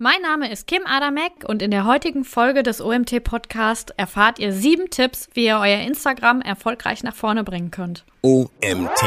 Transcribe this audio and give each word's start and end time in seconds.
Mein 0.00 0.22
Name 0.22 0.48
ist 0.48 0.68
Kim 0.68 0.86
Adamek 0.86 1.44
und 1.48 1.60
in 1.60 1.72
der 1.72 1.84
heutigen 1.84 2.24
Folge 2.24 2.62
des 2.62 2.80
OMT 2.80 3.24
Podcast 3.24 3.92
erfahrt 3.96 4.38
ihr 4.38 4.52
sieben 4.52 4.90
Tipps, 4.90 5.28
wie 5.34 5.46
ihr 5.46 5.58
euer 5.58 5.80
Instagram 5.80 6.40
erfolgreich 6.40 7.02
nach 7.02 7.16
vorne 7.16 7.42
bringen 7.42 7.72
könnt. 7.72 8.04
OMT. 8.22 9.02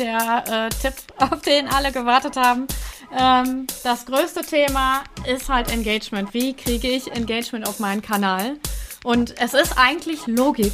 Der 0.00 0.44
äh, 0.48 0.68
Tipp, 0.82 0.94
auf 1.18 1.42
den 1.42 1.68
alle 1.68 1.92
gewartet 1.92 2.34
haben. 2.36 2.66
Ähm, 3.16 3.68
das 3.84 4.04
größte 4.04 4.40
Thema 4.40 5.04
ist 5.24 5.48
halt 5.48 5.72
Engagement. 5.72 6.34
Wie 6.34 6.54
kriege 6.54 6.88
ich 6.88 7.12
Engagement 7.12 7.68
auf 7.68 7.78
meinen 7.78 8.02
Kanal? 8.02 8.56
Und 9.04 9.40
es 9.40 9.54
ist 9.54 9.78
eigentlich 9.78 10.26
Logik 10.26 10.72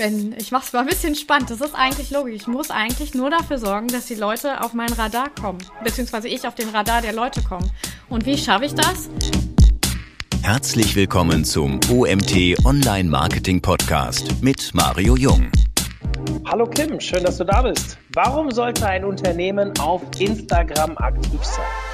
wenn 0.00 0.34
ich 0.38 0.50
mach's 0.50 0.72
mal 0.72 0.80
ein 0.80 0.86
bisschen 0.86 1.14
spannend. 1.14 1.50
Das 1.50 1.60
ist 1.60 1.74
eigentlich 1.74 2.10
logisch. 2.10 2.34
Ich 2.34 2.46
muss 2.46 2.70
eigentlich 2.70 3.14
nur 3.14 3.30
dafür 3.30 3.58
sorgen, 3.58 3.88
dass 3.88 4.06
die 4.06 4.14
Leute 4.14 4.62
auf 4.62 4.72
mein 4.72 4.92
Radar 4.92 5.28
kommen, 5.28 5.58
beziehungsweise 5.84 6.26
ich 6.26 6.46
auf 6.46 6.54
den 6.54 6.70
Radar 6.70 7.02
der 7.02 7.12
Leute 7.12 7.42
komme. 7.42 7.68
Und 8.08 8.24
wie 8.26 8.38
schaffe 8.38 8.64
ich 8.64 8.74
das? 8.74 9.10
Herzlich 10.42 10.96
willkommen 10.96 11.44
zum 11.44 11.78
OMT 11.90 12.64
Online 12.64 13.10
Marketing 13.10 13.60
Podcast 13.60 14.42
mit 14.42 14.70
Mario 14.72 15.16
Jung. 15.16 15.52
Hallo 16.46 16.66
Kim, 16.66 16.98
schön, 16.98 17.22
dass 17.22 17.36
du 17.36 17.44
da 17.44 17.60
bist. 17.60 17.98
Warum 18.14 18.50
sollte 18.50 18.86
ein 18.86 19.04
Unternehmen 19.04 19.78
auf 19.78 20.02
Instagram 20.18 20.96
aktiv 20.96 21.44
sein? 21.44 21.89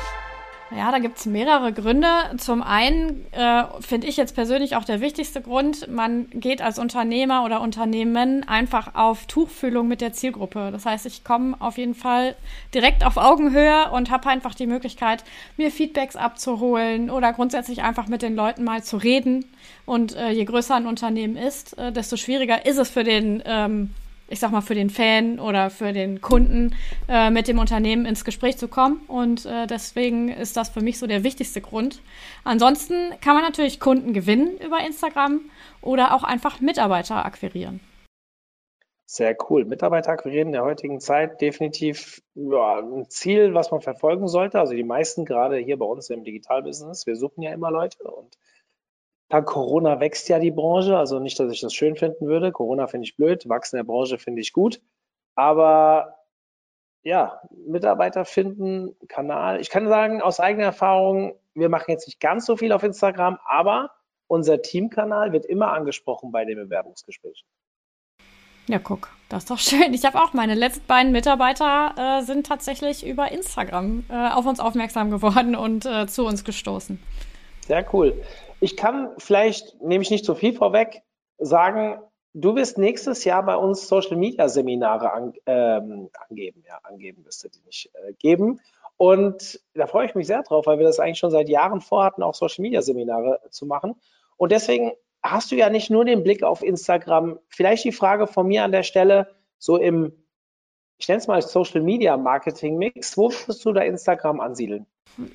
Ja, 0.75 0.91
da 0.91 0.99
gibt 0.99 1.19
es 1.19 1.27
mehrere 1.27 1.73
Gründe. 1.73 2.09
Zum 2.39 2.61
einen 2.61 3.25
äh, 3.33 3.65
finde 3.81 4.09
ich 4.09 4.17
jetzt 4.17 4.35
persönlich 4.35 4.75
auch 4.75 4.83
der 4.83 5.01
wichtigste 5.01 5.41
Grund, 5.41 5.87
man 5.89 6.29
geht 6.31 6.61
als 6.61 6.81
Unternehmer 6.81 7.45
oder 7.45 7.61
Unternehmen 7.61 8.43
einfach 8.49 8.97
auf 8.97 9.27
Tuchfühlung 9.27 9.87
mit 9.87 10.01
der 10.01 10.13
Zielgruppe. 10.13 10.71
Das 10.73 10.85
heißt, 10.85 11.07
ich 11.07 11.23
komme 11.23 11.55
auf 11.61 11.79
jeden 11.79 11.95
Fall 11.95 12.35
direkt 12.75 13.07
auf 13.07 13.17
Augenhöhe 13.17 13.93
und 13.93 14.11
habe 14.11 14.29
einfach 14.29 14.55
die 14.55 14.67
Möglichkeit, 14.67 15.23
mir 15.57 15.71
Feedbacks 15.71 16.17
abzuholen 16.17 17.11
oder 17.11 17.33
grundsätzlich 17.33 17.85
einfach 17.85 18.09
mit 18.09 18.23
den 18.23 18.35
Leuten 18.35 18.65
mal 18.65 18.83
zu 18.83 18.97
reden. 18.97 19.45
Und 19.85 20.17
äh, 20.17 20.31
je 20.31 20.45
größer 20.45 20.75
ein 20.75 20.89
Unternehmen 20.89 21.37
ist, 21.37 21.79
äh, 21.79 21.93
desto 21.93 22.17
schwieriger 22.17 22.67
ist 22.67 22.79
es 22.79 22.91
für 22.91 23.05
den 23.05 23.41
ähm, 23.47 23.95
ich 24.29 24.41
sag 24.41 24.51
mal, 24.51 24.61
für 24.61 24.75
den 24.75 24.91
Fan 24.91 25.39
oder 25.39 25.71
für 25.71 25.93
den 25.93 26.21
Kunden 26.21 26.75
äh, 27.09 27.31
mit 27.31 27.49
dem 27.49 27.59
Unternehmen 27.59 28.07
ins 28.07 28.25
Gespräch 28.25 28.59
zu 28.59 28.69
kommen. 28.69 29.01
Und 29.09 29.47
äh, 29.47 29.67
deswegen 29.67 30.29
ist 30.29 30.57
das 30.57 30.69
für 30.69 30.81
mich 30.81 30.99
so 30.99 31.07
der 31.07 31.25
wichtigste 31.25 31.61
Grund. 31.61 32.03
Ansonsten 32.45 33.13
kann 33.21 33.35
man 33.35 33.45
natürlich 33.45 33.81
Kunden 33.81 34.13
gewinnen 34.13 34.59
über 34.59 34.81
Instagram 34.85 35.41
oder 35.81 36.15
auch 36.15 36.25
einfach 36.25 36.61
Mitarbeiter 36.61 37.25
akquirieren. 37.25 37.81
Sehr 39.09 39.37
cool. 39.49 39.65
Mitarbeiter 39.65 40.11
akquirieren 40.11 40.49
in 40.49 40.53
der 40.53 40.65
heutigen 40.65 40.99
Zeit 40.99 41.41
definitiv 41.41 42.21
ja, 42.35 42.81
ein 42.81 43.09
Ziel, 43.09 43.55
was 43.55 43.71
man 43.71 43.81
verfolgen 43.81 44.27
sollte. 44.27 44.59
Also 44.59 44.75
die 44.75 44.83
meisten 44.83 45.25
gerade 45.25 45.59
hier 45.59 45.79
bei 45.79 45.87
uns 45.87 46.11
im 46.11 46.25
Digitalbusiness, 46.25 47.07
wir 47.07 47.15
suchen 47.15 47.43
ja 47.43 47.53
immer 47.53 47.71
Leute 47.71 48.03
und 48.03 48.37
Dank 49.29 49.47
Corona 49.47 49.99
wächst 49.99 50.29
ja 50.29 50.39
die 50.39 50.53
Branche, 50.53 50.97
also 50.97 51.19
nicht, 51.19 51.39
dass 51.41 51.53
ich 51.53 51.61
das 51.61 51.75
schön 51.75 51.97
finden 51.97 52.27
würde. 52.27 52.53
Corona 52.53 52.87
finde 52.87 53.07
ich 53.07 53.17
blöd, 53.17 53.49
Wachsen 53.49 53.77
der 53.77 53.85
Branche 53.85 54.19
finde 54.19 54.41
ich 54.41 54.53
gut. 54.53 54.81
Aber 55.35 56.17
ja, 57.03 57.41
Mitarbeiter 57.67 58.25
finden, 58.25 58.97
Kanal. 59.09 59.61
Ich 59.61 59.71
kann 59.71 59.89
sagen, 59.89 60.23
aus 60.23 60.41
eigener 60.41 60.65
Erfahrung, 60.65 61.35
wir 61.55 61.69
machen 61.69 61.91
jetzt 61.91 62.07
nicht 62.07 62.21
ganz 62.21 62.47
so 62.47 62.57
viel 62.57 62.73
auf 62.73 62.83
Instagram, 62.83 63.39
aber 63.45 63.91
unser 64.29 64.63
Teamkanal 64.63 65.33
wird 65.33 65.45
immer 65.47 65.73
angesprochen 65.73 66.33
bei 66.33 66.45
den 66.45 66.57
Bewerbungsgesprächen. 66.57 67.47
Ja, 68.69 68.81
guck, 68.81 69.09
das 69.29 69.45
ist 69.45 69.51
doch 69.51 69.59
schön. 69.59 69.95
Ich 69.95 70.05
habe 70.05 70.21
auch 70.21 70.33
meine 70.33 70.55
letzten 70.55 70.87
beiden 70.87 71.13
Mitarbeiter 71.13 71.95
äh, 71.97 72.23
sind 72.25 72.47
tatsächlich 72.47 73.07
über 73.07 73.31
Instagram 73.31 74.05
äh, 74.09 74.31
auf 74.31 74.45
uns 74.45 74.59
aufmerksam 74.59 75.11
geworden 75.11 75.55
und 75.55 75.87
äh, 75.87 76.09
zu 76.09 76.27
uns 76.27 76.45
gestoßen. 76.45 77.01
Sehr 77.61 77.87
cool. 77.95 78.21
Ich 78.61 78.77
kann 78.77 79.13
vielleicht, 79.19 79.81
nehme 79.83 80.03
ich 80.03 80.11
nicht 80.11 80.25
zu 80.25 80.35
viel 80.35 80.55
vorweg, 80.55 81.03
sagen, 81.39 81.99
du 82.33 82.55
wirst 82.55 82.79
nächstes 82.79 83.25
Jahr 83.25 83.43
bei 83.45 83.57
uns 83.57 83.89
Social 83.89 84.17
Media 84.17 84.49
Seminare 84.49 85.13
an, 85.13 85.33
ähm, 85.47 86.11
angeben. 86.29 86.63
Ja, 86.67 86.79
angeben 86.83 87.25
wirst 87.25 87.45
du 87.45 87.49
die 87.49 87.61
nicht 87.65 87.91
äh, 87.95 88.13
geben. 88.15 88.61
Und 88.97 89.61
da 89.75 89.87
freue 89.87 90.07
ich 90.07 90.15
mich 90.15 90.27
sehr 90.27 90.43
drauf, 90.43 90.67
weil 90.67 90.79
wir 90.79 90.87
das 90.87 91.01
eigentlich 91.01 91.19
schon 91.19 91.31
seit 91.31 91.49
Jahren 91.49 91.81
vorhatten, 91.81 92.23
auch 92.23 92.35
Social 92.35 92.63
Media 92.63 92.81
Seminare 92.81 93.41
zu 93.51 93.67
machen. 93.67 93.95
Und 94.37 94.53
deswegen 94.53 94.93
hast 95.23 95.51
du 95.51 95.57
ja 95.57 95.71
nicht 95.71 95.91
nur 95.91 96.05
den 96.05 96.23
Blick 96.23 96.43
auf 96.43 96.63
Instagram. 96.63 97.39
Vielleicht 97.49 97.85
die 97.85 97.93
Frage 97.93 98.27
von 98.27 98.47
mir 98.47 98.65
an 98.65 98.73
der 98.73 98.85
Stelle, 98.85 99.35
so 99.59 99.77
im, 99.77 100.13
ich 100.99 101.09
nenne 101.09 101.19
es 101.19 101.27
mal 101.27 101.43
Social 101.43 101.83
Media 101.83 102.17
Marketing 102.17 102.79
Mix, 102.79 103.19
wo 103.19 103.31
würdest 103.31 103.65
du 103.65 103.73
da 103.73 103.83
Instagram 103.83 104.41
ansiedeln? 104.41 104.87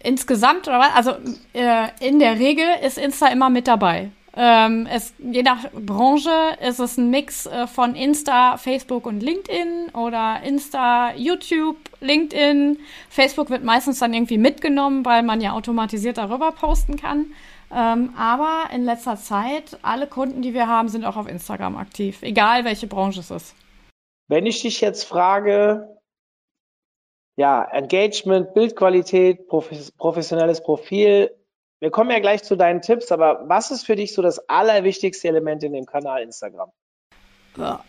Insgesamt, 0.03 0.67
oder 0.67 0.79
was? 0.79 0.95
Also 0.95 1.11
äh, 1.53 1.87
in 1.99 2.19
der 2.19 2.37
Regel 2.37 2.65
ist 2.85 2.97
Insta 2.97 3.27
immer 3.27 3.49
mit 3.49 3.67
dabei. 3.67 4.11
Ähm, 4.33 4.87
es, 4.89 5.13
je 5.19 5.43
nach 5.43 5.69
Branche 5.73 6.31
ist 6.65 6.79
es 6.79 6.97
ein 6.97 7.09
Mix 7.09 7.45
äh, 7.47 7.67
von 7.67 7.95
Insta, 7.95 8.55
Facebook 8.55 9.05
und 9.05 9.21
LinkedIn 9.21 9.89
oder 9.93 10.41
Insta, 10.43 11.13
YouTube, 11.15 11.77
LinkedIn. 11.99 12.79
Facebook 13.09 13.49
wird 13.49 13.63
meistens 13.63 13.99
dann 13.99 14.13
irgendwie 14.13 14.37
mitgenommen, 14.37 15.03
weil 15.03 15.23
man 15.23 15.41
ja 15.41 15.51
automatisiert 15.51 16.17
darüber 16.17 16.53
posten 16.53 16.95
kann. 16.95 17.33
Ähm, 17.73 18.13
aber 18.17 18.73
in 18.73 18.85
letzter 18.85 19.17
Zeit, 19.17 19.77
alle 19.81 20.07
Kunden, 20.07 20.41
die 20.41 20.53
wir 20.53 20.67
haben, 20.67 20.87
sind 20.87 21.03
auch 21.03 21.17
auf 21.17 21.27
Instagram 21.27 21.75
aktiv, 21.75 22.19
egal 22.21 22.63
welche 22.63 22.87
Branche 22.87 23.19
es 23.19 23.31
ist. 23.31 23.55
Wenn 24.29 24.45
ich 24.45 24.61
dich 24.61 24.79
jetzt 24.79 25.03
frage, 25.03 26.00
ja, 27.41 27.63
Engagement, 27.71 28.53
Bildqualität, 28.53 29.47
professionelles 29.47 30.61
Profil. 30.61 31.31
Wir 31.79 31.89
kommen 31.89 32.11
ja 32.11 32.19
gleich 32.19 32.43
zu 32.43 32.55
deinen 32.55 32.83
Tipps, 32.83 33.11
aber 33.11 33.49
was 33.49 33.71
ist 33.71 33.83
für 33.83 33.95
dich 33.95 34.13
so 34.13 34.21
das 34.21 34.47
allerwichtigste 34.47 35.27
Element 35.27 35.63
in 35.63 35.73
dem 35.73 35.87
Kanal 35.87 36.21
Instagram? 36.21 36.71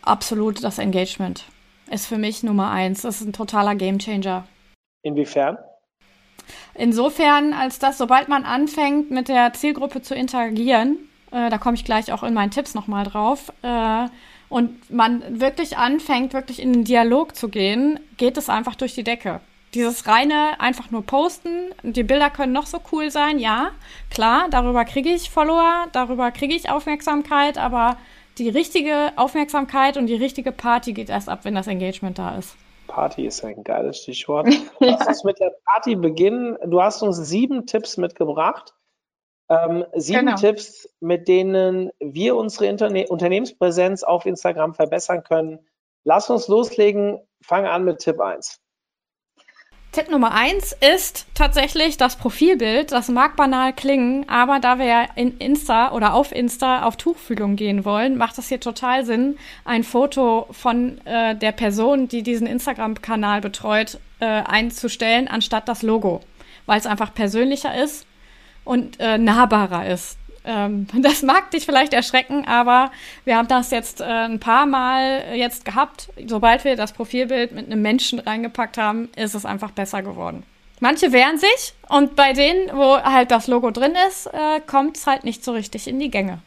Absolut 0.01 0.63
das 0.63 0.79
Engagement. 0.79 1.45
Ist 1.91 2.07
für 2.07 2.17
mich 2.17 2.41
Nummer 2.41 2.71
eins. 2.71 3.03
Das 3.03 3.21
ist 3.21 3.27
ein 3.27 3.33
totaler 3.33 3.75
Gamechanger. 3.75 4.47
Inwiefern? 5.03 5.59
Insofern, 6.73 7.53
als 7.53 7.77
dass, 7.77 7.99
sobald 7.99 8.29
man 8.29 8.45
anfängt, 8.45 9.11
mit 9.11 9.27
der 9.27 9.53
Zielgruppe 9.53 10.01
zu 10.01 10.15
interagieren, 10.15 10.97
äh, 11.31 11.51
da 11.51 11.59
komme 11.59 11.75
ich 11.75 11.85
gleich 11.85 12.11
auch 12.11 12.23
in 12.23 12.33
meinen 12.33 12.49
Tipps 12.49 12.73
nochmal 12.73 13.05
drauf, 13.05 13.53
äh, 13.61 14.07
und 14.53 14.91
man 14.91 15.41
wirklich 15.41 15.77
anfängt, 15.77 16.33
wirklich 16.33 16.61
in 16.61 16.73
den 16.73 16.83
Dialog 16.83 17.35
zu 17.35 17.49
gehen, 17.49 17.99
geht 18.17 18.37
es 18.37 18.49
einfach 18.49 18.75
durch 18.75 18.93
die 18.93 19.03
Decke. 19.03 19.39
Dieses 19.73 20.07
reine 20.07 20.59
einfach 20.59 20.91
nur 20.91 21.03
posten, 21.03 21.73
die 21.81 22.03
Bilder 22.03 22.29
können 22.29 22.53
noch 22.53 22.67
so 22.67 22.77
cool 22.91 23.09
sein, 23.09 23.39
ja, 23.39 23.71
klar, 24.11 24.45
darüber 24.51 24.85
kriege 24.85 25.09
ich 25.09 25.31
Follower, 25.31 25.87
darüber 25.91 26.29
kriege 26.29 26.53
ich 26.53 26.69
Aufmerksamkeit, 26.69 27.57
aber 27.57 27.97
die 28.37 28.47
richtige 28.47 29.13
Aufmerksamkeit 29.15 29.97
und 29.97 30.05
die 30.05 30.15
richtige 30.15 30.51
Party 30.51 30.93
geht 30.93 31.09
erst 31.09 31.29
ab, 31.29 31.39
wenn 31.45 31.55
das 31.55 31.65
Engagement 31.65 32.19
da 32.19 32.37
ist. 32.37 32.55
Party 32.85 33.25
ist 33.25 33.43
ein 33.43 33.63
geiles 33.63 34.03
Stichwort. 34.03 34.47
Lass 34.79 35.07
uns 35.07 35.23
mit 35.23 35.39
der 35.39 35.51
Party 35.65 35.95
beginnen. 35.95 36.57
Du 36.63 36.79
hast 36.79 37.01
uns 37.01 37.17
sieben 37.17 37.65
Tipps 37.65 37.97
mitgebracht. 37.97 38.75
Ähm, 39.49 39.85
sieben 39.93 40.25
genau. 40.25 40.37
Tipps, 40.37 40.89
mit 40.99 41.27
denen 41.27 41.91
wir 41.99 42.35
unsere 42.35 42.67
Interne 42.67 43.07
Unternehmenspräsenz 43.07 44.03
auf 44.03 44.25
Instagram 44.25 44.73
verbessern 44.73 45.23
können. 45.23 45.59
Lass 46.03 46.29
uns 46.29 46.47
loslegen. 46.47 47.19
Fange 47.41 47.69
an 47.69 47.83
mit 47.83 47.99
Tipp 47.99 48.19
1. 48.19 48.59
Tipp 49.91 50.09
Nummer 50.09 50.33
1 50.33 50.75
ist 50.95 51.27
tatsächlich 51.35 51.97
das 51.97 52.15
Profilbild. 52.15 52.91
Das 52.91 53.09
mag 53.09 53.35
banal 53.35 53.73
klingen, 53.73 54.27
aber 54.27 54.59
da 54.59 54.79
wir 54.79 54.85
ja 54.85 55.05
in 55.15 55.37
Insta 55.37 55.91
oder 55.91 56.15
auf 56.15 56.31
Insta 56.31 56.83
auf 56.85 56.97
Tuchfühlung 56.97 57.55
gehen 57.55 57.85
wollen, 57.85 58.17
macht 58.17 58.39
es 58.39 58.49
hier 58.49 58.59
total 58.59 59.05
Sinn, 59.05 59.37
ein 59.65 59.83
Foto 59.83 60.47
von 60.49 60.99
äh, 61.05 61.35
der 61.35 61.51
Person, 61.51 62.07
die 62.07 62.23
diesen 62.23 62.47
Instagram-Kanal 62.47 63.41
betreut, 63.41 63.99
äh, 64.19 64.25
einzustellen, 64.25 65.27
anstatt 65.27 65.67
das 65.67 65.83
Logo. 65.83 66.21
Weil 66.65 66.79
es 66.79 66.87
einfach 66.87 67.13
persönlicher 67.13 67.79
ist 67.79 68.07
und 68.63 68.99
äh, 68.99 69.17
nahbarer 69.17 69.87
ist. 69.87 70.17
Ähm, 70.45 70.87
das 71.01 71.23
mag 71.23 71.51
dich 71.51 71.65
vielleicht 71.65 71.93
erschrecken, 71.93 72.45
aber 72.47 72.91
wir 73.25 73.37
haben 73.37 73.47
das 73.47 73.71
jetzt 73.71 74.01
äh, 74.01 74.03
ein 74.03 74.39
paar 74.39 74.65
Mal 74.65 75.35
jetzt 75.35 75.65
gehabt. 75.65 76.09
Sobald 76.27 76.63
wir 76.63 76.75
das 76.75 76.93
Profilbild 76.93 77.51
mit 77.51 77.67
einem 77.67 77.81
Menschen 77.81 78.19
reingepackt 78.19 78.77
haben, 78.77 79.09
ist 79.15 79.35
es 79.35 79.45
einfach 79.45 79.71
besser 79.71 80.01
geworden. 80.01 80.43
Manche 80.79 81.13
wehren 81.13 81.37
sich 81.37 81.73
und 81.87 82.15
bei 82.15 82.33
denen, 82.33 82.69
wo 82.75 82.97
halt 82.97 83.31
das 83.31 83.47
Logo 83.47 83.71
drin 83.71 83.93
ist, 84.07 84.27
äh, 84.27 84.59
kommt 84.67 84.97
es 84.97 85.07
halt 85.07 85.23
nicht 85.23 85.43
so 85.43 85.53
richtig 85.53 85.87
in 85.87 85.99
die 85.99 86.11
Gänge. 86.11 86.39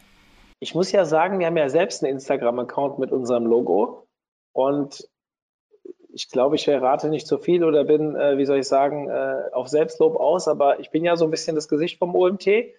Ich 0.59 0.75
muss 0.75 0.91
ja 0.91 1.05
sagen, 1.05 1.39
wir 1.39 1.47
haben 1.47 1.57
ja 1.57 1.69
selbst 1.69 2.03
einen 2.03 2.13
Instagram-Account 2.13 2.99
mit 2.99 3.11
unserem 3.11 3.45
Logo 3.45 4.07
und 4.53 5.07
ich 6.17 6.29
glaube, 6.29 6.55
ich 6.55 6.65
verrate 6.65 7.09
nicht 7.09 7.27
zu 7.27 7.37
viel 7.37 7.63
oder 7.63 7.83
bin, 7.83 8.15
äh, 8.15 8.39
wie 8.39 8.45
soll 8.45 8.57
ich 8.57 8.67
sagen, 8.67 9.07
äh, 9.07 9.43
auf 9.51 9.67
Selbstlob 9.67 10.15
aus, 10.15 10.47
aber 10.47 10.79
ich 10.79 10.89
bin 10.89 11.05
ja 11.05 11.15
so 11.15 11.25
ein 11.25 11.31
bisschen 11.31 11.55
das 11.55 11.67
Gesicht 11.67 11.99
vom 11.99 12.15
OMT. 12.15 12.73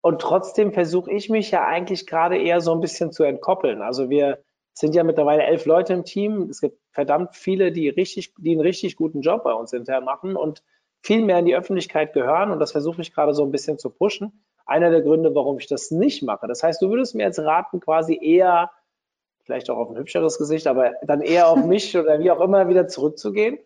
Und 0.00 0.20
trotzdem 0.20 0.72
versuche 0.72 1.12
ich 1.12 1.30
mich 1.30 1.52
ja 1.52 1.64
eigentlich 1.64 2.04
gerade 2.06 2.36
eher 2.36 2.60
so 2.60 2.72
ein 2.72 2.80
bisschen 2.80 3.12
zu 3.12 3.22
entkoppeln. 3.22 3.80
Also 3.80 4.10
wir 4.10 4.42
sind 4.72 4.96
ja 4.96 5.04
mittlerweile 5.04 5.44
elf 5.44 5.66
Leute 5.66 5.92
im 5.92 6.04
Team. 6.04 6.48
Es 6.50 6.60
gibt 6.60 6.80
verdammt 6.90 7.36
viele, 7.36 7.70
die 7.70 7.88
richtig, 7.88 8.34
die 8.38 8.52
einen 8.52 8.60
richtig 8.60 8.96
guten 8.96 9.20
Job 9.20 9.44
bei 9.44 9.52
uns 9.52 9.72
intern 9.72 10.04
machen 10.04 10.34
und 10.34 10.64
viel 11.00 11.24
mehr 11.24 11.38
in 11.38 11.46
die 11.46 11.54
Öffentlichkeit 11.54 12.12
gehören. 12.12 12.50
Und 12.50 12.58
das 12.58 12.72
versuche 12.72 13.02
ich 13.02 13.14
gerade 13.14 13.34
so 13.34 13.44
ein 13.44 13.52
bisschen 13.52 13.78
zu 13.78 13.90
pushen. 13.90 14.44
Einer 14.66 14.90
der 14.90 15.02
Gründe, 15.02 15.32
warum 15.32 15.58
ich 15.58 15.68
das 15.68 15.92
nicht 15.92 16.24
mache. 16.24 16.48
Das 16.48 16.64
heißt, 16.64 16.82
du 16.82 16.90
würdest 16.90 17.14
mir 17.14 17.22
jetzt 17.22 17.38
raten, 17.38 17.78
quasi 17.78 18.18
eher, 18.20 18.72
vielleicht 19.48 19.70
auch 19.70 19.78
auf 19.78 19.90
ein 19.90 19.96
hübscheres 19.96 20.36
Gesicht, 20.36 20.66
aber 20.66 20.92
dann 21.02 21.22
eher 21.22 21.48
auf 21.48 21.64
mich 21.64 21.96
oder 21.96 22.20
wie 22.20 22.30
auch 22.30 22.40
immer 22.40 22.68
wieder 22.68 22.86
zurückzugehen? 22.86 23.58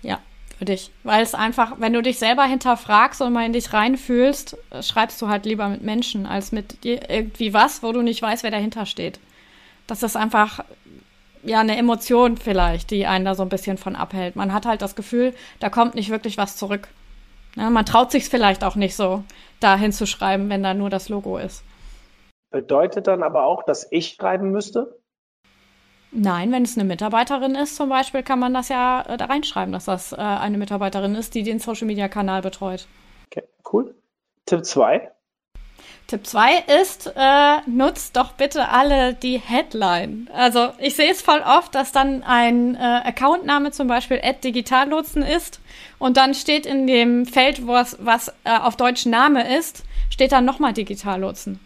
Ja, 0.00 0.20
für 0.58 0.64
dich. 0.64 0.92
Weil 1.02 1.24
es 1.24 1.34
einfach, 1.34 1.80
wenn 1.80 1.92
du 1.92 2.02
dich 2.02 2.20
selber 2.20 2.44
hinterfragst 2.44 3.20
und 3.20 3.32
mal 3.32 3.44
in 3.44 3.52
dich 3.52 3.72
reinfühlst, 3.72 4.56
schreibst 4.80 5.20
du 5.20 5.28
halt 5.28 5.44
lieber 5.44 5.68
mit 5.68 5.82
Menschen 5.82 6.24
als 6.24 6.52
mit 6.52 6.84
irgendwie 6.84 7.52
was, 7.52 7.82
wo 7.82 7.90
du 7.90 8.00
nicht 8.00 8.22
weißt, 8.22 8.44
wer 8.44 8.52
dahinter 8.52 8.86
steht. 8.86 9.18
Das 9.88 10.04
ist 10.04 10.16
einfach 10.16 10.64
ja 11.42 11.58
eine 11.58 11.76
Emotion 11.76 12.36
vielleicht, 12.36 12.92
die 12.92 13.04
einen 13.06 13.24
da 13.24 13.34
so 13.34 13.42
ein 13.42 13.48
bisschen 13.48 13.78
von 13.78 13.96
abhält. 13.96 14.36
Man 14.36 14.52
hat 14.52 14.66
halt 14.66 14.82
das 14.82 14.94
Gefühl, 14.94 15.34
da 15.58 15.68
kommt 15.68 15.96
nicht 15.96 16.10
wirklich 16.10 16.38
was 16.38 16.56
zurück. 16.56 16.86
Ja, 17.56 17.70
man 17.70 17.84
traut 17.84 18.12
sich 18.12 18.28
vielleicht 18.28 18.62
auch 18.62 18.76
nicht 18.76 18.94
so, 18.94 19.24
da 19.58 19.76
hinzuschreiben, 19.76 20.48
wenn 20.48 20.62
da 20.62 20.74
nur 20.74 20.90
das 20.90 21.08
Logo 21.08 21.38
ist. 21.38 21.64
Bedeutet 22.52 23.06
dann 23.06 23.22
aber 23.22 23.44
auch, 23.44 23.62
dass 23.62 23.88
ich 23.90 24.10
schreiben 24.10 24.50
müsste? 24.50 25.00
Nein, 26.12 26.52
wenn 26.52 26.62
es 26.62 26.76
eine 26.76 26.84
Mitarbeiterin 26.84 27.54
ist 27.54 27.74
zum 27.76 27.88
Beispiel, 27.88 28.22
kann 28.22 28.38
man 28.38 28.52
das 28.52 28.68
ja 28.68 29.02
äh, 29.08 29.16
da 29.16 29.24
reinschreiben, 29.24 29.72
dass 29.72 29.86
das 29.86 30.12
äh, 30.12 30.16
eine 30.16 30.58
Mitarbeiterin 30.58 31.14
ist, 31.14 31.34
die 31.34 31.42
den 31.42 31.58
Social-Media-Kanal 31.58 32.42
betreut. 32.42 32.86
Okay, 33.26 33.48
cool. 33.72 33.94
Tipp 34.44 34.66
2. 34.66 35.10
Tipp 36.08 36.26
2 36.26 36.80
ist, 36.82 37.10
äh, 37.16 37.60
nutzt 37.66 38.16
doch 38.16 38.32
bitte 38.32 38.68
alle 38.68 39.14
die 39.14 39.38
Headline. 39.38 40.28
Also 40.34 40.72
ich 40.78 40.96
sehe 40.96 41.10
es 41.10 41.22
voll 41.22 41.40
oft, 41.40 41.74
dass 41.74 41.92
dann 41.92 42.22
ein 42.22 42.74
äh, 42.74 42.78
Accountname 42.78 43.70
zum 43.70 43.88
Beispiel 43.88 44.20
@digitallotsen 44.44 45.22
ist 45.22 45.60
und 45.98 46.18
dann 46.18 46.34
steht 46.34 46.66
in 46.66 46.86
dem 46.86 47.24
Feld, 47.24 47.66
was, 47.66 47.96
was 48.00 48.28
äh, 48.44 48.58
auf 48.58 48.76
Deutsch 48.76 49.06
Name 49.06 49.56
ist, 49.56 49.84
steht 50.10 50.32
dann 50.32 50.44
nochmal 50.44 50.74
Digitallotsen 50.74 51.60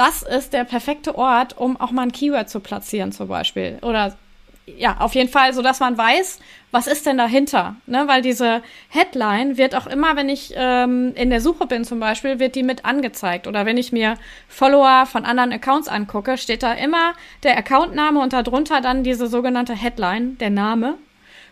das 0.00 0.22
ist 0.22 0.54
der 0.54 0.64
perfekte 0.64 1.14
Ort, 1.14 1.58
um 1.58 1.78
auch 1.78 1.90
mal 1.90 2.04
ein 2.04 2.12
Keyword 2.12 2.48
zu 2.48 2.60
platzieren 2.60 3.12
zum 3.12 3.28
Beispiel. 3.28 3.76
Oder 3.82 4.16
ja, 4.64 4.96
auf 4.98 5.14
jeden 5.14 5.28
Fall, 5.28 5.52
so 5.52 5.60
dass 5.60 5.78
man 5.78 5.98
weiß, 5.98 6.38
was 6.70 6.86
ist 6.86 7.04
denn 7.04 7.18
dahinter? 7.18 7.76
Ne? 7.84 8.04
Weil 8.06 8.22
diese 8.22 8.62
Headline 8.88 9.58
wird 9.58 9.74
auch 9.74 9.86
immer, 9.86 10.16
wenn 10.16 10.30
ich 10.30 10.54
ähm, 10.56 11.12
in 11.16 11.28
der 11.28 11.42
Suche 11.42 11.66
bin 11.66 11.84
zum 11.84 12.00
Beispiel, 12.00 12.38
wird 12.38 12.54
die 12.54 12.62
mit 12.62 12.86
angezeigt. 12.86 13.46
Oder 13.46 13.66
wenn 13.66 13.76
ich 13.76 13.92
mir 13.92 14.14
Follower 14.48 15.04
von 15.04 15.26
anderen 15.26 15.52
Accounts 15.52 15.86
angucke, 15.88 16.38
steht 16.38 16.62
da 16.62 16.72
immer 16.72 17.12
der 17.42 17.58
Accountname 17.58 18.20
und 18.20 18.32
darunter 18.32 18.80
dann 18.80 19.04
diese 19.04 19.26
sogenannte 19.26 19.74
Headline, 19.74 20.38
der 20.38 20.50
Name. 20.50 20.94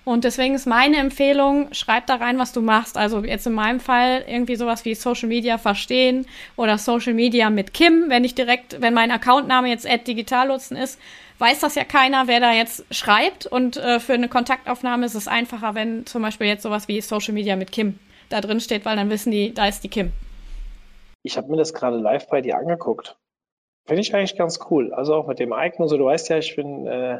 Und 0.08 0.25
deswegen 0.25 0.55
ist 0.55 0.64
meine 0.64 0.96
Empfehlung, 0.96 1.69
schreib 1.75 2.06
da 2.06 2.14
rein, 2.14 2.38
was 2.38 2.55
du 2.55 2.62
machst. 2.62 2.96
Also 2.96 3.22
jetzt 3.25 3.46
in 3.46 3.52
meinem 3.52 3.78
Fall 3.78 4.25
irgendwie 4.26 4.56
sowas 4.56 4.87
wie 4.87 4.94
Social 4.94 5.28
Media 5.28 5.58
verstehen 5.58 6.25
oder 6.56 6.78
Social 6.78 7.12
Media 7.12 7.50
mit 7.50 7.75
Kim. 7.75 8.06
Wenn 8.08 8.25
ich 8.25 8.34
direkt, 8.34 8.81
wenn 8.81 8.94
mein 8.94 9.10
Accountname 9.10 9.69
jetzt 9.69 9.87
Digitalnutzen 10.06 10.78
ist, 10.78 10.99
weiß 11.40 11.60
das 11.60 11.75
ja 11.75 11.84
keiner, 11.84 12.26
wer 12.26 12.40
da 12.40 12.55
jetzt 12.55 12.87
schreibt. 12.90 13.44
Und 13.44 13.76
äh, 13.76 14.00
für 14.00 14.14
eine 14.14 14.28
Kontaktaufnahme 14.28 15.05
ist 15.05 15.14
es 15.14 15.28
einfacher, 15.28 15.75
wenn 15.75 16.06
zum 16.06 16.22
Beispiel 16.22 16.46
jetzt 16.46 16.62
sowas 16.62 16.88
wie 16.88 17.02
Social 17.02 17.34
Media 17.34 17.56
mit 17.56 17.70
Kim 17.70 17.99
da 18.31 18.40
drin 18.40 18.60
steht, 18.60 18.87
weil 18.87 18.96
dann 18.96 19.10
wissen 19.10 19.31
die, 19.31 19.52
da 19.52 19.69
ist 19.69 19.84
die 19.84 19.90
Kim. 19.90 20.12
Ich 21.22 21.37
habe 21.37 21.50
mir 21.50 21.58
das 21.58 21.75
gerade 21.75 21.99
live 21.99 22.28
bei 22.28 22.40
dir 22.40 22.56
angeguckt. 22.56 23.19
Finde 23.87 24.00
ich 24.00 24.14
eigentlich 24.14 24.38
ganz 24.38 24.58
cool. 24.70 24.94
Also 24.94 25.14
auch 25.14 25.26
mit 25.26 25.38
dem 25.38 25.52
Icon. 25.52 25.87
So, 25.87 25.99
du 25.99 26.06
weißt 26.06 26.31
ja, 26.31 26.38
ich 26.38 26.56
bin 26.56 26.87
äh, 26.87 27.19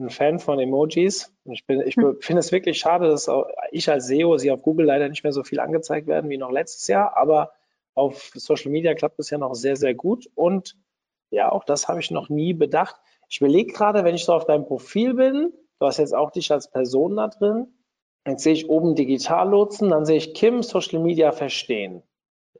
ein 0.00 0.10
Fan 0.10 0.38
von 0.38 0.58
Emojis. 0.58 1.32
Ich, 1.44 1.64
ich 1.68 1.96
hm. 1.96 2.16
finde 2.20 2.40
es 2.40 2.52
wirklich 2.52 2.78
schade, 2.78 3.08
dass 3.08 3.28
auch 3.28 3.46
ich 3.70 3.88
als 3.90 4.06
SEO 4.06 4.38
sie 4.38 4.50
auf 4.50 4.62
Google 4.62 4.86
leider 4.86 5.08
nicht 5.08 5.22
mehr 5.22 5.32
so 5.32 5.44
viel 5.44 5.60
angezeigt 5.60 6.06
werden 6.06 6.30
wie 6.30 6.38
noch 6.38 6.50
letztes 6.50 6.86
Jahr, 6.88 7.16
aber 7.16 7.52
auf 7.94 8.32
Social 8.34 8.70
Media 8.70 8.94
klappt 8.94 9.18
es 9.18 9.30
ja 9.30 9.38
noch 9.38 9.54
sehr, 9.54 9.76
sehr 9.76 9.94
gut. 9.94 10.28
Und 10.34 10.76
ja, 11.30 11.52
auch 11.52 11.64
das 11.64 11.88
habe 11.88 12.00
ich 12.00 12.10
noch 12.10 12.28
nie 12.28 12.54
bedacht. 12.54 12.96
Ich 13.28 13.40
überlege 13.40 13.72
gerade, 13.72 14.04
wenn 14.04 14.14
ich 14.14 14.24
so 14.24 14.32
auf 14.32 14.46
deinem 14.46 14.64
Profil 14.64 15.14
bin, 15.14 15.52
du 15.78 15.86
hast 15.86 15.98
jetzt 15.98 16.14
auch 16.14 16.30
dich 16.30 16.50
als 16.50 16.70
Person 16.70 17.16
da 17.16 17.28
drin, 17.28 17.68
jetzt 18.26 18.42
sehe 18.42 18.52
ich 18.52 18.68
oben 18.68 18.94
Digitallotsen, 18.94 19.90
dann 19.90 20.04
sehe 20.04 20.16
ich 20.16 20.34
Kim 20.34 20.62
Social 20.62 21.00
Media 21.00 21.32
verstehen. 21.32 22.02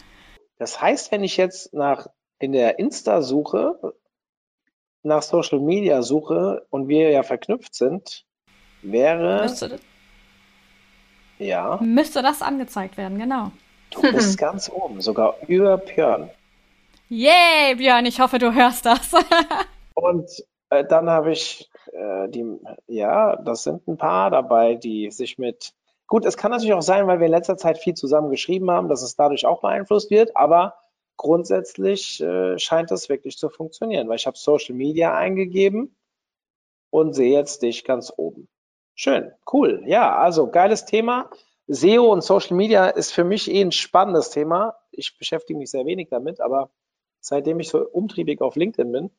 Das 0.59 0.81
heißt, 0.81 1.12
wenn 1.12 1.23
ich 1.25 1.37
jetzt 1.37 1.75
nach, 1.75 2.06
in 2.38 2.53
der 2.53 2.79
Insta-Suche, 2.79 3.94
nach 5.03 5.22
Social 5.22 5.60
Media 5.60 6.01
suche 6.03 6.67
und 6.70 6.89
wir 6.89 7.10
ja 7.10 7.22
verknüpft 7.22 7.75
sind, 7.75 8.25
wäre. 8.82 9.43
Müsste, 9.43 9.79
ja. 11.39 11.79
Müsste 11.82 12.22
das 12.22 12.43
angezeigt 12.43 12.96
werden, 12.96 13.19
genau. 13.19 13.51
Du 13.91 14.01
bist 14.01 14.39
ganz 14.44 14.70
oben, 14.70 15.01
sogar 15.01 15.37
über 15.46 15.77
Björn. 15.77 16.31
Yay, 17.17 17.77
Björn, 17.77 18.06
ich 18.06 18.19
hoffe, 18.19 18.39
du 18.41 18.53
hörst 18.53 18.87
das. 18.87 19.13
und 19.94 20.29
äh, 20.71 20.85
dann 20.85 21.09
habe 21.09 21.31
ich 21.31 21.71
äh, 21.93 22.29
die, 22.29 22.44
ja, 22.89 23.37
das 23.37 23.63
sind 23.63 23.87
ein 23.87 23.97
paar 23.97 24.33
dabei, 24.33 24.75
die 24.75 25.13
sich 25.13 25.39
mit, 25.39 25.75
gut, 26.09 26.25
es 26.25 26.37
kann 26.37 26.51
natürlich 26.51 26.73
auch 26.73 26.83
sein, 26.83 27.06
weil 27.06 27.21
wir 27.21 27.27
in 27.27 27.33
letzter 27.33 27.56
Zeit 27.56 27.79
viel 27.79 27.94
zusammen 27.94 28.31
geschrieben 28.31 28.69
haben, 28.69 28.89
dass 28.89 29.03
es 29.03 29.15
dadurch 29.15 29.47
auch 29.47 29.61
beeinflusst 29.61 30.11
wird, 30.11 30.37
aber 30.37 30.75
grundsätzlich 31.17 32.21
äh, 32.21 32.59
scheint 32.59 32.91
das 32.91 33.09
wirklich 33.09 33.39
zu 33.39 33.49
funktionieren, 33.49 34.09
weil 34.09 34.17
ich 34.17 34.27
habe 34.27 34.37
Social 34.37 34.75
Media 34.75 35.17
eingegeben 35.17 35.94
und 36.91 37.13
sehe 37.13 37.33
jetzt 37.33 37.63
dich 37.63 37.85
ganz 37.85 38.13
oben. 38.17 38.49
Schön, 38.97 39.31
cool. 39.53 39.85
Ja, 39.87 40.17
also 40.17 40.51
geiles 40.51 40.85
Thema. 40.85 41.31
SEO 41.69 42.13
und 42.13 42.25
Social 42.25 42.56
Media 42.56 42.89
ist 42.89 43.13
für 43.13 43.23
mich 43.23 43.49
eh 43.49 43.61
ein 43.61 43.71
spannendes 43.71 44.31
Thema. 44.31 44.75
Ich 44.91 45.17
beschäftige 45.17 45.61
mich 45.61 45.71
sehr 45.71 45.87
wenig 45.87 46.09
damit, 46.11 46.41
aber 46.41 46.71
seitdem 47.24 47.58
ich 47.60 47.69
so 47.69 47.78
umtriebig 47.78 48.40
auf 48.40 48.56
LinkedIn 48.56 48.93
bin, 48.93 49.10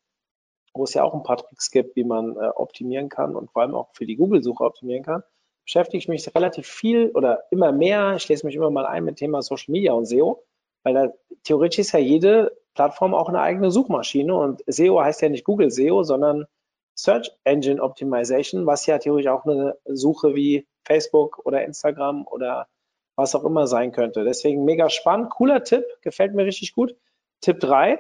wo 0.73 0.83
es 0.83 0.93
ja 0.93 1.03
auch 1.03 1.13
ein 1.13 1.23
paar 1.23 1.37
Tricks 1.37 1.71
gibt, 1.71 1.95
wie 1.95 2.03
man 2.03 2.35
äh, 2.35 2.49
optimieren 2.55 3.09
kann 3.09 3.35
und 3.35 3.51
vor 3.51 3.63
allem 3.63 3.75
auch 3.75 3.89
für 3.93 4.05
die 4.05 4.15
Google-Suche 4.15 4.63
optimieren 4.63 5.03
kann, 5.03 5.23
beschäftige 5.63 5.97
ich 5.97 6.07
mich 6.07 6.35
relativ 6.35 6.67
viel 6.67 7.09
oder 7.11 7.45
immer 7.49 7.71
mehr, 7.71 8.15
ich 8.15 8.27
lese 8.27 8.45
mich 8.45 8.55
immer 8.55 8.69
mal 8.69 8.85
ein 8.85 9.03
mit 9.03 9.17
Thema 9.17 9.41
Social 9.41 9.71
Media 9.71 9.93
und 9.93 10.05
SEO, 10.05 10.43
weil 10.83 10.93
da 10.93 11.13
theoretisch 11.43 11.79
ist 11.79 11.93
ja 11.93 11.99
jede 11.99 12.55
Plattform 12.75 13.15
auch 13.15 13.29
eine 13.29 13.41
eigene 13.41 13.71
Suchmaschine 13.71 14.35
und 14.35 14.63
SEO 14.67 15.01
heißt 15.01 15.21
ja 15.21 15.29
nicht 15.29 15.45
Google 15.45 15.71
SEO, 15.71 16.03
sondern 16.03 16.45
Search 16.93 17.31
Engine 17.43 17.81
Optimization, 17.81 18.67
was 18.67 18.85
ja 18.85 18.99
theoretisch 18.99 19.31
auch 19.31 19.45
eine 19.45 19.77
Suche 19.85 20.35
wie 20.35 20.67
Facebook 20.83 21.45
oder 21.45 21.65
Instagram 21.65 22.27
oder 22.27 22.67
was 23.15 23.33
auch 23.33 23.43
immer 23.43 23.65
sein 23.65 23.91
könnte. 23.91 24.23
Deswegen 24.23 24.65
mega 24.65 24.89
spannend, 24.89 25.29
cooler 25.31 25.63
Tipp, 25.63 25.85
gefällt 26.01 26.35
mir 26.35 26.45
richtig 26.45 26.73
gut. 26.73 26.95
Tipp 27.41 27.59
3. 27.59 27.99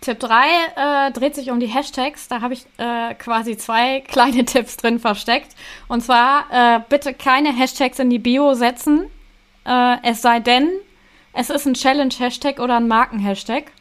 Tipp 0.00 0.20
3 0.20 1.08
äh, 1.08 1.10
dreht 1.12 1.34
sich 1.34 1.50
um 1.50 1.60
die 1.60 1.66
Hashtags. 1.66 2.28
Da 2.28 2.40
habe 2.40 2.54
ich 2.54 2.66
äh, 2.78 3.14
quasi 3.14 3.56
zwei 3.56 4.00
kleine 4.08 4.44
Tipps 4.44 4.76
drin 4.76 4.98
versteckt. 4.98 5.54
Und 5.88 6.02
zwar 6.02 6.46
äh, 6.50 6.80
bitte 6.88 7.14
keine 7.14 7.52
Hashtags 7.52 7.98
in 7.98 8.10
die 8.10 8.18
Bio 8.18 8.54
setzen. 8.54 9.10
Äh, 9.64 9.96
es 10.02 10.22
sei 10.22 10.40
denn, 10.40 10.70
es 11.32 11.50
ist 11.50 11.66
ein 11.66 11.74
Challenge-Hashtag 11.74 12.60
oder 12.60 12.76
ein 12.76 12.88
Marken-Hashtag. 12.88 13.72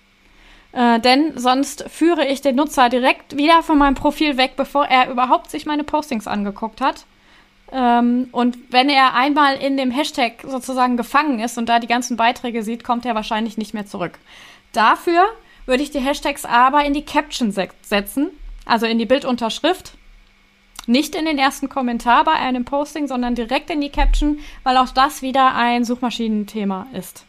Äh, 0.71 0.99
denn 0.99 1.37
sonst 1.37 1.85
führe 1.89 2.25
ich 2.25 2.41
den 2.41 2.55
Nutzer 2.55 2.89
direkt 2.89 3.37
wieder 3.37 3.61
von 3.61 3.77
meinem 3.77 3.95
Profil 3.95 4.37
weg, 4.37 4.53
bevor 4.55 4.85
er 4.85 5.09
überhaupt 5.09 5.51
sich 5.51 5.65
meine 5.65 5.83
Postings 5.83 6.25
angeguckt 6.27 6.81
hat. 6.81 7.05
Ähm, 7.71 8.29
und 8.31 8.57
wenn 8.71 8.89
er 8.89 9.13
einmal 9.13 9.55
in 9.55 9.77
dem 9.77 9.91
Hashtag 9.91 10.43
sozusagen 10.43 10.97
gefangen 10.97 11.39
ist 11.39 11.57
und 11.57 11.69
da 11.69 11.79
die 11.79 11.87
ganzen 11.87 12.17
Beiträge 12.17 12.63
sieht, 12.63 12.83
kommt 12.83 13.05
er 13.05 13.15
wahrscheinlich 13.15 13.57
nicht 13.57 13.73
mehr 13.73 13.85
zurück. 13.85 14.19
Dafür 14.73 15.25
würde 15.65 15.83
ich 15.83 15.91
die 15.91 15.99
Hashtags 15.99 16.45
aber 16.45 16.83
in 16.83 16.93
die 16.93 17.05
Caption 17.05 17.51
setzen, 17.51 18.31
also 18.65 18.85
in 18.85 18.99
die 18.99 19.05
Bildunterschrift. 19.05 19.97
Nicht 20.85 21.15
in 21.15 21.25
den 21.25 21.37
ersten 21.37 21.69
Kommentar 21.69 22.25
bei 22.25 22.33
einem 22.33 22.65
Posting, 22.65 23.07
sondern 23.07 23.35
direkt 23.35 23.69
in 23.69 23.79
die 23.79 23.89
Caption, 23.89 24.39
weil 24.63 24.75
auch 24.77 24.89
das 24.89 25.21
wieder 25.21 25.55
ein 25.55 25.85
Suchmaschinenthema 25.85 26.87
ist. 26.93 27.25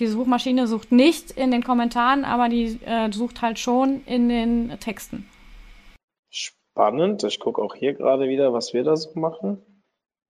Die 0.00 0.08
Suchmaschine 0.08 0.66
sucht 0.66 0.90
nicht 0.90 1.30
in 1.30 1.52
den 1.52 1.62
Kommentaren, 1.62 2.24
aber 2.24 2.48
die 2.48 2.80
äh, 2.84 3.12
sucht 3.12 3.42
halt 3.42 3.60
schon 3.60 4.02
in 4.06 4.28
den 4.28 4.76
Texten. 4.80 5.28
Spannend. 6.30 7.22
Ich 7.22 7.38
gucke 7.38 7.62
auch 7.62 7.76
hier 7.76 7.94
gerade 7.94 8.28
wieder, 8.28 8.52
was 8.52 8.74
wir 8.74 8.82
da 8.82 8.96
so 8.96 9.10
machen. 9.14 9.62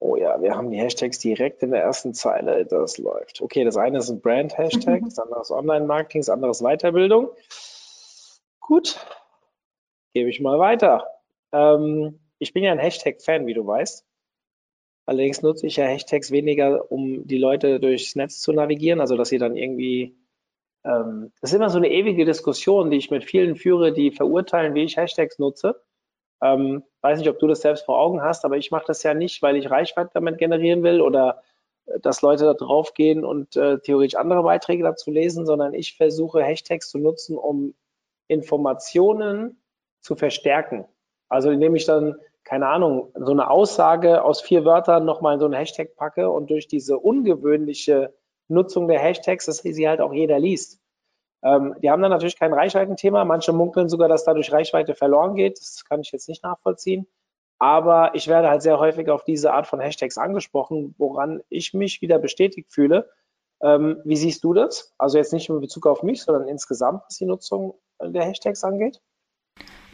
Oh 0.06 0.16
ja, 0.16 0.42
wir 0.42 0.54
haben 0.54 0.70
die 0.70 0.76
Hashtags 0.76 1.18
direkt 1.18 1.62
in 1.62 1.70
der 1.70 1.80
ersten 1.80 2.12
Zeile. 2.12 2.66
Das 2.66 2.98
läuft. 2.98 3.40
Okay, 3.40 3.64
das 3.64 3.78
eine 3.78 3.96
ist 3.96 4.10
ein 4.10 4.20
Brand-Hashtag, 4.20 5.00
mhm. 5.00 5.06
das 5.06 5.18
andere 5.18 5.40
ist 5.40 5.50
Online-Marketing, 5.50 6.20
das 6.20 6.28
andere 6.28 6.50
ist 6.50 6.60
Weiterbildung. 6.60 7.30
Gut, 8.60 8.98
gebe 10.12 10.28
ich 10.28 10.42
mal 10.42 10.58
weiter. 10.58 11.06
Ähm, 11.52 12.20
ich 12.38 12.52
bin 12.52 12.62
ja 12.62 12.72
ein 12.72 12.78
Hashtag-Fan, 12.78 13.46
wie 13.46 13.54
du 13.54 13.66
weißt. 13.66 14.04
Allerdings 15.06 15.40
nutze 15.40 15.66
ich 15.66 15.76
ja 15.76 15.86
Hashtags 15.86 16.30
weniger, 16.30 16.92
um 16.92 17.26
die 17.26 17.38
Leute 17.38 17.80
durchs 17.80 18.14
Netz 18.14 18.40
zu 18.40 18.52
navigieren, 18.52 19.00
also 19.00 19.16
dass 19.16 19.30
sie 19.30 19.38
dann 19.38 19.56
irgendwie 19.56 20.18
ähm, 20.84 21.32
das 21.40 21.52
ist 21.52 21.56
immer 21.56 21.70
so 21.70 21.78
eine 21.78 21.90
ewige 21.90 22.26
Diskussion, 22.26 22.90
die 22.90 22.98
ich 22.98 23.10
mit 23.10 23.24
vielen 23.24 23.56
führe, 23.56 23.94
die 23.94 24.10
verurteilen, 24.10 24.74
wie 24.74 24.84
ich 24.84 24.98
Hashtags 24.98 25.38
nutze. 25.38 25.80
Ähm, 26.44 26.82
weiß 27.00 27.18
nicht, 27.18 27.30
ob 27.30 27.38
du 27.38 27.46
das 27.46 27.62
selbst 27.62 27.86
vor 27.86 27.98
Augen 27.98 28.20
hast, 28.20 28.44
aber 28.44 28.58
ich 28.58 28.70
mache 28.70 28.84
das 28.86 29.02
ja 29.02 29.14
nicht, 29.14 29.40
weil 29.40 29.56
ich 29.56 29.70
Reichweite 29.70 30.10
damit 30.12 30.36
generieren 30.36 30.82
will 30.82 31.00
oder 31.00 31.42
äh, 31.86 31.98
dass 32.00 32.20
Leute 32.20 32.44
da 32.44 32.52
drauf 32.52 32.92
gehen 32.92 33.24
und 33.24 33.56
äh, 33.56 33.78
theoretisch 33.78 34.16
andere 34.16 34.42
Beiträge 34.42 34.82
dazu 34.84 35.10
lesen, 35.10 35.46
sondern 35.46 35.72
ich 35.72 35.96
versuche 35.96 36.42
Hashtags 36.42 36.90
zu 36.90 36.98
nutzen, 36.98 37.38
um 37.38 37.74
Informationen 38.28 39.58
zu 40.00 40.16
verstärken. 40.16 40.84
Also 41.30 41.50
indem 41.50 41.74
ich 41.76 41.86
dann, 41.86 42.16
keine 42.44 42.68
Ahnung, 42.68 43.10
so 43.14 43.32
eine 43.32 43.48
Aussage 43.48 44.22
aus 44.22 44.42
vier 44.42 44.66
Wörtern 44.66 45.06
nochmal 45.06 45.34
in 45.34 45.40
so 45.40 45.46
einen 45.46 45.54
Hashtag 45.54 45.96
packe 45.96 46.28
und 46.28 46.50
durch 46.50 46.68
diese 46.68 46.98
ungewöhnliche 46.98 48.12
Nutzung 48.48 48.86
der 48.86 48.98
Hashtags, 48.98 49.46
dass 49.46 49.58
sie 49.58 49.88
halt 49.88 50.02
auch 50.02 50.12
jeder 50.12 50.38
liest. 50.38 50.78
Ähm, 51.44 51.74
die 51.82 51.90
haben 51.90 52.02
dann 52.02 52.10
natürlich 52.10 52.38
kein 52.38 52.54
Reichweitenthema. 52.54 53.24
Manche 53.24 53.52
munkeln 53.52 53.88
sogar, 53.88 54.08
dass 54.08 54.24
dadurch 54.24 54.50
Reichweite 54.50 54.94
verloren 54.94 55.34
geht. 55.34 55.58
Das 55.60 55.84
kann 55.84 56.00
ich 56.00 56.10
jetzt 56.10 56.28
nicht 56.28 56.42
nachvollziehen. 56.42 57.06
Aber 57.58 58.14
ich 58.14 58.28
werde 58.28 58.48
halt 58.48 58.62
sehr 58.62 58.78
häufig 58.78 59.08
auf 59.10 59.24
diese 59.24 59.52
Art 59.52 59.66
von 59.66 59.80
Hashtags 59.80 60.18
angesprochen, 60.18 60.94
woran 60.98 61.42
ich 61.50 61.74
mich 61.74 62.02
wieder 62.02 62.18
bestätigt 62.18 62.72
fühle. 62.72 63.10
Ähm, 63.62 64.00
wie 64.04 64.16
siehst 64.16 64.42
du 64.42 64.54
das? 64.54 64.94
Also 64.98 65.18
jetzt 65.18 65.32
nicht 65.32 65.48
in 65.48 65.60
Bezug 65.60 65.86
auf 65.86 66.02
mich, 66.02 66.22
sondern 66.22 66.48
insgesamt, 66.48 67.02
was 67.06 67.16
die 67.16 67.26
Nutzung 67.26 67.74
der 68.02 68.24
Hashtags 68.24 68.64
angeht? 68.64 69.00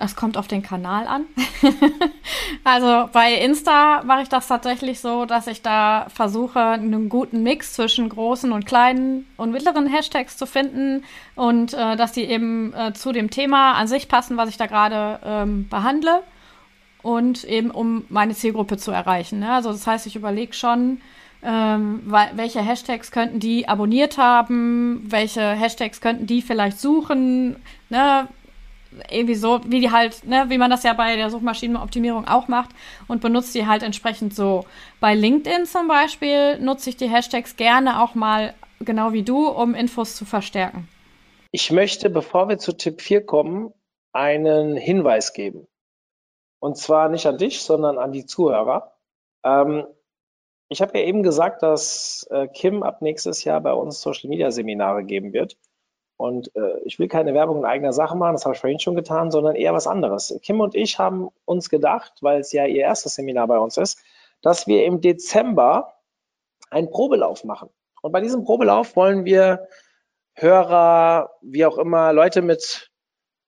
Es 0.02 0.16
kommt 0.16 0.38
auf 0.38 0.48
den 0.48 0.62
Kanal 0.62 1.06
an. 1.06 1.26
also 2.64 3.10
bei 3.12 3.34
Insta 3.34 4.02
mache 4.04 4.22
ich 4.22 4.28
das 4.28 4.48
tatsächlich 4.48 5.00
so, 5.00 5.26
dass 5.26 5.46
ich 5.46 5.60
da 5.60 6.06
versuche, 6.08 6.58
einen 6.58 7.10
guten 7.10 7.42
Mix 7.42 7.74
zwischen 7.74 8.08
großen 8.08 8.50
und 8.52 8.64
kleinen 8.64 9.26
und 9.36 9.52
mittleren 9.52 9.86
Hashtags 9.86 10.38
zu 10.38 10.46
finden 10.46 11.04
und 11.34 11.74
äh, 11.74 11.96
dass 11.96 12.12
die 12.12 12.24
eben 12.24 12.72
äh, 12.72 12.94
zu 12.94 13.12
dem 13.12 13.28
Thema 13.28 13.74
an 13.74 13.88
sich 13.88 14.08
passen, 14.08 14.38
was 14.38 14.48
ich 14.48 14.56
da 14.56 14.66
gerade 14.66 15.20
ähm, 15.22 15.68
behandle 15.68 16.22
und 17.02 17.44
eben 17.44 17.70
um 17.70 18.04
meine 18.08 18.34
Zielgruppe 18.34 18.78
zu 18.78 18.90
erreichen. 18.90 19.40
Ne? 19.40 19.52
Also 19.52 19.70
das 19.70 19.86
heißt, 19.86 20.06
ich 20.06 20.16
überlege 20.16 20.54
schon, 20.54 21.02
ähm, 21.42 22.02
welche 22.34 22.60
Hashtags 22.60 23.10
könnten 23.10 23.40
die 23.40 23.68
abonniert 23.68 24.18
haben, 24.18 25.04
welche 25.06 25.42
Hashtags 25.42 26.00
könnten 26.00 26.26
die 26.26 26.42
vielleicht 26.42 26.78
suchen, 26.78 27.56
ne? 27.88 28.28
Irgendwie 29.10 29.34
so, 29.34 29.60
wie 29.66 29.80
die 29.80 29.90
halt, 29.90 30.24
ne, 30.26 30.46
wie 30.48 30.58
man 30.58 30.70
das 30.70 30.82
ja 30.82 30.92
bei 30.92 31.16
der 31.16 31.30
Suchmaschinenoptimierung 31.30 32.26
auch 32.26 32.48
macht 32.48 32.70
und 33.08 33.20
benutzt 33.20 33.54
die 33.54 33.66
halt 33.66 33.82
entsprechend 33.82 34.34
so. 34.34 34.64
Bei 35.00 35.14
LinkedIn 35.14 35.66
zum 35.66 35.88
Beispiel 35.88 36.58
nutze 36.58 36.90
ich 36.90 36.96
die 36.96 37.08
Hashtags 37.08 37.56
gerne 37.56 38.02
auch 38.02 38.14
mal, 38.14 38.54
genau 38.80 39.12
wie 39.12 39.22
du, 39.22 39.48
um 39.48 39.74
Infos 39.74 40.16
zu 40.16 40.24
verstärken. 40.24 40.88
Ich 41.52 41.70
möchte, 41.70 42.10
bevor 42.10 42.48
wir 42.48 42.58
zu 42.58 42.72
Tipp 42.72 43.00
4 43.00 43.26
kommen, 43.26 43.72
einen 44.12 44.76
Hinweis 44.76 45.32
geben. 45.32 45.66
Und 46.60 46.76
zwar 46.76 47.08
nicht 47.08 47.26
an 47.26 47.38
dich, 47.38 47.62
sondern 47.62 47.98
an 47.98 48.12
die 48.12 48.26
Zuhörer. 48.26 48.96
Ähm, 49.44 49.86
ich 50.68 50.82
habe 50.82 50.98
ja 50.98 51.04
eben 51.04 51.22
gesagt, 51.22 51.62
dass 51.62 52.26
äh, 52.30 52.46
Kim 52.48 52.82
ab 52.82 53.02
nächstes 53.02 53.44
Jahr 53.44 53.60
bei 53.60 53.72
uns 53.72 54.00
Social 54.00 54.28
Media 54.28 54.50
Seminare 54.50 55.04
geben 55.04 55.32
wird. 55.32 55.56
Und 56.20 56.54
äh, 56.54 56.80
ich 56.84 56.98
will 56.98 57.08
keine 57.08 57.32
Werbung 57.32 57.60
in 57.60 57.64
eigener 57.64 57.94
Sache 57.94 58.14
machen, 58.14 58.34
das 58.34 58.44
habe 58.44 58.54
ich 58.54 58.60
vorhin 58.60 58.78
schon 58.78 58.94
getan, 58.94 59.30
sondern 59.30 59.56
eher 59.56 59.72
was 59.72 59.86
anderes. 59.86 60.38
Kim 60.42 60.60
und 60.60 60.74
ich 60.74 60.98
haben 60.98 61.30
uns 61.46 61.70
gedacht, 61.70 62.12
weil 62.20 62.40
es 62.40 62.52
ja 62.52 62.66
ihr 62.66 62.82
erstes 62.82 63.14
Seminar 63.14 63.46
bei 63.46 63.58
uns 63.58 63.78
ist, 63.78 63.98
dass 64.42 64.66
wir 64.66 64.84
im 64.84 65.00
Dezember 65.00 65.94
einen 66.70 66.90
Probelauf 66.90 67.44
machen. 67.44 67.70
Und 68.02 68.12
bei 68.12 68.20
diesem 68.20 68.44
Probelauf 68.44 68.96
wollen 68.96 69.24
wir 69.24 69.66
Hörer, 70.34 71.30
wie 71.40 71.64
auch 71.64 71.78
immer, 71.78 72.12
Leute 72.12 72.42
mit, 72.42 72.90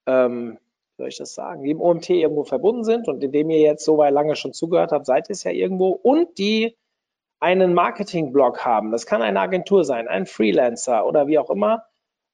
ähm, 0.06 0.58
wie 0.96 1.02
soll 1.02 1.08
ich 1.08 1.18
das 1.18 1.34
sagen, 1.34 1.64
die 1.64 1.72
im 1.72 1.80
OMT 1.82 2.08
irgendwo 2.08 2.44
verbunden 2.44 2.84
sind 2.84 3.06
und 3.06 3.22
indem 3.22 3.50
ihr 3.50 3.60
jetzt 3.60 3.84
so 3.84 3.98
weit 3.98 4.14
lange 4.14 4.34
schon 4.34 4.54
zugehört 4.54 4.92
habt, 4.92 5.04
seid 5.04 5.28
ihr 5.28 5.34
es 5.34 5.44
ja 5.44 5.50
irgendwo 5.50 5.90
und 5.90 6.38
die 6.38 6.78
einen 7.38 7.74
Marketing-Blog 7.74 8.64
haben. 8.64 8.92
Das 8.92 9.04
kann 9.04 9.20
eine 9.20 9.40
Agentur 9.40 9.84
sein, 9.84 10.08
ein 10.08 10.24
Freelancer 10.24 11.04
oder 11.04 11.26
wie 11.26 11.38
auch 11.38 11.50
immer 11.50 11.84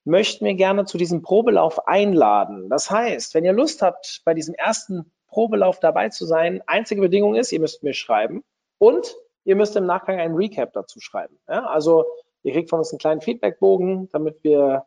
möchten 0.09 0.45
wir 0.45 0.55
gerne 0.55 0.87
zu 0.87 0.99
diesem 0.99 1.23
Probelauf 1.23 1.87
einladen. 1.87 2.69
Das 2.69 2.91
heißt, 2.91 3.35
wenn 3.35 3.45
ihr 3.45 3.53
Lust 3.53 3.83
habt, 3.83 4.23
bei 4.25 4.35
diesem 4.35 4.55
ersten 4.55 5.13
Probelauf 5.29 5.79
dabei 5.79 6.09
zu 6.09 6.25
sein, 6.25 6.63
einzige 6.67 7.03
Bedingung 7.03 7.35
ist, 7.35 7.53
ihr 7.53 7.61
müsst 7.61 7.83
mir 7.83 7.93
schreiben 7.93 8.43
und 8.79 9.15
ihr 9.45 9.55
müsst 9.55 9.77
im 9.77 9.87
Nachgang 9.87 10.19
einen 10.19 10.35
Recap 10.35 10.73
dazu 10.73 11.01
schreiben. 11.01 11.39
Ja, 11.47 11.67
also 11.67 12.07
ihr 12.43 12.53
kriegt 12.53 12.71
von 12.71 12.79
uns 12.79 12.91
einen 12.91 12.99
kleinen 12.99 13.21
Feedbackbogen, 13.21 14.09
damit 14.11 14.43
wir 14.43 14.87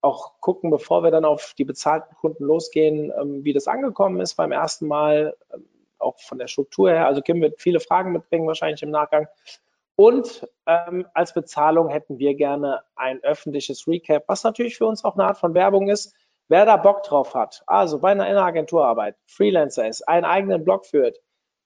auch 0.00 0.40
gucken, 0.40 0.70
bevor 0.70 1.02
wir 1.02 1.10
dann 1.10 1.24
auf 1.24 1.54
die 1.56 1.64
bezahlten 1.64 2.14
Kunden 2.16 2.44
losgehen, 2.44 3.12
ähm, 3.20 3.44
wie 3.44 3.52
das 3.52 3.68
angekommen 3.68 4.20
ist 4.20 4.34
beim 4.34 4.52
ersten 4.52 4.86
Mal, 4.86 5.36
ähm, 5.52 5.66
auch 5.98 6.18
von 6.20 6.38
der 6.38 6.46
Struktur 6.46 6.90
her. 6.90 7.06
Also 7.06 7.20
Kim 7.22 7.40
wird 7.40 7.60
viele 7.60 7.80
Fragen 7.80 8.12
mitbringen 8.12 8.46
wahrscheinlich 8.46 8.82
im 8.82 8.90
Nachgang. 8.90 9.26
Und 9.96 10.46
ähm, 10.66 11.06
als 11.14 11.34
Bezahlung 11.34 11.88
hätten 11.88 12.18
wir 12.18 12.34
gerne 12.34 12.82
ein 12.96 13.22
öffentliches 13.22 13.86
Recap, 13.86 14.24
was 14.26 14.42
natürlich 14.42 14.76
für 14.76 14.86
uns 14.86 15.04
auch 15.04 15.14
eine 15.14 15.24
Art 15.24 15.38
von 15.38 15.54
Werbung 15.54 15.88
ist. 15.88 16.14
Wer 16.48 16.66
da 16.66 16.76
Bock 16.76 17.04
drauf 17.04 17.34
hat, 17.34 17.62
also 17.66 18.00
bei 18.00 18.10
einer 18.10 18.26
Agenturarbeit, 18.42 19.16
Freelancer 19.26 19.88
ist, 19.88 20.06
einen 20.06 20.26
eigenen 20.26 20.62
Blog 20.62 20.84
führt, 20.84 21.18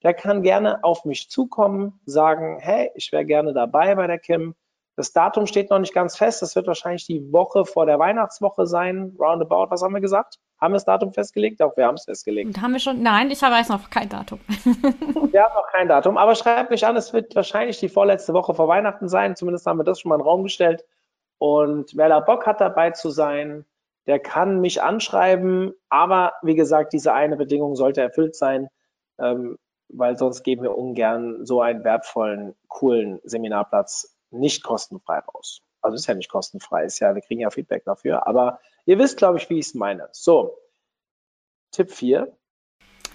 der 0.04 0.14
kann 0.14 0.42
gerne 0.42 0.84
auf 0.84 1.04
mich 1.04 1.28
zukommen, 1.30 2.00
sagen, 2.06 2.58
hey, 2.60 2.90
ich 2.94 3.10
wäre 3.10 3.24
gerne 3.24 3.52
dabei 3.52 3.94
bei 3.96 4.06
der 4.06 4.18
Kim. 4.18 4.54
Das 4.94 5.12
Datum 5.12 5.46
steht 5.46 5.70
noch 5.70 5.80
nicht 5.80 5.94
ganz 5.94 6.16
fest. 6.16 6.42
Das 6.42 6.54
wird 6.54 6.68
wahrscheinlich 6.68 7.06
die 7.06 7.32
Woche 7.32 7.64
vor 7.64 7.86
der 7.86 7.98
Weihnachtswoche 7.98 8.66
sein. 8.66 9.16
Roundabout, 9.18 9.70
was 9.70 9.82
haben 9.82 9.94
wir 9.94 10.00
gesagt? 10.00 10.38
Haben 10.60 10.72
wir 10.72 10.76
das 10.76 10.84
Datum 10.84 11.12
festgelegt? 11.12 11.62
Auch 11.62 11.76
wir 11.76 11.86
haben 11.86 11.94
es 11.94 12.04
festgelegt. 12.04 12.48
Und 12.48 12.60
haben 12.60 12.72
wir 12.72 12.80
schon? 12.80 13.02
Nein, 13.02 13.30
ich 13.30 13.40
weiß 13.40 13.68
noch 13.68 13.90
kein 13.90 14.08
Datum. 14.08 14.40
wir 14.64 15.42
haben 15.44 15.54
noch 15.54 15.68
kein 15.70 15.88
Datum, 15.88 16.16
aber 16.16 16.34
schreibt 16.34 16.70
mich 16.70 16.84
an, 16.84 16.96
es 16.96 17.12
wird 17.12 17.34
wahrscheinlich 17.36 17.78
die 17.78 17.88
vorletzte 17.88 18.34
Woche 18.34 18.54
vor 18.54 18.66
Weihnachten 18.66 19.08
sein. 19.08 19.36
Zumindest 19.36 19.66
haben 19.66 19.78
wir 19.78 19.84
das 19.84 20.00
schon 20.00 20.08
mal 20.08 20.16
in 20.16 20.22
den 20.22 20.26
Raum 20.26 20.42
gestellt. 20.42 20.84
Und 21.38 21.96
wer 21.96 22.08
da 22.08 22.18
Bock 22.18 22.46
hat, 22.46 22.60
dabei 22.60 22.90
zu 22.90 23.10
sein, 23.10 23.64
der 24.08 24.18
kann 24.18 24.60
mich 24.60 24.82
anschreiben. 24.82 25.74
Aber 25.88 26.32
wie 26.42 26.56
gesagt, 26.56 26.92
diese 26.92 27.12
eine 27.12 27.36
Bedingung 27.36 27.76
sollte 27.76 28.00
erfüllt 28.00 28.34
sein, 28.34 28.68
ähm, 29.20 29.58
weil 29.88 30.18
sonst 30.18 30.42
geben 30.42 30.64
wir 30.64 30.76
ungern 30.76 31.46
so 31.46 31.60
einen 31.60 31.84
wertvollen, 31.84 32.56
coolen 32.66 33.20
Seminarplatz 33.22 34.16
nicht 34.30 34.64
kostenfrei 34.64 35.20
raus. 35.20 35.62
Also 35.80 35.94
ist 35.96 36.06
ja 36.06 36.14
nicht 36.14 36.30
kostenfrei, 36.30 36.84
ist 36.84 36.98
ja, 36.98 37.14
wir 37.14 37.22
kriegen 37.22 37.40
ja 37.40 37.50
Feedback 37.50 37.84
dafür, 37.84 38.26
aber 38.26 38.60
ihr 38.86 38.98
wisst, 38.98 39.16
glaube 39.16 39.38
ich, 39.38 39.48
wie 39.50 39.58
ich 39.58 39.66
es 39.66 39.74
meine. 39.74 40.08
So, 40.12 40.58
Tipp 41.72 41.90
4. 41.90 42.32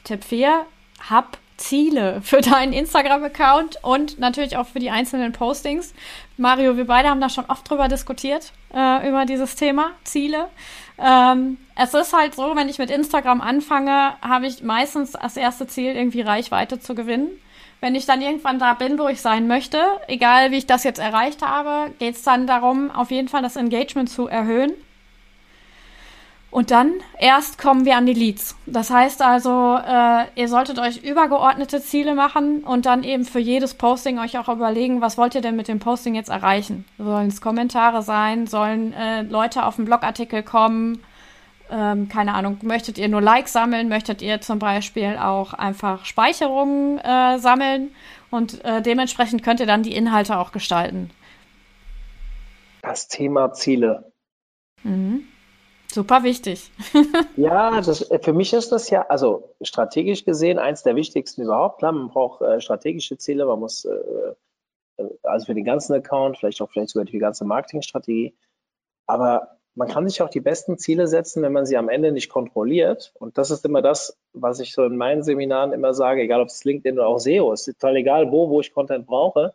Tipp 0.04 0.24
4, 0.24 0.66
hab 1.10 1.38
Ziele 1.58 2.22
für 2.22 2.42
deinen 2.42 2.74
Instagram-Account 2.74 3.84
und 3.84 4.20
natürlich 4.20 4.58
auch 4.58 4.68
für 4.68 4.80
die 4.80 4.90
einzelnen 4.90 5.32
Postings. 5.34 5.94
Mario, 6.38 6.78
wir 6.78 6.86
beide 6.86 7.10
haben 7.10 7.22
da 7.22 7.30
schon 7.30 7.46
oft 7.46 7.70
drüber 7.70 7.88
diskutiert, 7.88 8.52
äh, 8.74 9.08
über 9.08 9.26
dieses 9.26 9.56
Thema, 9.56 9.92
Ziele. 10.04 10.50
Ähm, 10.98 11.58
es 11.76 11.94
ist 11.94 12.14
halt 12.14 12.36
so, 12.36 12.56
wenn 12.56 12.70
ich 12.70 12.80
mit 12.80 12.90
Instagram 12.90 13.42
anfange, 13.42 14.16
habe 14.22 14.48
ich 14.48 14.64
meistens 14.64 15.14
das 15.14 15.38
erste 15.38 15.68
Ziel, 15.68 15.96
irgendwie 15.96 16.22
Reichweite 16.22 16.80
zu 16.80 16.96
gewinnen. 16.96 17.30
Wenn 17.84 17.96
ich 17.96 18.06
dann 18.06 18.22
irgendwann 18.22 18.60
da 18.60 18.76
bin, 18.76 18.98
wo 18.98 19.10
ich 19.10 19.20
sein 19.20 19.46
möchte, 19.46 19.78
egal 20.08 20.52
wie 20.52 20.56
ich 20.56 20.66
das 20.66 20.86
jetzt 20.86 21.00
erreicht 21.00 21.42
habe, 21.42 21.92
geht 22.00 22.16
es 22.16 22.24
dann 22.24 22.48
darum, 22.48 22.90
auf 22.90 23.12
jeden 23.12 23.28
Fall 23.28 23.42
das 23.42 23.58
Engagement 23.58 24.10
zu 24.10 24.26
erhöhen. 24.26 24.72
Und 26.50 26.72
dann 26.72 26.94
erst 27.20 27.58
kommen 27.58 27.84
wir 27.84 27.98
an 27.98 28.06
die 28.06 28.14
Leads. 28.14 28.56
Das 28.68 28.90
heißt 28.90 29.22
also, 29.22 29.78
äh, 29.86 30.28
ihr 30.36 30.48
solltet 30.48 30.80
euch 30.80 31.04
übergeordnete 31.04 31.82
Ziele 31.82 32.16
machen 32.16 32.64
und 32.64 32.86
dann 32.86 33.04
eben 33.04 33.26
für 33.26 33.40
jedes 33.40 33.74
Posting 33.74 34.18
euch 34.18 34.38
auch 34.38 34.48
überlegen, 34.48 35.02
was 35.02 35.18
wollt 35.18 35.36
ihr 35.36 35.42
denn 35.42 35.58
mit 35.58 35.68
dem 35.68 35.80
Posting 35.80 36.16
jetzt 36.16 36.30
erreichen? 36.30 36.86
Sollen 36.98 37.28
es 37.28 37.42
Kommentare 37.42 38.02
sein? 38.02 38.48
Sollen 38.48 38.94
äh, 38.94 39.24
Leute 39.24 39.66
auf 39.66 39.76
den 39.76 39.84
Blogartikel 39.84 40.42
kommen? 40.42 41.04
Ähm, 41.74 42.08
keine 42.08 42.36
Ahnung, 42.36 42.60
möchtet 42.62 43.00
ihr 43.00 43.10
nur 43.10 43.22
Likes 43.22 43.52
sammeln, 43.52 43.90
möchtet 43.90 44.22
ihr 44.22 44.42
zum 44.42 44.60
Beispiel 44.60 45.18
auch 45.18 45.54
einfach 45.54 46.06
Speicherungen 46.06 47.00
äh, 47.00 47.40
sammeln 47.40 47.96
und 48.30 48.64
äh, 48.64 48.82
dementsprechend 48.82 49.44
könnt 49.44 49.60
ihr 49.60 49.66
dann 49.66 49.82
die 49.82 49.96
Inhalte 49.96 50.38
auch 50.38 50.52
gestalten. 50.52 51.10
Das 52.84 53.08
Thema 53.08 53.54
Ziele. 53.54 54.12
Mhm. 54.84 55.28
Super 55.88 56.24
wichtig. 56.24 56.72
ja, 57.38 57.82
das, 57.82 58.10
äh, 58.12 58.20
für 58.20 58.34
mich 58.34 58.54
ist 58.54 58.72
das 58.72 58.90
ja, 58.90 59.08
also 59.08 59.56
strategisch 59.62 60.26
gesehen, 60.26 60.60
eins 60.60 60.84
der 60.84 60.96
wichtigsten 60.96 61.42
überhaupt. 61.42 61.80
Klar, 61.80 61.92
man 61.92 62.10
braucht 62.10 62.42
äh, 62.42 62.62
strategische 62.62 63.18
Ziele, 63.18 63.46
man 63.46 63.60
muss, 63.60 63.86
äh, 63.86 63.94
äh 64.98 65.10
also 65.24 65.48
für 65.48 65.56
den 65.56 65.66
ganzen 65.66 65.94
Account, 65.94 66.38
vielleicht 66.38 66.62
auch 66.62 66.70
vielleicht 66.70 66.90
sogar 66.90 67.06
die 67.06 67.18
ganze 67.18 67.46
Marketingstrategie. 67.46 68.36
Aber 69.08 69.60
man 69.76 69.88
kann 69.88 70.08
sich 70.08 70.22
auch 70.22 70.30
die 70.30 70.40
besten 70.40 70.78
Ziele 70.78 71.08
setzen, 71.08 71.42
wenn 71.42 71.52
man 71.52 71.66
sie 71.66 71.78
am 71.78 71.90
Ende 71.90 72.12
nicht 72.12 72.30
kontrolliert. 72.30 73.12
Und 73.20 73.38
das 73.38 73.50
ist 73.50 73.66
immer 73.66 73.82
das, 73.82 74.18
was 74.34 74.60
ich 74.60 74.74
so 74.74 74.84
in 74.84 74.98
meinen 74.98 75.24
Seminaren 75.24 75.74
immer 75.74 75.94
sage, 75.94 76.22
egal 76.22 76.42
ob 76.42 76.50
es 76.50 76.64
LinkedIn 76.64 77.00
oder 77.00 77.08
auch 77.08 77.20
SEO, 77.20 77.52
ist 77.52 77.66
total 77.66 77.96
egal, 77.96 78.32
wo, 78.32 78.50
wo 78.50 78.60
ich 78.60 78.74
Content 78.74 79.08
brauche. 79.08 79.54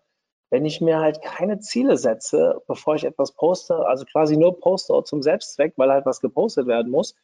Wenn 0.51 0.65
ich 0.65 0.81
mir 0.81 0.99
halt 0.99 1.23
keine 1.23 1.61
Ziele 1.61 1.99
setze, 1.99 2.63
bevor 2.67 2.95
ich 2.95 3.05
etwas 3.05 3.33
poste, 3.33 3.87
also 3.87 4.07
quasi 4.07 4.37
nur 4.37 4.59
poste 4.59 4.95
zum 5.05 5.23
Selbstzweck, 5.23 5.75
weil 5.77 5.91
halt 5.91 6.07
was 6.07 6.21
gepostet 6.21 6.67
werden 6.67 6.91
muss, 6.91 7.15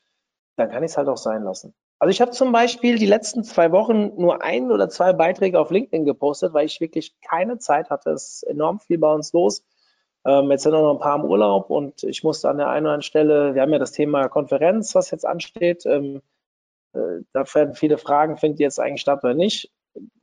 dann 0.56 0.70
kann 0.70 0.84
ich 0.84 0.90
es 0.92 0.96
halt 0.96 1.08
auch 1.08 1.16
sein 1.16 1.42
lassen. 1.42 1.74
Also 1.98 2.10
ich 2.10 2.20
habe 2.20 2.32
zum 2.32 2.52
Beispiel 2.52 2.98
die 2.98 3.06
letzten 3.06 3.42
zwei 3.44 3.72
Wochen 3.72 4.12
nur 4.16 4.42
ein 4.42 4.70
oder 4.70 4.88
zwei 4.88 5.12
Beiträge 5.14 5.58
auf 5.58 5.70
LinkedIn 5.70 6.04
gepostet, 6.04 6.52
weil 6.52 6.66
ich 6.66 6.80
wirklich 6.80 7.14
keine 7.22 7.58
Zeit 7.58 7.88
hatte. 7.90 8.10
Es 8.10 8.34
ist 8.34 8.42
enorm 8.44 8.78
viel 8.78 8.98
bei 8.98 9.12
uns 9.12 9.32
los 9.32 9.64
ähm, 10.24 10.50
jetzt 10.50 10.62
sind 10.62 10.74
auch 10.74 10.82
noch 10.82 10.94
ein 10.94 11.00
paar 11.00 11.18
im 11.18 11.24
Urlaub 11.24 11.70
und 11.70 12.02
ich 12.02 12.24
musste 12.24 12.48
an 12.48 12.56
der 12.58 12.68
einen 12.68 12.86
oder 12.86 12.94
anderen 12.94 13.02
Stelle, 13.02 13.54
wir 13.54 13.62
haben 13.62 13.72
ja 13.72 13.78
das 13.78 13.92
Thema 13.92 14.28
Konferenz, 14.28 14.94
was 14.94 15.10
jetzt 15.10 15.26
ansteht. 15.26 15.84
Ähm, 15.86 16.22
äh, 16.94 17.22
da 17.32 17.44
werden 17.54 17.74
viele 17.74 17.98
Fragen, 17.98 18.38
findet 18.38 18.60
jetzt 18.60 18.80
eigentlich 18.80 19.02
statt 19.02 19.22
oder 19.22 19.34
nicht? 19.34 19.70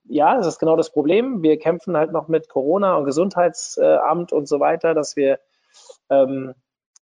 Ja, 0.05 0.35
das 0.35 0.47
ist 0.47 0.59
genau 0.59 0.75
das 0.75 0.91
Problem. 0.91 1.43
Wir 1.43 1.57
kämpfen 1.59 1.95
halt 1.95 2.11
noch 2.11 2.27
mit 2.27 2.49
Corona 2.49 2.95
und 2.97 3.05
Gesundheitsamt 3.05 4.33
und 4.33 4.47
so 4.47 4.59
weiter, 4.59 4.93
dass 4.93 5.15
wir, 5.15 5.39
ähm, 6.09 6.53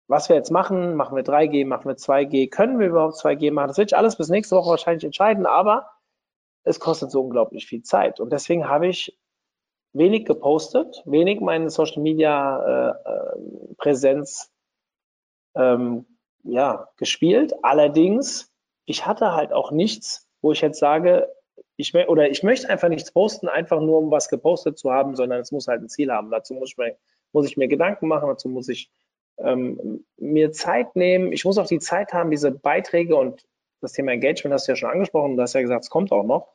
was 0.08 0.28
wir 0.28 0.36
jetzt 0.36 0.50
machen, 0.50 0.96
machen 0.96 1.16
wir 1.16 1.24
3G, 1.24 1.64
machen 1.66 1.86
wir 1.88 1.96
2G, 1.96 2.50
können 2.50 2.78
wir 2.80 2.88
überhaupt 2.88 3.14
2G 3.14 3.52
machen? 3.52 3.68
Das 3.68 3.78
wird 3.78 3.90
sich 3.90 3.96
alles 3.96 4.16
bis 4.16 4.28
nächste 4.28 4.56
Woche 4.56 4.70
wahrscheinlich 4.70 5.04
entscheiden, 5.04 5.46
aber 5.46 5.88
es 6.64 6.80
kostet 6.80 7.10
so 7.10 7.22
unglaublich 7.22 7.66
viel 7.66 7.82
Zeit. 7.82 8.20
Und 8.20 8.32
deswegen 8.32 8.68
habe 8.68 8.88
ich 8.88 9.18
wenig 9.92 10.24
gepostet, 10.24 11.02
wenig 11.04 11.40
meine 11.40 11.70
Social 11.70 12.02
Media 12.02 12.94
äh, 13.06 13.10
äh, 13.10 13.74
Präsenz 13.76 14.50
ähm, 15.54 16.06
ja, 16.44 16.88
gespielt. 16.96 17.54
Allerdings, 17.62 18.50
ich 18.84 19.06
hatte 19.06 19.32
halt 19.32 19.52
auch 19.52 19.70
nichts, 19.70 20.28
wo 20.40 20.52
ich 20.52 20.60
jetzt 20.60 20.78
sage, 20.78 21.28
ich 21.76 21.94
oder 21.94 22.30
ich 22.30 22.42
möchte 22.42 22.68
einfach 22.68 22.88
nichts 22.88 23.12
posten, 23.12 23.48
einfach 23.48 23.80
nur 23.80 23.98
um 23.98 24.10
was 24.10 24.28
gepostet 24.28 24.78
zu 24.78 24.90
haben, 24.90 25.16
sondern 25.16 25.40
es 25.40 25.52
muss 25.52 25.68
halt 25.68 25.82
ein 25.82 25.88
Ziel 25.88 26.12
haben. 26.12 26.30
Dazu 26.30 26.54
muss 26.54 26.70
ich 26.70 26.78
mir, 26.78 26.96
muss 27.32 27.46
ich 27.46 27.56
mir 27.56 27.68
Gedanken 27.68 28.08
machen, 28.08 28.28
dazu 28.28 28.48
muss 28.48 28.68
ich 28.68 28.90
ähm, 29.38 30.04
mir 30.16 30.52
Zeit 30.52 30.96
nehmen. 30.96 31.32
Ich 31.32 31.44
muss 31.44 31.58
auch 31.58 31.66
die 31.66 31.78
Zeit 31.78 32.12
haben, 32.12 32.30
diese 32.30 32.50
Beiträge 32.50 33.16
und 33.16 33.46
das 33.80 33.92
Thema 33.92 34.12
Engagement 34.12 34.54
hast 34.54 34.68
du 34.68 34.72
ja 34.72 34.76
schon 34.76 34.90
angesprochen, 34.90 35.36
du 35.36 35.42
hast 35.42 35.54
ja 35.54 35.60
gesagt, 35.60 35.84
es 35.84 35.90
kommt 35.90 36.12
auch 36.12 36.24
noch. 36.24 36.48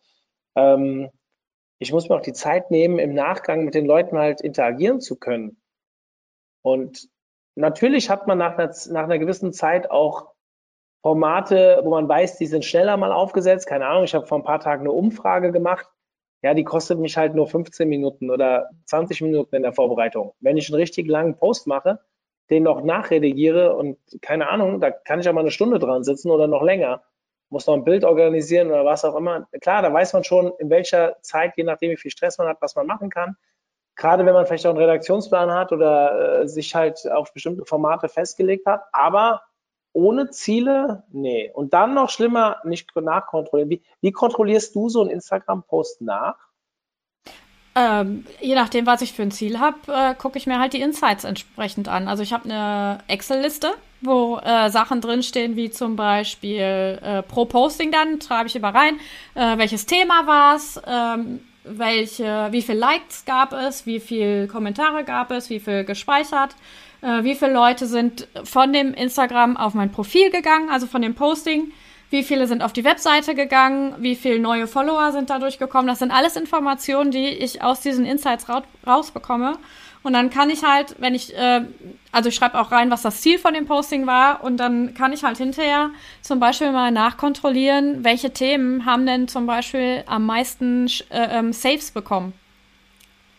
Ähm, 0.55 1.09
ich 1.79 1.91
muss 1.91 2.09
mir 2.09 2.15
auch 2.15 2.21
die 2.21 2.33
Zeit 2.33 2.71
nehmen, 2.71 2.99
im 2.99 3.13
Nachgang 3.13 3.65
mit 3.65 3.75
den 3.75 3.85
Leuten 3.85 4.17
halt 4.17 4.41
interagieren 4.41 4.99
zu 4.99 5.17
können. 5.17 5.61
Und 6.63 7.09
natürlich 7.55 8.09
hat 8.09 8.27
man 8.27 8.37
nach 8.37 8.57
einer, 8.57 8.73
nach 8.89 9.03
einer 9.03 9.19
gewissen 9.19 9.53
Zeit 9.53 9.91
auch 9.91 10.33
Formate, 11.01 11.81
wo 11.83 11.91
man 11.91 12.09
weiß, 12.09 12.37
die 12.37 12.47
sind 12.47 12.65
schneller 12.65 12.97
mal 12.97 13.11
aufgesetzt. 13.11 13.67
Keine 13.67 13.87
Ahnung, 13.87 14.03
ich 14.03 14.15
habe 14.15 14.25
vor 14.25 14.39
ein 14.39 14.43
paar 14.43 14.59
Tagen 14.59 14.81
eine 14.81 14.91
Umfrage 14.91 15.51
gemacht. 15.51 15.87
Ja, 16.43 16.53
die 16.53 16.63
kostet 16.63 16.99
mich 16.99 17.17
halt 17.17 17.35
nur 17.35 17.47
15 17.47 17.87
Minuten 17.87 18.29
oder 18.29 18.69
20 18.85 19.21
Minuten 19.21 19.55
in 19.55 19.63
der 19.63 19.73
Vorbereitung. 19.73 20.33
Wenn 20.39 20.57
ich 20.57 20.69
einen 20.69 20.79
richtig 20.79 21.07
langen 21.07 21.37
Post 21.37 21.67
mache, 21.67 21.99
den 22.49 22.63
noch 22.63 22.83
nachredigiere 22.83 23.75
und 23.75 23.97
keine 24.21 24.49
Ahnung, 24.49 24.79
da 24.79 24.91
kann 24.91 25.19
ich 25.19 25.29
auch 25.29 25.33
mal 25.33 25.41
eine 25.41 25.51
Stunde 25.51 25.79
dran 25.79 26.03
sitzen 26.03 26.29
oder 26.31 26.47
noch 26.47 26.63
länger 26.63 27.03
muss 27.49 27.67
noch 27.67 27.73
ein 27.73 27.83
Bild 27.83 28.03
organisieren 28.03 28.67
oder 28.67 28.85
was 28.85 29.05
auch 29.05 29.15
immer. 29.15 29.47
Klar, 29.61 29.81
da 29.81 29.93
weiß 29.93 30.13
man 30.13 30.23
schon, 30.23 30.51
in 30.59 30.69
welcher 30.69 31.21
Zeit, 31.21 31.53
je 31.55 31.63
nachdem, 31.63 31.91
wie 31.91 31.97
viel 31.97 32.11
Stress 32.11 32.37
man 32.37 32.47
hat, 32.47 32.57
was 32.61 32.75
man 32.75 32.87
machen 32.87 33.09
kann. 33.09 33.37
Gerade 33.95 34.25
wenn 34.25 34.33
man 34.33 34.45
vielleicht 34.45 34.65
auch 34.65 34.71
einen 34.71 34.79
Redaktionsplan 34.79 35.51
hat 35.51 35.71
oder 35.71 36.41
äh, 36.41 36.47
sich 36.47 36.75
halt 36.75 37.09
auf 37.09 37.33
bestimmte 37.33 37.65
Formate 37.65 38.09
festgelegt 38.09 38.65
hat. 38.65 38.83
Aber 38.91 39.41
ohne 39.93 40.29
Ziele, 40.29 41.03
nee. 41.11 41.49
Und 41.51 41.73
dann 41.73 41.95
noch 41.95 42.11
schlimmer, 42.11 42.57
nicht 42.63 42.95
nachkontrollieren. 42.95 43.71
Wie, 43.71 43.81
wie 44.01 44.11
kontrollierst 44.11 44.75
du 44.75 44.89
so 44.89 45.01
einen 45.01 45.09
Instagram-Post 45.09 46.01
nach? 46.01 46.35
Ähm, 47.75 48.25
je 48.39 48.55
nachdem, 48.55 48.85
was 48.85 49.01
ich 49.01 49.13
für 49.13 49.23
ein 49.23 49.31
Ziel 49.31 49.59
habe, 49.59 49.77
äh, 49.87 50.15
gucke 50.15 50.37
ich 50.37 50.47
mir 50.47 50.59
halt 50.59 50.73
die 50.73 50.81
Insights 50.81 51.23
entsprechend 51.23 51.87
an. 51.87 52.07
Also 52.07 52.21
ich 52.21 52.33
habe 52.33 52.45
eine 52.45 52.99
Excel-Liste 53.07 53.73
wo 54.01 54.37
äh, 54.37 54.69
Sachen 54.69 55.01
drinstehen, 55.01 55.55
wie 55.55 55.69
zum 55.69 55.95
Beispiel 55.95 56.99
äh, 57.01 57.23
pro 57.23 57.45
Posting 57.45 57.91
dann, 57.91 58.21
schreibe 58.21 58.47
ich 58.47 58.55
immer 58.55 58.73
rein, 58.73 58.99
äh, 59.35 59.57
welches 59.57 59.85
Thema 59.85 60.27
war 60.27 60.55
es, 60.55 60.79
ähm, 60.85 61.39
welche, 61.63 62.47
wie 62.51 62.61
viel 62.61 62.75
Likes 62.75 63.25
gab 63.25 63.53
es, 63.53 63.85
wie 63.85 63.99
viel 63.99 64.47
Kommentare 64.47 65.03
gab 65.03 65.31
es, 65.31 65.49
wie 65.49 65.59
viel 65.59 65.83
gespeichert, 65.83 66.55
äh, 67.01 67.23
wie 67.23 67.35
viele 67.35 67.53
Leute 67.53 67.87
sind 67.87 68.27
von 68.43 68.71
dem 68.71 68.93
Instagram 68.93 69.57
auf 69.57 69.73
mein 69.73 69.91
Profil 69.91 70.29
gegangen, 70.29 70.69
also 70.69 70.87
von 70.87 71.01
dem 71.01 71.15
Posting, 71.15 71.71
wie 72.09 72.23
viele 72.23 72.47
sind 72.47 72.61
auf 72.61 72.71
die 72.71 72.85
Webseite 72.85 73.35
gegangen, 73.35 73.95
wie 73.99 74.15
viele 74.15 74.39
neue 74.39 74.67
Follower 74.67 75.11
sind 75.11 75.29
dadurch 75.29 75.59
gekommen. 75.59 75.87
Das 75.87 75.99
sind 75.99 76.11
alles 76.11 76.37
Informationen, 76.37 77.11
die 77.11 77.27
ich 77.27 77.61
aus 77.61 77.81
diesen 77.81 78.05
Insights 78.05 78.47
ra 78.47 78.63
rausbekomme. 78.85 79.57
Und 80.03 80.13
dann 80.13 80.29
kann 80.29 80.49
ich 80.49 80.63
halt, 80.63 80.95
wenn 80.99 81.15
ich, 81.15 81.35
äh, 81.35 81.65
also 82.11 82.29
ich 82.29 82.35
schreibe 82.35 82.59
auch 82.59 82.71
rein, 82.71 82.89
was 82.91 83.01
das 83.01 83.21
Ziel 83.21 83.39
von 83.39 83.53
dem 83.53 83.65
Posting 83.65 84.07
war 84.07 84.43
und 84.43 84.57
dann 84.57 84.93
kann 84.93 85.13
ich 85.13 85.23
halt 85.23 85.37
hinterher 85.37 85.89
zum 86.21 86.39
Beispiel 86.39 86.71
mal 86.71 86.91
nachkontrollieren, 86.91 88.03
welche 88.03 88.31
Themen 88.31 88.85
haben 88.85 89.05
denn 89.05 89.27
zum 89.27 89.45
Beispiel 89.47 90.03
am 90.07 90.25
meisten 90.25 90.87
äh, 91.09 91.39
ähm, 91.39 91.53
Saves 91.53 91.91
bekommen. 91.91 92.33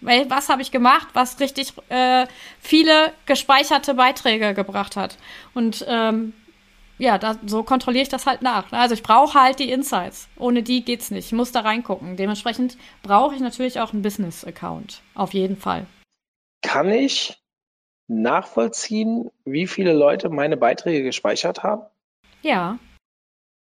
Was 0.01 0.49
habe 0.49 0.62
ich 0.62 0.71
gemacht, 0.71 1.09
was 1.12 1.40
richtig 1.40 1.73
äh, 1.88 2.27
viele 2.61 3.12
gespeicherte 3.27 3.94
Beiträge 3.94 4.55
gebracht 4.55 4.94
hat. 4.94 5.16
Und 5.55 5.85
ähm, 5.88 6.35
ja, 6.99 7.18
da, 7.18 7.37
so 7.47 7.62
kontrolliere 7.62 8.03
ich 8.03 8.09
das 8.09 8.27
halt 8.27 8.42
nach. 8.42 8.71
Also 8.73 8.94
ich 8.94 9.03
brauche 9.03 9.40
halt 9.40 9.59
die 9.59 9.71
Insights. 9.71 10.29
Ohne 10.37 10.62
die 10.62 10.85
geht's 10.85 11.11
nicht. 11.11 11.27
Ich 11.27 11.33
muss 11.33 11.53
da 11.53 11.61
reingucken. 11.61 12.16
Dementsprechend 12.16 12.77
brauche 13.03 13.35
ich 13.35 13.40
natürlich 13.40 13.81
auch 13.81 13.92
einen 13.92 14.03
Business-Account. 14.03 15.01
Auf 15.14 15.35
jeden 15.35 15.57
Fall. 15.57 15.87
Kann 16.62 16.90
ich 16.90 17.42
nachvollziehen, 18.09 19.31
wie 19.44 19.66
viele 19.66 19.92
Leute 19.92 20.29
meine 20.31 20.57
Beiträge 20.57 21.03
gespeichert 21.03 21.62
haben? 21.62 21.83
Ja. 22.42 22.79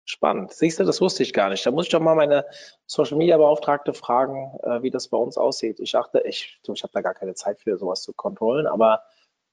Spannend. 0.04 0.52
Siehst 0.52 0.78
du, 0.78 0.84
das 0.84 1.00
wusste 1.00 1.24
ich 1.24 1.32
gar 1.32 1.50
nicht. 1.50 1.66
Da 1.66 1.72
muss 1.72 1.86
ich 1.86 1.90
doch 1.90 2.00
mal 2.00 2.14
meine 2.14 2.44
Social 2.86 3.16
Media 3.16 3.36
Beauftragte 3.36 3.92
fragen, 3.92 4.56
äh, 4.62 4.82
wie 4.82 4.90
das 4.90 5.08
bei 5.08 5.18
uns 5.18 5.36
aussieht. 5.36 5.80
Ich 5.80 5.92
dachte, 5.92 6.22
ich, 6.24 6.60
ich 6.62 6.82
habe 6.82 6.92
da 6.92 7.00
gar 7.00 7.14
keine 7.14 7.34
Zeit 7.34 7.58
für 7.60 7.76
sowas 7.76 8.02
zu 8.02 8.12
kontrollen, 8.12 8.68
aber 8.68 9.02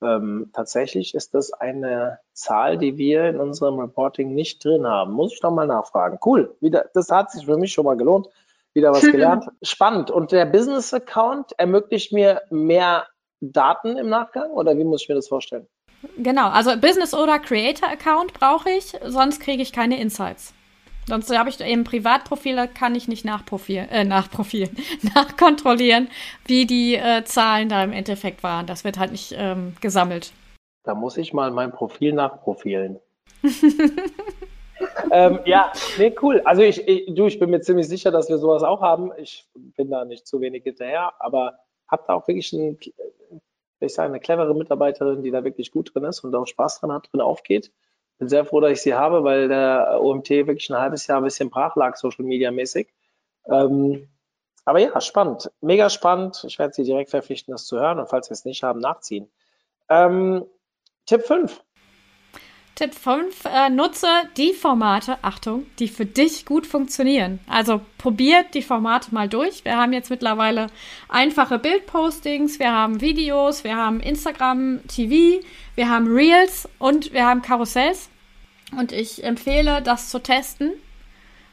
ähm, 0.04 0.52
tatsächlich 0.54 1.16
ist 1.16 1.34
das 1.34 1.54
eine 1.54 2.20
Zahl, 2.34 2.78
die 2.78 2.98
wir 2.98 3.26
in 3.30 3.40
unserem 3.40 3.80
Reporting 3.80 4.36
nicht 4.36 4.64
drin 4.64 4.86
haben. 4.86 5.14
Muss 5.14 5.34
ich 5.34 5.40
doch 5.40 5.52
mal 5.52 5.66
nachfragen. 5.66 6.20
Cool. 6.24 6.56
Wieder, 6.60 6.86
das 6.94 7.10
hat 7.10 7.32
sich 7.32 7.46
für 7.46 7.58
mich 7.58 7.74
schon 7.74 7.86
mal 7.86 7.98
gelohnt. 7.98 8.28
Wieder 8.74 8.92
was 8.92 9.02
gelernt. 9.12 9.46
Spannend. 9.64 10.12
Und 10.12 10.32
der 10.32 10.46
Business 10.46 10.94
Account 10.94 11.54
ermöglicht 11.58 12.12
mir 12.12 12.42
mehr 12.52 13.08
Daten 13.52 13.98
im 13.98 14.10
Nachgang 14.10 14.52
oder 14.52 14.78
wie 14.78 14.84
muss 14.84 15.04
ich 15.04 15.10
mir 15.10 15.16
das 15.16 15.28
vorstellen? 15.28 15.68
Genau, 16.18 16.50
also 16.50 16.76
Business 16.78 17.14
oder 17.14 17.40
Creator 17.40 17.90
Account 17.90 18.34
brauche 18.34 18.70
ich, 18.70 18.94
sonst 19.06 19.40
kriege 19.40 19.62
ich 19.62 19.72
keine 19.72 20.00
Insights. 20.00 20.54
Sonst 21.08 21.38
habe 21.38 21.50
ich 21.50 21.60
eben 21.60 21.84
Privatprofil, 21.84 22.56
da 22.56 22.66
kann 22.68 22.96
ich 22.96 23.08
nicht 23.08 23.26
nachprofilen, 23.26 23.90
äh, 23.90 24.04
nachkontrollieren, 25.16 26.08
wie 26.46 26.66
die 26.66 26.96
äh, 26.96 27.24
Zahlen 27.26 27.70
da 27.70 27.84
im 27.84 27.92
Endeffekt 27.92 28.44
waren. 28.44 28.68
Das 28.68 28.84
wird 28.84 28.98
halt 28.98 29.12
nicht 29.12 29.34
ähm, 29.38 29.76
gesammelt. 29.82 30.32
Da 30.84 30.96
muss 30.96 31.18
ich 31.18 31.34
mal 31.34 31.52
mein 31.52 31.72
Profil 31.72 32.14
nachprofilen. 32.14 33.00
ähm, 35.12 35.40
ja, 35.46 35.72
nee, 35.98 36.14
cool. 36.22 36.42
Also 36.46 36.62
ich, 36.62 36.88
ich, 36.88 37.14
du, 37.14 37.28
ich 37.28 37.40
bin 37.40 37.50
mir 37.50 37.62
ziemlich 37.62 37.88
sicher, 37.88 38.12
dass 38.12 38.30
wir 38.30 38.38
sowas 38.38 38.64
auch 38.64 38.82
haben. 38.82 39.12
Ich 39.18 39.46
bin 39.54 39.90
da 39.90 40.06
nicht 40.06 40.26
zu 40.26 40.40
wenig 40.40 40.64
hinterher, 40.64 41.14
aber 41.20 41.60
habe 41.94 42.04
da 42.08 42.16
auch 42.16 42.28
wirklich 42.28 42.52
ein, 42.52 42.78
ich 43.80 43.94
sagen, 43.94 44.12
eine 44.12 44.20
clevere 44.20 44.54
Mitarbeiterin, 44.54 45.24
die 45.24 45.32
da 45.32 45.44
wirklich 45.44 45.72
gut 45.72 45.94
drin 45.94 46.04
ist 46.04 46.24
und 46.24 46.36
auch 46.36 46.48
Spaß 46.48 46.80
dran 46.80 46.92
hat, 46.92 47.10
drin 47.12 47.22
aufgeht. 47.22 47.72
Bin 48.18 48.28
sehr 48.28 48.46
froh, 48.46 48.60
dass 48.60 48.72
ich 48.72 48.82
sie 48.82 48.94
habe, 48.94 49.24
weil 49.24 49.48
der 49.48 50.00
OMT 50.02 50.30
wirklich 50.30 50.70
ein 50.70 50.78
halbes 50.78 51.08
Jahr 51.08 51.20
ein 51.20 51.24
bisschen 51.24 51.50
brach 51.50 51.76
lag, 51.76 51.96
Social 51.96 52.26
Media 52.26 52.52
mäßig. 52.52 52.94
Ähm, 53.46 54.10
aber 54.66 54.80
ja, 54.80 55.00
spannend. 55.02 55.52
Mega 55.62 55.90
spannend. 55.90 56.44
Ich 56.48 56.58
werde 56.60 56.74
Sie 56.74 56.84
direkt 56.84 57.10
verpflichten, 57.10 57.52
das 57.52 57.66
zu 57.66 57.80
hören 57.80 58.00
und 58.00 58.10
falls 58.10 58.28
Sie 58.28 58.34
es 58.34 58.46
nicht 58.46 58.64
haben, 58.64 58.80
nachziehen. 58.80 59.30
Ähm, 59.90 60.46
Tipp 61.06 61.24
5. 61.24 61.64
Tipp 62.76 62.96
5, 62.96 63.46
äh, 63.46 63.70
nutze 63.70 64.08
die 64.36 64.52
Formate, 64.52 65.20
Achtung, 65.22 65.68
die 65.78 65.88
für 65.88 66.08
dich 66.08 66.46
gut 66.46 66.66
funktionieren. 66.66 67.40
Also 67.48 67.82
probiert 68.00 68.56
die 68.56 68.64
Formate 68.64 69.14
mal 69.14 69.30
durch. 69.30 69.64
Wir 69.64 69.78
haben 69.78 69.94
jetzt 69.94 70.10
mittlerweile 70.10 70.68
einfache 71.08 71.60
Bildpostings, 71.60 72.58
wir 72.58 72.72
haben 72.72 73.00
Videos, 73.00 73.64
wir 73.64 73.76
haben 73.76 74.00
Instagram 74.00 74.80
TV, 74.88 75.46
wir 75.76 75.88
haben 75.88 76.08
Reels 76.08 76.68
und 76.80 77.14
wir 77.14 77.28
haben 77.28 77.44
Karussells. 77.44 78.10
Und 78.76 78.92
ich 78.92 79.24
empfehle, 79.24 79.84
das 79.84 80.10
zu 80.10 80.18
testen 80.18 80.72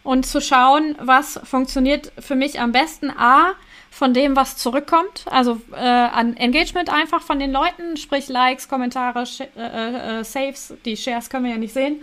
und 0.02 0.24
zu 0.24 0.40
schauen, 0.40 0.96
was 0.98 1.38
funktioniert 1.44 2.12
für 2.18 2.34
mich 2.34 2.60
am 2.60 2.72
besten. 2.72 3.10
A, 3.10 3.52
von 3.90 4.14
dem, 4.14 4.36
was 4.36 4.56
zurückkommt, 4.56 5.24
also 5.26 5.60
äh, 5.72 5.76
an 5.76 6.36
Engagement 6.36 6.90
einfach 6.90 7.22
von 7.22 7.38
den 7.40 7.50
Leuten, 7.50 7.96
sprich 7.96 8.28
Likes, 8.28 8.68
Kommentare, 8.68 9.24
äh, 9.56 10.20
äh, 10.20 10.24
Saves, 10.24 10.74
die 10.84 10.96
Shares 10.96 11.28
können 11.28 11.44
wir 11.44 11.52
ja 11.52 11.58
nicht 11.58 11.74
sehen. 11.74 12.00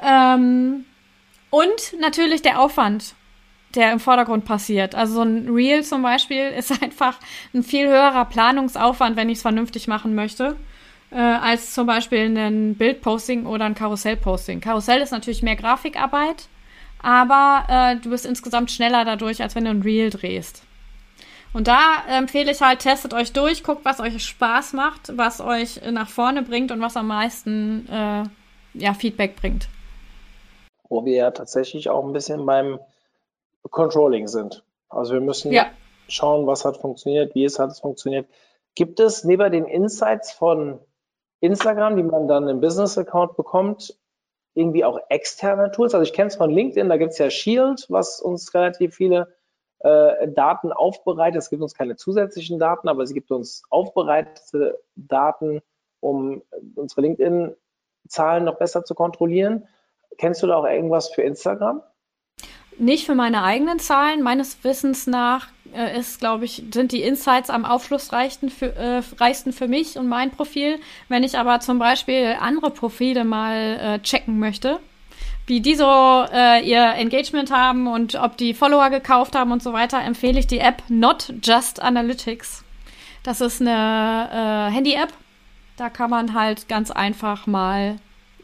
Ähm, 0.00 0.84
und 1.50 2.00
natürlich 2.00 2.42
der 2.42 2.60
Aufwand, 2.60 3.14
der 3.74 3.92
im 3.92 4.00
Vordergrund 4.00 4.44
passiert. 4.44 4.94
Also 4.94 5.14
so 5.14 5.22
ein 5.22 5.48
Reel 5.48 5.82
zum 5.82 6.02
Beispiel 6.02 6.48
ist 6.56 6.82
einfach 6.82 7.18
ein 7.54 7.62
viel 7.62 7.88
höherer 7.88 8.26
Planungsaufwand, 8.26 9.16
wenn 9.16 9.30
ich 9.30 9.38
es 9.38 9.42
vernünftig 9.42 9.88
machen 9.88 10.14
möchte, 10.14 10.56
äh, 11.10 11.16
als 11.16 11.72
zum 11.72 11.86
Beispiel 11.86 12.36
ein 12.36 12.74
Bildposting 12.74 13.46
oder 13.46 13.64
ein 13.64 13.74
Karussellposting. 13.74 14.60
Karussell 14.60 15.00
ist 15.00 15.12
natürlich 15.12 15.42
mehr 15.42 15.56
Grafikarbeit, 15.56 16.48
aber 17.02 17.64
äh, 17.68 17.96
du 17.96 18.10
bist 18.10 18.26
insgesamt 18.26 18.70
schneller 18.70 19.04
dadurch, 19.04 19.42
als 19.42 19.54
wenn 19.54 19.64
du 19.64 19.70
ein 19.70 19.82
Reel 19.82 20.10
drehst. 20.10 20.62
Und 21.54 21.68
da 21.68 22.02
empfehle 22.08 22.50
ich 22.50 22.62
halt, 22.62 22.80
testet 22.80 23.12
euch 23.12 23.32
durch, 23.32 23.62
guckt, 23.62 23.84
was 23.84 24.00
euch 24.00 24.24
Spaß 24.24 24.72
macht, 24.72 25.16
was 25.16 25.40
euch 25.40 25.80
nach 25.90 26.08
vorne 26.08 26.42
bringt 26.42 26.72
und 26.72 26.80
was 26.80 26.96
am 26.96 27.08
meisten 27.08 27.86
äh, 27.88 28.24
ja, 28.74 28.94
Feedback 28.94 29.36
bringt. 29.36 29.68
Wo 30.88 31.04
wir 31.04 31.14
ja 31.14 31.30
tatsächlich 31.30 31.90
auch 31.90 32.04
ein 32.04 32.12
bisschen 32.12 32.46
beim 32.46 32.78
Controlling 33.70 34.28
sind. 34.28 34.64
Also 34.88 35.14
wir 35.14 35.20
müssen 35.20 35.52
ja. 35.52 35.66
schauen, 36.08 36.46
was 36.46 36.64
hat 36.64 36.78
funktioniert, 36.78 37.34
wie 37.34 37.44
es 37.44 37.58
hat 37.58 37.78
funktioniert. 37.78 38.26
Gibt 38.74 39.00
es 39.00 39.24
neben 39.24 39.52
den 39.52 39.66
Insights 39.66 40.32
von 40.32 40.80
Instagram, 41.40 41.96
die 41.96 42.02
man 42.02 42.28
dann 42.28 42.48
im 42.48 42.60
Business-Account 42.60 43.36
bekommt, 43.36 43.98
irgendwie 44.54 44.84
auch 44.84 44.98
externe 45.10 45.70
Tools? 45.70 45.94
Also 45.94 46.04
ich 46.04 46.14
kenne 46.14 46.28
es 46.28 46.36
von 46.36 46.50
LinkedIn, 46.50 46.88
da 46.88 46.96
gibt 46.96 47.12
es 47.12 47.18
ja 47.18 47.28
Shield, 47.28 47.86
was 47.90 48.20
uns 48.20 48.54
relativ 48.54 48.94
viele 48.94 49.34
äh, 49.82 50.28
Daten 50.28 50.72
aufbereitet. 50.72 51.38
Es 51.42 51.50
gibt 51.50 51.62
uns 51.62 51.74
keine 51.74 51.96
zusätzlichen 51.96 52.58
Daten, 52.58 52.88
aber 52.88 53.02
es 53.02 53.14
gibt 53.14 53.30
uns 53.30 53.62
aufbereitete 53.70 54.78
Daten, 54.94 55.60
um 56.00 56.42
unsere 56.74 57.00
LinkedIn-Zahlen 57.02 58.44
noch 58.44 58.58
besser 58.58 58.84
zu 58.84 58.94
kontrollieren. 58.94 59.66
Kennst 60.18 60.42
du 60.42 60.46
da 60.46 60.56
auch 60.56 60.66
irgendwas 60.66 61.08
für 61.10 61.22
Instagram? 61.22 61.82
Nicht 62.78 63.06
für 63.06 63.14
meine 63.14 63.42
eigenen 63.42 63.78
Zahlen. 63.78 64.22
Meines 64.22 64.62
Wissens 64.64 65.06
nach 65.06 65.48
äh, 65.74 65.98
ist, 65.98 66.20
glaube 66.20 66.44
ich, 66.44 66.64
sind 66.72 66.92
die 66.92 67.02
Insights 67.02 67.50
am 67.50 67.64
aufschlussreichsten 67.64 68.48
für, 68.48 68.74
äh, 68.76 69.02
reichsten 69.18 69.52
für 69.52 69.68
mich 69.68 69.98
und 69.98 70.08
mein 70.08 70.30
Profil. 70.30 70.78
Wenn 71.08 71.22
ich 71.22 71.36
aber 71.36 71.60
zum 71.60 71.78
Beispiel 71.78 72.36
andere 72.40 72.70
Profile 72.70 73.24
mal 73.24 73.78
äh, 73.80 73.98
checken 74.00 74.38
möchte, 74.38 74.80
wie 75.46 75.60
die 75.60 75.74
so 75.74 75.84
äh, 75.84 76.64
ihr 76.64 76.94
Engagement 76.94 77.50
haben 77.50 77.86
und 77.86 78.14
ob 78.14 78.36
die 78.36 78.54
Follower 78.54 78.90
gekauft 78.90 79.34
haben 79.34 79.52
und 79.52 79.62
so 79.62 79.72
weiter, 79.72 80.00
empfehle 80.00 80.38
ich 80.38 80.46
die 80.46 80.60
App 80.60 80.82
Not 80.88 81.32
Just 81.42 81.82
Analytics. 81.82 82.64
Das 83.22 83.40
ist 83.40 83.60
eine 83.60 84.68
äh, 84.70 84.72
Handy-App. 84.72 85.12
Da 85.76 85.90
kann 85.90 86.10
man 86.10 86.34
halt 86.34 86.68
ganz 86.68 86.90
einfach 86.90 87.46
mal 87.46 87.96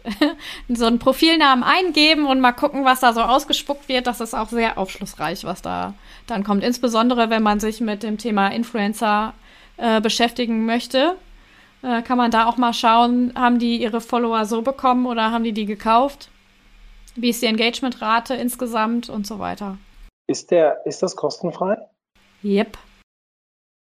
so 0.68 0.87
einen 0.87 0.98
Profilnamen 0.98 1.64
eingeben 1.64 2.26
und 2.26 2.40
mal 2.40 2.52
gucken, 2.52 2.84
was 2.84 3.00
da 3.00 3.12
so 3.12 3.20
ausgespuckt 3.20 3.88
wird. 3.88 4.06
Das 4.06 4.20
ist 4.20 4.34
auch 4.34 4.48
sehr 4.48 4.78
aufschlussreich, 4.78 5.44
was 5.44 5.62
da 5.62 5.94
dann 6.26 6.44
kommt. 6.44 6.64
Insbesondere, 6.64 7.30
wenn 7.30 7.42
man 7.42 7.61
sich 7.61 7.80
mit 7.80 8.02
dem 8.02 8.18
Thema 8.18 8.48
Influencer 8.48 9.34
äh, 9.76 10.00
beschäftigen 10.00 10.66
möchte, 10.66 11.16
äh, 11.82 12.02
kann 12.02 12.18
man 12.18 12.30
da 12.30 12.46
auch 12.46 12.56
mal 12.56 12.72
schauen, 12.72 13.32
haben 13.37 13.58
die 13.58 13.76
ihre 13.76 14.00
Follower 14.00 14.44
so 14.46 14.62
bekommen 14.62 15.06
oder 15.06 15.30
haben 15.30 15.44
die 15.44 15.52
die 15.52 15.66
gekauft? 15.66 16.30
Wie 17.16 17.31
ist 17.31 17.42
die 17.42 17.47
Engagementrate 17.47 18.35
insgesamt 18.35 19.09
und 19.09 19.27
so 19.27 19.38
weiter? 19.38 19.79
Ist, 20.27 20.51
der, 20.51 20.85
ist 20.87 21.03
das 21.03 21.16
kostenfrei? 21.16 21.79
Yep. 22.44 22.77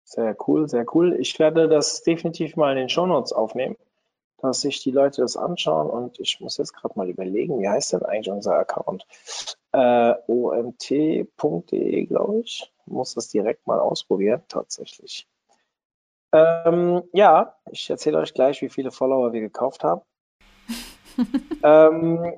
Sehr 0.04 0.36
cool, 0.48 0.68
sehr 0.68 0.86
cool. 0.94 1.16
Ich 1.20 1.40
werde 1.40 1.70
das 1.70 2.04
definitiv 2.04 2.56
mal 2.58 2.72
in 2.72 2.78
den 2.78 2.90
Shownotes 2.90 3.32
aufnehmen, 3.32 3.78
dass 4.40 4.62
sich 4.62 4.82
die 4.82 4.92
Leute 4.92 5.22
das 5.22 5.38
anschauen 5.38 5.90
und 5.90 6.20
ich 6.20 6.40
muss 6.42 6.58
jetzt 6.58 6.74
gerade 6.74 6.98
mal 6.98 7.10
überlegen, 7.10 7.62
wie 7.62 7.70
heißt 7.70 7.94
denn 7.94 8.04
eigentlich 8.04 8.30
unser 8.30 8.56
Account? 8.56 9.06
Äh, 9.72 10.14
omt.de, 10.28 12.06
glaube 12.06 12.40
ich. 12.42 12.74
Muss 12.86 13.14
das 13.14 13.30
direkt 13.30 13.68
mal 13.68 13.80
ausprobieren, 13.80 14.42
tatsächlich. 14.50 15.28
Ähm, 16.34 17.04
ja, 17.14 17.56
ich 17.72 17.90
erzähle 17.90 18.18
euch 18.18 18.34
gleich, 18.34 18.62
wie 18.62 18.70
viele 18.70 18.92
Follower 18.92 19.32
wir 19.32 19.42
gekauft 19.42 19.84
haben. 19.84 20.02
ähm, 21.64 22.24
äh, 22.24 22.38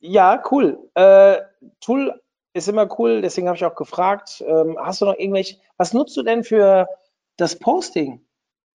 ja, 0.00 0.42
cool. 0.50 0.90
Äh, 0.94 1.38
Tool 1.80 2.20
ist 2.52 2.68
immer 2.68 2.88
cool, 2.98 3.20
deswegen 3.20 3.48
habe 3.48 3.56
ich 3.56 3.64
auch 3.64 3.74
gefragt, 3.74 4.44
ähm, 4.46 4.78
hast 4.78 5.00
du 5.00 5.06
noch 5.06 5.18
irgendwelche, 5.18 5.56
was 5.76 5.92
nutzt 5.92 6.16
du 6.16 6.22
denn 6.22 6.44
für 6.44 6.88
das 7.36 7.58
Posting? 7.58 8.24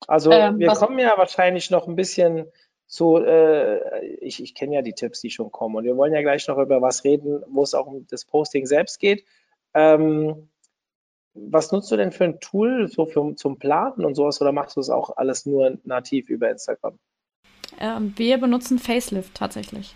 Also 0.08 0.32
ähm, 0.32 0.60
wir 0.60 0.70
kommen 0.70 1.00
ja 1.00 1.18
wahrscheinlich 1.18 1.72
noch 1.72 1.88
ein 1.88 1.96
bisschen 1.96 2.46
zu, 2.88 3.18
äh, 3.18 4.06
ich, 4.22 4.42
ich 4.42 4.54
kenne 4.56 4.76
ja 4.76 4.82
die 4.82 4.94
Tipps, 4.94 5.22
die 5.22 5.30
schon 5.30 5.52
kommen 5.52 5.76
und 5.76 5.84
wir 5.84 5.98
wollen 5.98 6.14
ja 6.14 6.22
gleich 6.22 6.48
noch 6.48 6.58
über 6.58 6.82
was 6.82 7.04
reden, 7.04 7.44
wo 7.48 7.64
es 7.64 7.74
auch 7.74 7.88
um 7.88 8.06
das 8.08 8.26
Posting 8.26 8.66
selbst 8.66 9.00
geht. 9.00 9.26
Ähm, 9.74 10.50
was 11.34 11.72
nutzt 11.72 11.92
du 11.92 11.98
denn 11.98 12.14
für 12.14 12.24
ein 12.24 12.40
Tool 12.40 12.88
so 12.88 13.06
für, 13.06 13.36
zum 13.36 13.60
Planen 13.60 14.06
und 14.06 14.16
sowas 14.16 14.40
oder 14.42 14.52
machst 14.52 14.78
du 14.78 14.80
das 14.80 14.90
auch 14.90 15.18
alles 15.18 15.46
nur 15.46 15.78
nativ 15.84 16.30
über 16.30 16.50
Instagram? 16.50 16.98
Ähm, 17.80 18.14
wir 18.16 18.38
benutzen 18.38 18.80
Facelift 18.80 19.36
tatsächlich. 19.36 19.96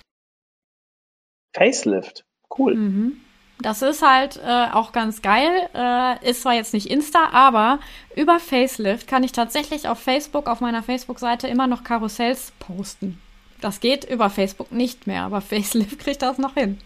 Facelift. 1.54 2.26
Cool. 2.58 2.76
Mhm. 2.76 3.22
Das 3.62 3.82
ist 3.82 4.02
halt 4.02 4.38
äh, 4.38 4.68
auch 4.72 4.94
ganz 4.94 5.22
geil. 5.22 5.70
Äh, 5.74 6.30
ist 6.30 6.44
zwar 6.44 6.54
jetzt 6.54 6.74
nicht 6.74 6.90
Insta, 6.90 7.30
aber 7.34 7.80
über 8.16 8.40
Facelift 8.40 9.08
kann 9.08 9.24
ich 9.24 9.34
tatsächlich 9.34 9.88
auf 9.88 10.00
Facebook, 10.00 10.48
auf 10.48 10.62
meiner 10.62 10.82
Facebook-Seite 10.82 11.48
immer 11.48 11.68
noch 11.68 11.84
Karussells 11.84 12.54
posten. 12.60 13.20
Das 13.60 13.82
geht 13.82 14.06
über 14.06 14.30
Facebook 14.30 14.72
nicht 14.72 15.08
mehr, 15.08 15.24
aber 15.24 15.42
Facelift 15.42 16.00
kriegt 16.00 16.22
das 16.22 16.38
noch 16.38 16.54
hin. 16.54 16.78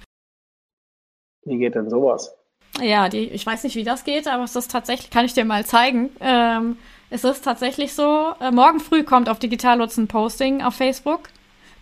Wie 1.46 1.58
geht 1.58 1.76
denn 1.76 1.90
sowas? 1.90 2.34
Ja, 2.82 3.08
die, 3.08 3.30
ich 3.30 3.46
weiß 3.46 3.64
nicht, 3.66 3.76
wie 3.76 3.84
das 3.84 4.04
geht, 4.04 4.28
aber 4.28 4.44
es 4.44 4.56
ist 4.56 4.72
tatsächlich, 4.72 5.12
kann 5.12 5.26
ich 5.26 5.34
dir 5.34 5.46
mal 5.46 5.64
zeigen. 5.66 6.10
Ähm, 6.20 6.78
es 7.12 7.24
ist 7.24 7.44
tatsächlich 7.44 7.94
so, 7.94 8.34
äh, 8.40 8.50
morgen 8.50 8.80
früh 8.80 9.04
kommt 9.04 9.30
auf 9.30 9.38
Digital 9.38 9.80
ein 9.80 10.08
Posting 10.08 10.64
auf 10.64 10.74
Facebook. 10.74 11.30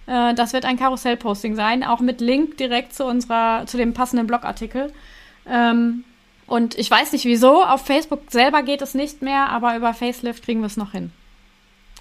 Äh, 0.07 0.33
das 0.33 0.53
wird 0.53 0.65
ein 0.65 0.77
Karussell-Posting 0.77 1.55
sein, 1.55 1.83
auch 1.83 1.99
mit 1.99 2.21
Link 2.21 2.57
direkt 2.57 2.93
zu 2.93 3.05
unserer, 3.05 3.65
zu 3.65 3.77
dem 3.77 3.93
passenden 3.93 4.27
Blogartikel. 4.27 4.91
Ähm, 5.47 6.03
und 6.47 6.77
ich 6.77 6.91
weiß 6.91 7.13
nicht 7.13 7.25
wieso, 7.25 7.63
auf 7.63 7.85
Facebook 7.85 8.23
selber 8.29 8.63
geht 8.63 8.81
es 8.81 8.93
nicht 8.93 9.21
mehr, 9.21 9.49
aber 9.49 9.75
über 9.75 9.93
Facelift 9.93 10.43
kriegen 10.43 10.59
wir 10.59 10.67
es 10.67 10.77
noch 10.77 10.91
hin. 10.91 11.11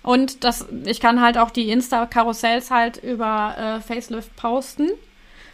Und 0.03 0.45
das, 0.45 0.67
ich 0.85 1.01
kann 1.01 1.21
halt 1.21 1.39
auch 1.39 1.51
die 1.51 1.71
Insta-Karussells 1.71 2.71
halt 2.71 2.97
über 2.97 3.55
äh, 3.57 3.81
Facelift 3.81 4.35
posten 4.37 4.89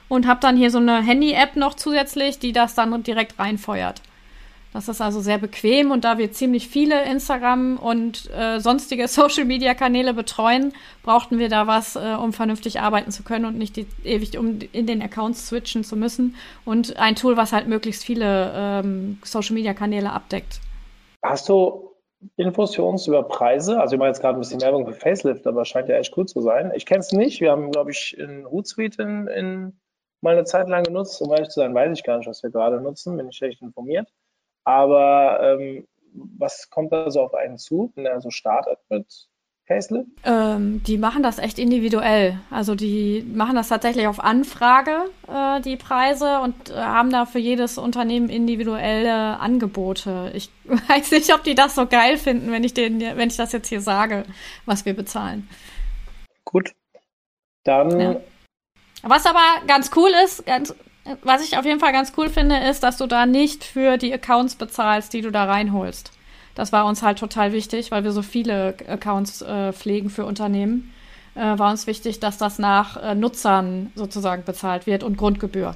und 0.09 0.27
habe 0.27 0.41
dann 0.41 0.57
hier 0.57 0.71
so 0.71 0.79
eine 0.79 1.03
Handy-App 1.03 1.57
noch 1.57 1.75
zusätzlich, 1.75 2.39
die 2.39 2.53
das 2.53 2.75
dann 2.75 3.03
direkt 3.03 3.39
reinfeuert. 3.39 4.03
Das 4.77 4.89
ist 4.89 5.01
also 5.01 5.23
sehr 5.23 5.39
bequem 5.39 5.91
und 5.91 6.05
da 6.05 6.19
wir 6.19 6.33
ziemlich 6.33 6.69
viele 6.69 7.03
Instagram 7.07 7.79
und 7.79 8.31
äh, 8.31 8.61
sonstige 8.61 9.09
Social-Media-Kanäle 9.09 10.13
betreuen, 10.13 10.75
brauchten 11.03 11.39
wir 11.39 11.49
da 11.49 11.67
was, 11.67 11.97
äh, 11.97 12.15
um 12.23 12.35
vernünftig 12.35 12.81
arbeiten 12.81 13.11
zu 13.11 13.23
können 13.23 13.47
und 13.47 13.57
nicht 13.57 13.77
die, 13.77 13.87
ewig 14.05 14.37
um 14.37 14.59
in 14.73 14.87
den 14.87 15.01
Accounts 15.01 15.49
switchen 15.49 15.83
zu 15.83 15.97
müssen. 15.97 16.35
Und 16.67 16.99
ein 16.99 17.15
Tool, 17.17 17.39
was 17.39 17.55
halt 17.55 17.69
möglichst 17.69 18.05
viele 18.05 18.53
ähm, 18.55 19.19
Social-Media-Kanäle 19.25 20.13
abdeckt. 20.13 20.61
Hast 21.25 21.49
du 21.49 21.95
Infos 22.37 22.75
für 22.75 22.83
uns 22.83 23.07
über 23.07 23.23
Preise? 23.23 23.81
Also 23.81 23.95
ich 23.95 23.99
mache 23.99 24.09
jetzt 24.09 24.21
gerade 24.21 24.37
ein 24.37 24.41
bisschen 24.41 24.61
Werbung 24.61 24.87
für 24.87 24.93
Facelift, 24.93 25.47
aber 25.47 25.65
scheint 25.65 25.89
ja 25.89 25.97
echt 25.97 26.13
gut 26.13 26.29
zu 26.29 26.43
sein. 26.43 26.71
Ich 26.75 26.85
kenne 26.85 27.01
es 27.01 27.13
nicht. 27.13 27.41
Wir 27.41 27.51
haben, 27.51 27.71
glaube 27.71 27.93
ich, 27.93 28.15
in 28.19 28.47
Hootsuite 28.47 29.03
in, 29.03 29.27
in 29.29 29.81
mal 30.21 30.35
eine 30.35 30.45
Zeit 30.45 30.69
lang 30.69 30.85
genutzt. 30.85 31.23
Um 31.23 31.33
ehrlich 31.33 31.49
zu 31.49 31.61
sein, 31.61 31.75
weiß 31.75 31.97
ich 31.97 32.05
gar 32.05 32.19
nicht, 32.19 32.29
was 32.29 32.43
wir 32.43 32.51
gerade 32.51 32.79
nutzen. 32.79 33.17
Bin 33.17 33.31
ich 33.31 33.39
schlecht 33.39 33.63
informiert. 33.63 34.13
Aber 34.67 35.39
ähm, 35.43 35.87
was 36.13 36.71
kommt 36.71 36.93
da 36.93 37.11
so 37.11 37.23
auf 37.23 37.35
einen 37.35 37.57
zu, 37.57 37.93
wenn 37.95 38.05
er 38.05 38.21
so 38.21 38.31
startet 38.31 38.79
mit 38.89 39.07
Facelift? 39.65 40.11
Ähm, 40.25 40.83
die 40.83 40.99
machen 40.99 41.23
das 41.23 41.39
echt 41.39 41.61
individuell. 41.61 42.41
Also 42.51 42.75
die 42.75 43.25
machen 43.33 43.55
das 43.55 43.69
tatsächlich 43.69 44.09
auf 44.09 44.19
Anfrage, 44.19 45.05
äh, 45.29 45.61
die 45.61 45.77
Preise, 45.77 46.41
und 46.41 46.71
äh, 46.71 46.75
haben 46.75 47.11
da 47.11 47.27
für 47.27 47.39
jedes 47.39 47.79
Unternehmen 47.79 48.29
individuelle 48.29 49.39
Angebote. 49.39 50.33
Ich 50.35 50.51
weiß 50.65 51.13
nicht, 51.13 51.33
ob 51.33 51.45
die 51.45 51.55
das 51.55 51.77
so 51.77 51.87
geil 51.87 52.17
finden, 52.17 52.51
wenn 52.51 52.65
ich, 52.65 52.75
den, 52.75 53.01
wenn 53.01 53.29
ich 53.29 53.37
das 53.37 53.53
jetzt 53.53 53.69
hier 53.69 53.81
sage, 53.81 54.25
was 54.65 54.85
wir 54.85 54.95
bezahlen. 54.95 55.49
Gut. 56.45 56.73
Dann. 57.63 58.01
Ja. 58.01 58.21
Was 59.03 59.27
aber 59.27 59.65
ganz 59.69 59.93
cool 59.95 60.11
ist, 60.25 60.45
ganz, 60.45 60.75
was 61.23 61.45
ich 61.45 61.59
auf 61.59 61.65
jeden 61.65 61.81
Fall 61.81 61.93
ganz 61.93 62.13
cool 62.17 62.29
finde, 62.29 62.57
ist, 62.69 62.83
dass 62.83 62.97
du 62.97 63.07
da 63.07 63.27
nicht 63.27 63.65
für 63.65 63.97
die 63.97 64.13
Accounts 64.13 64.57
bezahlst, 64.57 65.13
die 65.13 65.21
du 65.21 65.31
da 65.31 65.45
reinholst. 65.45 66.13
Das 66.55 66.73
war 66.73 66.87
uns 66.87 67.03
halt 67.03 67.19
total 67.19 67.53
wichtig, 67.53 67.91
weil 67.91 68.05
wir 68.05 68.13
so 68.13 68.23
viele 68.23 68.75
Accounts 68.89 69.43
äh, 69.43 69.73
pflegen 69.73 70.11
für 70.11 70.25
Unternehmen. 70.25 70.93
Äh, 71.35 71.59
war 71.59 71.71
uns 71.71 71.87
wichtig, 71.87 72.19
dass 72.19 72.39
das 72.39 72.59
nach 72.59 72.97
äh, 73.03 73.15
Nutzern 73.15 73.93
sozusagen 73.95 74.45
bezahlt 74.45 74.87
wird 74.87 75.03
und 75.05 75.19
Grundgebühr. 75.19 75.75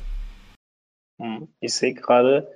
Hm, 1.21 1.49
ich 1.61 1.75
sehe 1.75 1.95
gerade, 1.95 2.49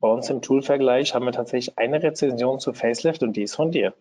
bei 0.00 0.08
uns 0.08 0.28
im 0.28 0.42
Tool-Vergleich 0.42 1.14
haben 1.14 1.24
wir 1.24 1.32
tatsächlich 1.32 1.78
eine 1.78 2.02
Rezension 2.02 2.58
zu 2.58 2.72
Facelift 2.72 3.22
und 3.22 3.36
die 3.36 3.44
ist 3.44 3.54
von 3.54 3.70
dir. 3.70 3.94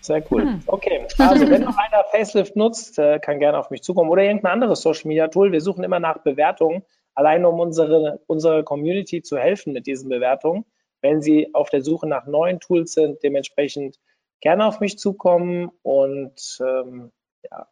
Sehr 0.00 0.24
cool. 0.32 0.42
Hm. 0.42 0.62
Okay, 0.66 1.06
also 1.18 1.48
wenn 1.48 1.62
noch 1.62 1.76
einer 1.76 2.04
Facelift 2.10 2.56
nutzt, 2.56 2.98
äh, 2.98 3.20
kann 3.20 3.38
gerne 3.38 3.58
auf 3.58 3.70
mich 3.70 3.82
zukommen 3.82 4.10
oder 4.10 4.22
irgendein 4.22 4.52
anderes 4.52 4.82
Social 4.82 5.06
Media 5.06 5.28
Tool. 5.28 5.52
Wir 5.52 5.60
suchen 5.60 5.84
immer 5.84 6.00
nach 6.00 6.18
Bewertungen 6.18 6.82
allein 7.14 7.44
um 7.44 7.60
unsere, 7.60 8.20
unsere 8.26 8.64
Community 8.64 9.22
zu 9.22 9.38
helfen 9.38 9.72
mit 9.72 9.86
diesen 9.86 10.08
Bewertungen, 10.08 10.64
wenn 11.00 11.22
Sie 11.22 11.54
auf 11.54 11.70
der 11.70 11.82
Suche 11.82 12.06
nach 12.06 12.26
neuen 12.26 12.60
Tools 12.60 12.92
sind, 12.92 13.22
dementsprechend 13.22 13.98
gerne 14.40 14.66
auf 14.66 14.80
mich 14.80 14.98
zukommen 14.98 15.70
und 15.82 16.58
ähm, 16.60 17.12
ja, 17.50 17.66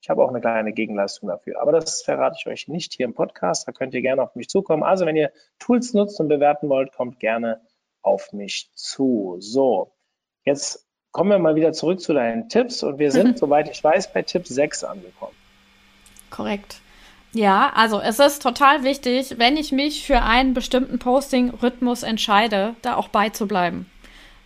ich 0.00 0.10
habe 0.10 0.22
auch 0.22 0.28
eine 0.28 0.40
kleine 0.40 0.72
Gegenleistung 0.72 1.28
dafür. 1.28 1.60
Aber 1.60 1.72
das 1.72 2.02
verrate 2.02 2.36
ich 2.38 2.46
euch 2.46 2.68
nicht 2.68 2.94
hier 2.94 3.06
im 3.06 3.14
Podcast. 3.14 3.66
Da 3.66 3.72
könnt 3.72 3.92
ihr 3.92 4.02
gerne 4.02 4.22
auf 4.22 4.36
mich 4.36 4.48
zukommen. 4.48 4.84
Also 4.84 5.04
wenn 5.04 5.16
ihr 5.16 5.32
Tools 5.58 5.94
nutzt 5.94 6.20
und 6.20 6.28
bewerten 6.28 6.68
wollt, 6.68 6.92
kommt 6.92 7.18
gerne 7.18 7.60
auf 8.02 8.32
mich 8.32 8.70
zu. 8.74 9.36
So, 9.40 9.92
jetzt 10.44 10.86
kommen 11.10 11.30
wir 11.30 11.38
mal 11.38 11.56
wieder 11.56 11.72
zurück 11.72 12.00
zu 12.00 12.14
deinen 12.14 12.48
Tipps 12.48 12.82
und 12.82 12.98
wir 12.98 13.10
sind, 13.10 13.38
soweit 13.38 13.68
ich 13.68 13.82
weiß, 13.82 14.12
bei 14.12 14.22
Tipp 14.22 14.46
6 14.46 14.84
angekommen. 14.84 15.34
Korrekt. 16.30 16.80
Ja, 17.32 17.70
also 17.74 18.00
es 18.00 18.18
ist 18.18 18.42
total 18.42 18.82
wichtig, 18.82 19.34
wenn 19.38 19.56
ich 19.56 19.72
mich 19.72 20.06
für 20.06 20.22
einen 20.22 20.54
bestimmten 20.54 20.98
Posting-Rhythmus 20.98 22.02
entscheide, 22.02 22.74
da 22.82 22.96
auch 22.96 23.08
beizubleiben. 23.08 23.86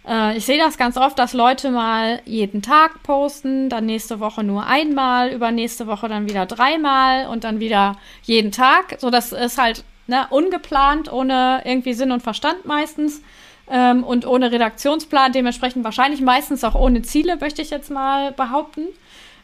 Äh, 0.07 0.37
ich 0.37 0.45
sehe 0.45 0.59
das 0.59 0.79
ganz 0.79 0.97
oft, 0.97 1.19
dass 1.19 1.33
Leute 1.33 1.71
mal 1.71 2.21
jeden 2.25 2.63
Tag 2.63 3.03
posten, 3.03 3.69
dann 3.69 3.87
nächste 3.87 4.21
Woche 4.21 4.43
nur 4.43 4.67
einmal, 4.67 5.31
übernächste 5.31 5.87
Woche 5.87 6.09
dann 6.09 6.29
wieder 6.29 6.47
dreimal 6.47 7.27
und 7.27 7.45
dann 7.45 7.61
wieder 7.61 7.97
jeden 8.23 8.53
Tag. 8.53 8.97
So, 8.99 9.11
das 9.11 9.33
ist 9.33 9.59
halt 9.59 9.85
ne, 10.07 10.27
ungeplant, 10.31 11.13
ohne 11.13 11.63
irgendwie 11.65 11.95
Sinn 11.95 12.13
und 12.13 12.23
Verstand 12.23 12.67
meistens 12.67 13.23
ähm, 13.71 14.05
und 14.05 14.27
ohne 14.27 14.51
Redaktionsplan, 14.51 15.33
dementsprechend 15.33 15.85
wahrscheinlich 15.85 16.21
meistens 16.21 16.65
auch 16.65 16.75
ohne 16.75 17.03
Ziele, 17.03 17.37
möchte 17.37 17.63
ich 17.63 17.71
jetzt 17.71 17.91
mal 17.91 18.33
behaupten. 18.33 18.89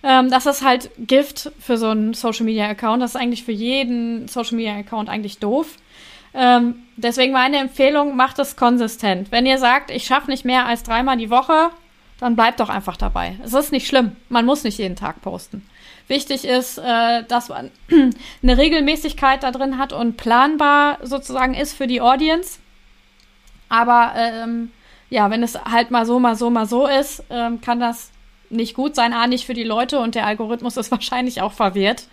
Ähm, 0.03 0.31
das 0.31 0.47
ist 0.47 0.63
halt 0.63 0.91
Gift 0.99 1.51
für 1.59 1.77
so 1.77 1.89
einen 1.89 2.15
Social 2.15 2.45
Media 2.45 2.69
Account. 2.69 3.03
Das 3.03 3.15
ist 3.15 3.21
eigentlich 3.21 3.45
für 3.45 3.53
jeden 3.53 4.29
Social 4.29 4.57
Media 4.57 4.77
Account 4.77 5.09
eigentlich 5.09 5.39
doof. 5.39 5.77
Ähm, 6.35 6.83
deswegen 6.97 7.33
meine 7.33 7.59
Empfehlung, 7.59 8.15
macht 8.15 8.39
es 8.39 8.57
konsistent. 8.57 9.33
Wenn 9.33 9.47
ihr 9.47 9.59
sagt, 9.59 9.91
ich 9.91 10.05
schaffe 10.05 10.31
nicht 10.31 10.45
mehr 10.45 10.67
als 10.67 10.83
dreimal 10.83 11.17
die 11.17 11.31
Woche, 11.31 11.71
dann 12.21 12.37
bleibt 12.37 12.61
doch 12.61 12.69
einfach 12.69 12.97
dabei. 12.97 13.39
Es 13.43 13.55
ist 13.55 13.73
nicht 13.73 13.87
schlimm. 13.87 14.17
Man 14.29 14.45
muss 14.45 14.65
nicht 14.65 14.79
jeden 14.79 14.97
Tag 14.97 15.23
posten. 15.23 15.67
Wichtig 16.09 16.45
ist, 16.45 16.79
äh, 16.79 17.25
dass 17.25 17.49
man 17.49 17.71
eine 18.43 18.59
Regelmäßigkeit 18.59 19.43
da 19.43 19.51
drin 19.51 19.79
hat 19.79 19.93
und 19.93 20.17
planbar 20.17 20.99
sozusagen 21.03 21.55
ist 21.55 21.73
für 21.73 21.87
die 21.87 22.01
Audience. 22.01 22.59
Aber 23.69 24.13
ähm, 24.17 24.71
ja, 25.11 25.31
wenn 25.31 25.43
es 25.43 25.59
halt 25.65 25.91
mal 25.91 26.07
so, 26.07 26.19
mal 26.19 26.37
so, 26.37 26.51
mal 26.51 26.67
so 26.67 26.87
ist, 26.87 27.25
ähm, 27.31 27.61
kann 27.61 27.81
das 27.81 28.11
nicht 28.51 28.75
gut 28.75 28.95
sein, 28.95 29.13
A, 29.13 29.27
nicht 29.27 29.47
für 29.47 29.55
die 29.55 29.65
Leute 29.65 29.99
und 29.99 30.15
der 30.15 30.27
Algorithmus 30.27 30.77
ist 30.77 30.91
wahrscheinlich 30.91 31.43
auch 31.43 31.53
verwirrt. 31.53 32.05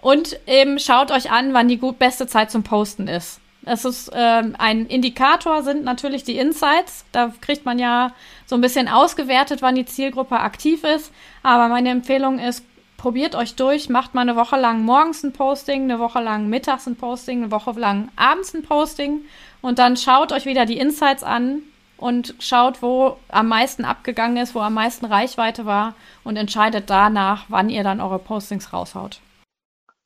Und 0.00 0.38
eben 0.46 0.78
schaut 0.78 1.10
euch 1.10 1.30
an, 1.30 1.54
wann 1.54 1.68
die 1.68 1.78
gut 1.78 1.98
beste 1.98 2.26
Zeit 2.26 2.50
zum 2.50 2.64
Posten 2.64 3.06
ist. 3.06 3.40
Es 3.64 3.84
ist 3.84 4.10
ähm, 4.12 4.56
ein 4.58 4.86
Indikator, 4.86 5.62
sind 5.62 5.84
natürlich 5.84 6.24
die 6.24 6.36
Insights. 6.36 7.04
Da 7.12 7.32
kriegt 7.40 7.64
man 7.64 7.78
ja 7.78 8.12
so 8.44 8.56
ein 8.56 8.60
bisschen 8.60 8.88
ausgewertet, 8.88 9.62
wann 9.62 9.76
die 9.76 9.84
Zielgruppe 9.84 10.40
aktiv 10.40 10.82
ist. 10.82 11.12
Aber 11.44 11.68
meine 11.68 11.90
Empfehlung 11.90 12.40
ist, 12.40 12.64
probiert 13.02 13.34
euch 13.34 13.56
durch, 13.56 13.88
macht 13.88 14.14
mal 14.14 14.20
eine 14.20 14.36
Woche 14.36 14.56
lang 14.56 14.84
morgens 14.84 15.24
ein 15.24 15.32
Posting, 15.32 15.82
eine 15.82 15.98
Woche 15.98 16.20
lang 16.20 16.48
mittags 16.48 16.86
ein 16.86 16.94
Posting, 16.94 17.42
eine 17.42 17.50
Woche 17.50 17.72
lang 17.72 18.08
abends 18.14 18.54
ein 18.54 18.62
Posting 18.62 19.22
und 19.60 19.80
dann 19.80 19.96
schaut 19.96 20.30
euch 20.30 20.46
wieder 20.46 20.66
die 20.66 20.78
Insights 20.78 21.24
an 21.24 21.62
und 22.02 22.34
schaut, 22.40 22.82
wo 22.82 23.16
am 23.28 23.48
meisten 23.48 23.84
abgegangen 23.84 24.36
ist, 24.36 24.54
wo 24.54 24.60
am 24.60 24.74
meisten 24.74 25.06
Reichweite 25.06 25.64
war 25.64 25.94
und 26.24 26.36
entscheidet 26.36 26.90
danach, 26.90 27.44
wann 27.48 27.70
ihr 27.70 27.84
dann 27.84 28.00
eure 28.00 28.18
Postings 28.18 28.72
raushaut. 28.72 29.20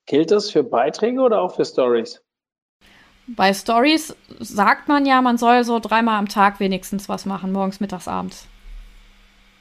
Gilt 0.06 0.30
das 0.30 0.50
für 0.50 0.62
Beiträge 0.62 1.20
oder 1.20 1.40
auch 1.40 1.56
für 1.56 1.64
Stories? 1.64 2.22
Bei 3.26 3.52
Stories 3.52 4.14
sagt 4.38 4.88
man 4.88 5.06
ja, 5.06 5.20
man 5.22 5.38
soll 5.38 5.64
so 5.64 5.80
dreimal 5.80 6.18
am 6.18 6.28
Tag 6.28 6.60
wenigstens 6.60 7.08
was 7.08 7.24
machen, 7.24 7.50
morgens, 7.50 7.80
mittags, 7.80 8.06
abends. 8.06 8.46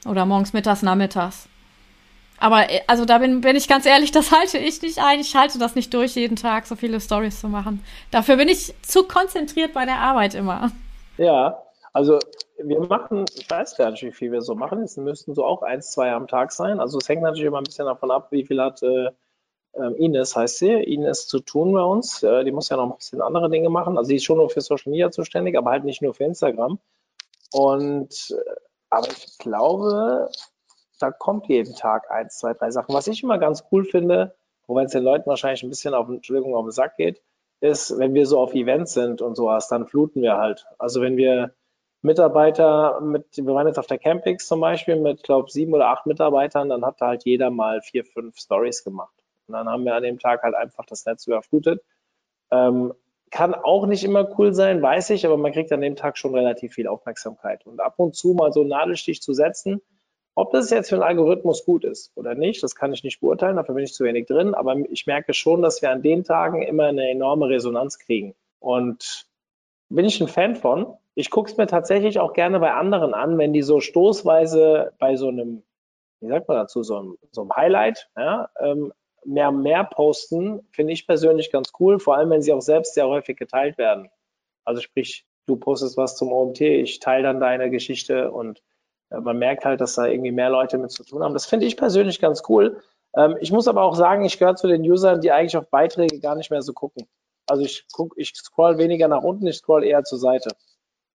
Oder 0.06 0.26
morgens, 0.26 0.54
mittags, 0.54 0.84
nachmittags. 0.84 1.48
Aber 2.38 2.70
äh, 2.70 2.82
also 2.86 3.06
da 3.06 3.18
bin, 3.18 3.42
bin 3.42 3.56
ich 3.56 3.68
ganz 3.68 3.86
ehrlich, 3.86 4.12
das 4.12 4.32
halte 4.32 4.60
ich 4.60 4.82
nicht 4.82 5.00
ein. 5.00 5.20
Ich 5.20 5.36
halte 5.36 5.58
das 5.58 5.74
nicht 5.74 5.92
durch, 5.94 6.16
jeden 6.16 6.36
Tag 6.36 6.68
so 6.68 6.76
viele 6.76 7.00
Stories 7.00 7.40
zu 7.40 7.48
machen. 7.48 7.84
Dafür 8.12 8.36
bin 8.36 8.50
ich 8.50 8.76
zu 8.84 9.04
konzentriert 9.04 9.74
bei 9.74 9.86
der 9.86 9.98
Arbeit 9.98 10.36
immer. 10.36 10.72
Ja, 11.18 11.65
also 11.96 12.20
wir 12.58 12.82
machen, 12.82 13.24
ich 13.36 13.50
weiß 13.50 13.78
gar 13.78 13.90
nicht, 13.90 14.04
wie 14.04 14.12
viel 14.12 14.30
wir 14.34 14.42
so 14.42 14.54
machen. 14.54 14.84
Es 14.84 14.98
müssten 14.98 15.34
so 15.34 15.46
auch 15.46 15.62
eins, 15.62 15.92
zwei 15.92 16.12
am 16.12 16.28
Tag 16.28 16.52
sein. 16.52 16.82
Also 16.82 16.98
es 16.98 17.08
hängt 17.08 17.22
natürlich 17.22 17.48
immer 17.48 17.60
ein 17.60 17.64
bisschen 17.64 17.86
davon 17.86 18.12
ab, 18.12 18.28
wie 18.32 18.46
viel 18.46 18.62
hat 18.62 18.84
äh, 18.84 19.12
ähm, 19.76 19.96
Ines, 19.96 20.36
heißt 20.36 20.58
sie, 20.58 20.74
Ines 20.74 21.26
zu 21.28 21.40
tun 21.40 21.72
bei 21.72 21.82
uns. 21.82 22.22
Äh, 22.22 22.44
die 22.44 22.52
muss 22.52 22.68
ja 22.68 22.76
noch 22.76 22.92
ein 22.92 22.98
bisschen 22.98 23.22
andere 23.22 23.50
Dinge 23.50 23.70
machen. 23.70 23.98
Also 23.98 24.10
sie 24.10 24.18
ist 24.18 24.26
schon 24.26 24.40
nur 24.40 24.50
für 24.50 24.60
Social 24.60 24.92
Media 24.92 25.10
zuständig, 25.10 25.58
aber 25.58 25.72
halt 25.72 25.86
nicht 25.86 26.02
nur 26.02 26.14
für 26.14 26.26
Instagram. 26.26 26.80
Und 27.54 28.36
äh, 28.38 28.56
aber 28.90 29.08
ich 29.08 29.38
glaube, 29.38 30.30
da 31.00 31.12
kommt 31.12 31.48
jeden 31.48 31.76
Tag 31.76 32.12
eins, 32.12 32.40
zwei, 32.40 32.54
drei 32.56 32.72
Sachen. 32.72 32.94
Was 32.94 33.08
ich 33.08 33.24
immer 33.24 33.38
ganz 33.38 33.64
cool 33.72 33.86
finde, 33.86 34.36
wobei 34.68 34.84
es 34.84 34.92
den 34.92 35.04
Leuten 35.04 35.30
wahrscheinlich 35.30 35.64
ein 35.64 35.70
bisschen 35.70 35.94
auf, 35.94 36.10
Entschuldigung, 36.10 36.56
auf 36.56 36.66
den 36.66 36.72
Sack 36.72 36.98
geht, 36.98 37.22
ist, 37.62 37.98
wenn 37.98 38.14
wir 38.14 38.26
so 38.26 38.38
auf 38.42 38.54
Events 38.54 38.92
sind 38.92 39.22
und 39.22 39.36
sowas, 39.36 39.70
dann 39.70 39.88
fluten 39.88 40.22
wir 40.22 40.36
halt. 40.36 40.66
Also 40.78 41.00
wenn 41.00 41.16
wir 41.16 41.56
Mitarbeiter 42.06 43.02
mit, 43.02 43.26
wir 43.36 43.54
waren 43.54 43.68
jetzt 43.68 43.80
auf 43.80 43.88
der 43.88 43.98
Campix 43.98 44.48
zum 44.48 44.62
Beispiel 44.62 44.96
mit, 44.96 45.24
glaube 45.24 45.52
sieben 45.52 45.74
oder 45.74 45.90
acht 45.90 46.06
Mitarbeitern, 46.06 46.70
dann 46.70 46.86
hat 46.86 47.02
da 47.02 47.08
halt 47.08 47.26
jeder 47.26 47.50
mal 47.50 47.82
vier, 47.82 48.06
fünf 48.06 48.38
Stories 48.38 48.84
gemacht. 48.84 49.14
Und 49.48 49.54
dann 49.54 49.68
haben 49.68 49.84
wir 49.84 49.96
an 49.96 50.04
dem 50.04 50.20
Tag 50.20 50.44
halt 50.44 50.56
einfach 50.56 50.86
das 50.86 51.06
Netz 51.06 51.28
überflutet. 51.28 51.84
Ähm, 52.52 52.94
kann 53.32 53.54
auch 53.54 53.86
nicht 53.86 54.04
immer 54.04 54.30
cool 54.38 54.54
sein, 54.54 54.82
weiß 54.82 55.10
ich, 55.10 55.26
aber 55.26 55.36
man 55.36 55.52
kriegt 55.52 55.72
an 55.72 55.82
dem 55.82 55.96
Tag 55.96 56.18
schon 56.18 56.34
relativ 56.36 56.74
viel 56.74 56.88
Aufmerksamkeit. 56.88 57.66
Und 57.66 57.82
ab 57.82 57.96
und 57.98 58.16
zu 58.16 58.34
mal 58.34 58.54
so 58.54 58.62
einen 58.62 58.70
Nadelstich 58.70 59.22
zu 59.22 59.34
setzen, 59.34 59.82
ob 60.36 60.52
das 60.52 60.70
jetzt 60.70 60.90
für 60.90 60.96
einen 60.96 61.04
Algorithmus 61.04 61.66
gut 61.66 61.86
ist 61.86 62.12
oder 62.16 62.36
nicht, 62.36 62.62
das 62.62 62.76
kann 62.76 62.94
ich 62.94 63.04
nicht 63.04 63.22
beurteilen, 63.22 63.56
dafür 63.56 63.76
bin 63.76 63.84
ich 63.84 63.94
zu 63.94 64.04
wenig 64.04 64.28
drin, 64.28 64.54
aber 64.54 64.76
ich 64.90 65.08
merke 65.08 65.34
schon, 65.34 65.62
dass 65.62 65.82
wir 65.82 65.92
an 65.92 66.02
den 66.02 66.24
Tagen 66.24 66.62
immer 66.62 66.86
eine 66.86 67.10
enorme 67.10 67.50
Resonanz 67.50 68.00
kriegen. 68.00 68.36
Und 68.60 69.28
bin 69.90 70.06
ich 70.06 70.20
ein 70.22 70.28
Fan 70.28 70.56
von, 70.56 70.98
ich 71.16 71.32
gucke 71.32 71.50
es 71.50 71.58
mir 71.58 71.68
tatsächlich 71.68 72.20
auch 72.20 72.34
gerne 72.34 72.60
bei 72.60 72.74
anderen 72.74 73.14
an, 73.14 73.38
wenn 73.38 73.54
die 73.54 73.62
so 73.62 73.80
stoßweise 73.80 74.94
bei 75.00 75.16
so 75.16 75.30
einem, 75.30 75.64
wie 76.20 76.28
sagt 76.28 76.48
man 76.48 76.58
dazu, 76.58 76.84
so 76.84 76.98
einem, 76.98 77.18
so 77.32 77.42
einem 77.42 77.56
Highlight, 77.56 78.10
ja, 78.18 78.50
ähm, 78.60 78.94
mehr 79.24 79.52
mehr 79.52 79.84
posten, 79.86 80.68
finde 80.72 80.94
ich 80.94 81.08
persönlich 81.08 81.52
ganz 81.52 81.72
cool, 81.80 82.00
vor 82.00 82.16
allem 82.16 82.30
wenn 82.30 82.42
sie 82.42 82.54
auch 82.54 82.62
selbst 82.62 82.94
sehr 82.94 83.08
häufig 83.08 83.38
geteilt 83.38 83.78
werden. 83.78 84.10
Also 84.66 84.82
sprich, 84.82 85.26
du 85.48 85.56
postest 85.56 85.98
was 85.98 86.16
zum 86.16 86.32
OMT, 86.32 86.62
ich 86.62 87.00
teile 87.00 87.24
dann 87.24 87.40
deine 87.40 87.70
Geschichte 87.72 88.32
und 88.32 88.62
äh, 89.10 89.20
man 89.20 89.38
merkt 89.38 89.66
halt, 89.66 89.82
dass 89.82 89.96
da 89.96 90.06
irgendwie 90.06 90.32
mehr 90.32 90.50
Leute 90.50 90.78
mit 90.78 90.92
zu 90.92 91.04
tun 91.04 91.24
haben. 91.24 91.34
Das 91.34 91.46
finde 91.46 91.66
ich 91.66 91.78
persönlich 91.78 92.20
ganz 92.20 92.44
cool. 92.50 92.82
Ähm, 93.16 93.38
ich 93.40 93.52
muss 93.52 93.68
aber 93.68 93.84
auch 93.84 93.96
sagen, 93.96 94.26
ich 94.26 94.38
gehöre 94.38 94.56
zu 94.56 94.68
den 94.68 94.82
Usern, 94.82 95.22
die 95.22 95.32
eigentlich 95.32 95.58
auf 95.58 95.70
Beiträge 95.70 96.20
gar 96.20 96.36
nicht 96.36 96.52
mehr 96.52 96.62
so 96.62 96.74
gucken. 96.74 97.08
Also 97.48 97.64
ich 97.64 97.86
guck, 97.94 98.14
ich 98.18 98.36
scroll 98.36 98.78
weniger 98.78 99.08
nach 99.08 99.24
unten, 99.24 99.48
ich 99.48 99.58
scroll 99.58 99.84
eher 99.84 100.04
zur 100.04 100.20
Seite. 100.20 100.50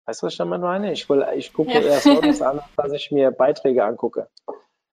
Weißt 0.07 0.23
du, 0.23 0.27
was 0.27 0.35
ich 0.35 0.39
damit 0.39 0.61
meine? 0.61 0.93
Ich, 0.93 1.09
will, 1.09 1.27
ich 1.35 1.53
gucke 1.53 1.73
ja. 1.73 1.81
eher 1.81 2.01
Stories 2.01 2.41
an, 2.41 2.61
als 2.77 2.93
ich 2.93 3.11
mir 3.11 3.33
Beiträge 3.33 3.85
angucke. 3.85 4.29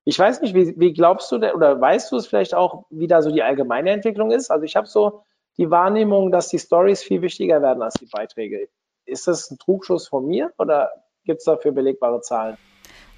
Ich 0.06 0.18
weiß 0.20 0.42
nicht, 0.42 0.54
wie, 0.54 0.74
wie 0.78 0.92
glaubst 0.92 1.32
du 1.32 1.36
oder 1.36 1.80
weißt 1.80 2.12
du 2.12 2.18
es 2.18 2.28
vielleicht 2.28 2.56
auch, 2.56 2.86
wie 2.90 3.08
da 3.08 3.22
so 3.22 3.32
die 3.32 3.44
allgemeine 3.44 3.92
Entwicklung 3.92 4.32
ist? 4.32 4.50
Also 4.50 4.66
ich 4.66 4.76
habe 4.76 4.88
so 4.88 5.24
die 5.58 5.70
Wahrnehmung, 5.70 6.32
dass 6.32 6.50
die 6.50 6.60
Stories 6.60 7.04
viel 7.04 7.22
wichtiger 7.22 7.62
werden 7.62 7.84
als 7.84 7.94
die 7.94 8.08
Beiträge. 8.08 8.68
Ist 9.06 9.28
das 9.28 9.52
ein 9.52 9.60
Trugschuss 9.60 10.08
von 10.08 10.26
mir 10.26 10.52
oder 10.58 10.90
gibt 11.26 11.40
es 11.40 11.46
dafür 11.46 11.72
belegbare 11.72 12.22
Zahlen? 12.22 12.58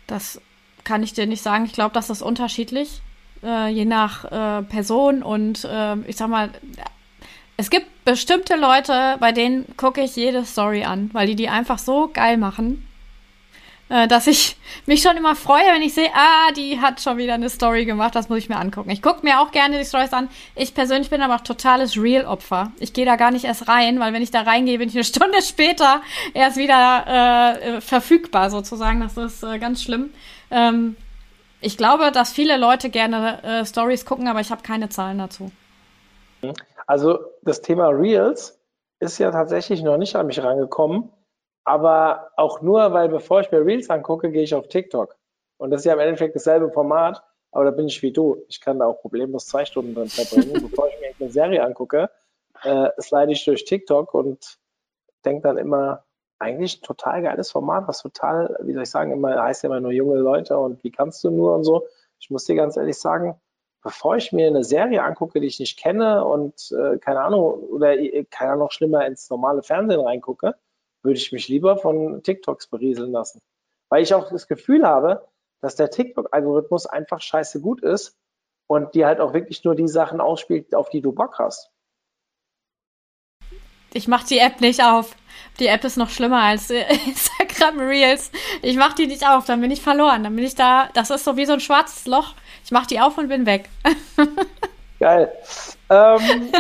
Das 0.06 0.40
kann 0.84 1.02
ich 1.02 1.14
dir 1.14 1.26
nicht 1.26 1.42
sagen. 1.42 1.66
Ich 1.66 1.74
glaube, 1.74 1.94
das 1.94 2.10
ist 2.10 2.22
unterschiedlich, 2.22 3.02
äh, 3.42 3.70
je 3.70 3.86
nach 3.86 4.26
äh, 4.26 4.64
Person 4.64 5.24
und 5.24 5.64
äh, 5.64 5.96
ich 6.08 6.18
sag 6.18 6.28
mal, 6.28 6.50
es 7.58 7.70
gibt 7.70 7.88
bestimmte 8.06 8.56
Leute, 8.56 9.18
bei 9.20 9.32
denen 9.32 9.66
gucke 9.78 10.02
ich 10.02 10.16
jede 10.16 10.46
Story 10.46 10.84
an, 10.84 11.10
weil 11.14 11.28
die 11.28 11.36
die 11.36 11.50
einfach 11.50 11.80
so 11.80 12.10
geil 12.12 12.38
machen, 12.38 12.86
äh, 13.88 14.08
dass 14.08 14.28
ich 14.28 14.58
mich 14.86 15.02
schon 15.02 15.16
immer 15.16 15.36
freue, 15.36 15.66
wenn 15.74 15.82
ich 15.82 15.94
sehe, 15.94 16.10
ah, 16.14 16.52
die 16.52 16.82
hat 16.82 17.02
schon 17.02 17.18
wieder 17.18 17.36
eine 17.36 17.50
Story 17.50 17.86
gemacht, 17.86 18.16
das 18.16 18.30
muss 18.30 18.40
ich 18.40 18.50
mir 18.50 18.58
angucken. 18.58 18.90
Ich 18.90 19.02
gucke 19.02 19.24
mir 19.24 19.40
auch 19.40 19.52
gerne 19.52 19.78
die 19.78 19.86
Stories 19.86 20.12
an. 20.12 20.28
Ich 20.56 20.74
persönlich 20.74 21.10
bin 21.10 21.22
aber 21.22 21.36
auch 21.36 21.42
totales 21.42 21.96
Real-Opfer. 21.96 22.72
Ich 22.80 22.94
gehe 22.94 23.06
da 23.06 23.16
gar 23.16 23.32
nicht 23.32 23.46
erst 23.46 23.68
rein, 23.68 24.00
weil 24.00 24.12
wenn 24.12 24.24
ich 24.24 24.32
da 24.32 24.42
reingehe, 24.42 24.80
bin 24.80 24.90
ich 24.90 24.96
eine 24.96 25.04
Stunde 25.06 25.42
später 25.42 26.02
erst 26.34 26.58
wieder 26.58 27.56
äh, 27.78 27.82
verfügbar 27.82 28.50
sozusagen. 28.50 29.02
Das 29.02 29.18
ist 29.18 29.44
äh, 29.44 29.60
ganz 29.60 29.84
schlimm. 29.84 30.12
Ähm, 30.52 30.96
ich 31.62 31.78
glaube, 31.78 32.12
dass 32.12 32.34
viele 32.34 32.58
Leute 32.58 32.90
gerne 32.90 33.44
äh, 33.44 33.66
Stories 33.66 34.06
gucken, 34.06 34.28
aber 34.28 34.42
ich 34.42 34.52
habe 34.52 34.62
keine 34.62 34.90
Zahlen 34.90 35.20
dazu. 35.20 35.52
Also 36.88 37.20
das 37.42 37.62
Thema 37.62 37.90
Reels 37.90 38.62
ist 39.00 39.18
ja 39.18 39.32
tatsächlich 39.32 39.82
noch 39.84 39.98
nicht 39.98 40.16
an 40.16 40.28
mich 40.28 40.42
rangekommen, 40.42 41.12
aber 41.64 42.32
auch 42.38 42.62
nur, 42.62 42.94
weil 42.94 43.10
bevor 43.10 43.42
ich 43.42 43.52
mir 43.52 43.66
Reels 43.66 43.90
angucke, 43.90 44.32
gehe 44.32 44.44
ich 44.44 44.54
auf 44.54 44.68
TikTok. 44.68 45.16
Und 45.58 45.72
das 45.72 45.82
ist 45.82 45.86
ja 45.86 45.94
im 45.94 46.00
Endeffekt 46.00 46.36
dasselbe 46.36 46.70
Format, 46.70 47.24
aber 47.52 47.66
da 47.66 47.72
bin 47.72 47.88
ich 47.88 48.02
wie 48.02 48.12
du. 48.12 48.44
Ich 48.48 48.62
kann 48.62 48.80
da 48.80 48.86
auch 48.86 49.02
problemlos 49.02 49.48
zwei 49.48 49.66
Stunden 49.66 49.96
drin 49.96 50.10
verbringen. 50.10 50.54
bevor 50.70 50.88
ich 50.90 51.00
mir 51.00 51.14
eine 51.20 51.32
Serie 51.32 51.64
angucke, 51.64 52.10
äh, 52.64 52.90
slide 53.00 53.32
ich 53.32 53.46
durch 53.46 53.66
TikTok 53.66 54.14
und 54.14 54.58
denke 55.24 55.44
dann 55.44 55.58
immer, 55.58 56.04
eigentlich 56.38 56.82
total 56.82 57.22
geiles 57.22 57.52
Format, 57.52 57.88
was 57.88 58.02
total, 58.02 58.58
wie 58.62 58.74
soll 58.74 58.84
ich 58.84 58.90
sagen, 58.90 59.12
immer 59.12 59.42
heißt 59.42 59.64
ja 59.64 59.70
immer 59.70 59.80
nur 59.80 59.92
junge 59.92 60.18
Leute 60.18 60.58
und 60.58 60.84
wie 60.84 60.92
kannst 60.92 61.24
du 61.24 61.32
nur 61.32 61.56
und 61.56 61.64
so. 61.64 61.88
Ich 62.20 62.30
muss 62.30 62.46
dir 62.46 62.56
ganz 62.56 62.78
ehrlich 62.78 63.00
sagen, 63.00 63.40
bevor 63.86 64.16
ich 64.18 64.34
mir 64.34 64.48
eine 64.48 64.64
Serie 64.64 65.04
angucke, 65.04 65.40
die 65.40 65.46
ich 65.46 65.60
nicht 65.60 65.78
kenne 65.78 66.26
und 66.26 66.72
äh, 66.72 66.98
keine 66.98 67.22
Ahnung, 67.22 67.44
oder 67.44 67.96
äh, 67.96 68.26
keine 68.26 68.54
Ahnung, 68.54 68.66
noch 68.66 68.72
schlimmer 68.72 69.06
ins 69.06 69.30
normale 69.30 69.62
Fernsehen 69.62 70.00
reingucke, 70.00 70.56
würde 71.04 71.20
ich 71.20 71.32
mich 71.32 71.48
lieber 71.50 71.78
von 71.78 72.24
TikToks 72.24 72.66
berieseln 72.66 73.12
lassen. 73.12 73.42
Weil 73.90 74.02
ich 74.02 74.16
auch 74.16 74.32
das 74.32 74.48
Gefühl 74.48 74.88
habe, 74.88 75.28
dass 75.62 75.76
der 75.76 75.92
TikTok-Algorithmus 75.92 76.88
einfach 76.88 77.22
scheiße 77.22 77.62
gut 77.62 77.84
ist 77.84 78.18
und 78.66 78.96
dir 78.96 79.06
halt 79.06 79.20
auch 79.20 79.36
wirklich 79.36 79.64
nur 79.64 79.76
die 79.76 79.88
Sachen 79.88 80.20
ausspielt, 80.20 80.74
auf 80.74 80.90
die 80.90 81.02
du 81.02 81.12
Bock 81.12 81.38
hast. 81.38 81.70
Ich 83.94 84.08
mach 84.08 84.24
die 84.24 84.40
App 84.40 84.62
nicht 84.62 84.84
auf. 84.84 85.16
Die 85.60 85.68
App 85.68 85.84
ist 85.84 85.96
noch 85.96 86.10
schlimmer 86.10 86.42
als 86.42 86.72
äh, 86.72 86.86
Instagram 87.06 87.80
Reels. 87.82 88.32
Ich 88.64 88.78
mach 88.78 88.94
die 88.94 89.06
nicht 89.06 89.28
auf, 89.28 89.46
dann 89.46 89.62
bin 89.62 89.70
ich 89.70 89.84
verloren. 89.84 90.24
Dann 90.24 90.36
bin 90.36 90.44
ich 90.44 90.56
da, 90.56 90.90
das 90.96 91.12
ist 91.12 91.24
so 91.24 91.38
wie 91.38 91.46
so 91.46 91.54
ein 91.54 91.60
schwarzes 91.60 92.08
Loch. 92.08 92.34
Ich 92.66 92.72
mach 92.72 92.88
die 92.88 93.00
auf 93.00 93.16
und 93.20 93.28
bin 93.28 93.46
weg. 93.46 93.70
Geil. 95.00 95.32
Ähm, 95.92 96.52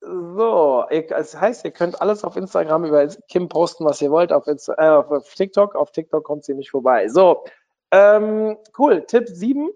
so, 0.00 0.84
das 1.08 1.34
heißt, 1.34 1.64
ihr 1.64 1.70
könnt 1.70 1.98
alles 1.98 2.24
auf 2.24 2.36
Instagram 2.36 2.84
über 2.84 3.08
Kim 3.30 3.48
posten, 3.48 3.86
was 3.86 4.02
ihr 4.02 4.10
wollt, 4.10 4.32
auf, 4.32 4.46
Insta 4.46 4.74
äh, 4.74 4.88
auf 4.88 5.32
TikTok. 5.34 5.76
Auf 5.76 5.92
TikTok 5.92 6.24
kommt 6.24 6.44
sie 6.44 6.52
nicht 6.52 6.70
vorbei. 6.70 7.08
So, 7.08 7.44
ähm, 7.90 8.58
cool. 8.78 9.02
Tipp 9.06 9.26
7. 9.26 9.70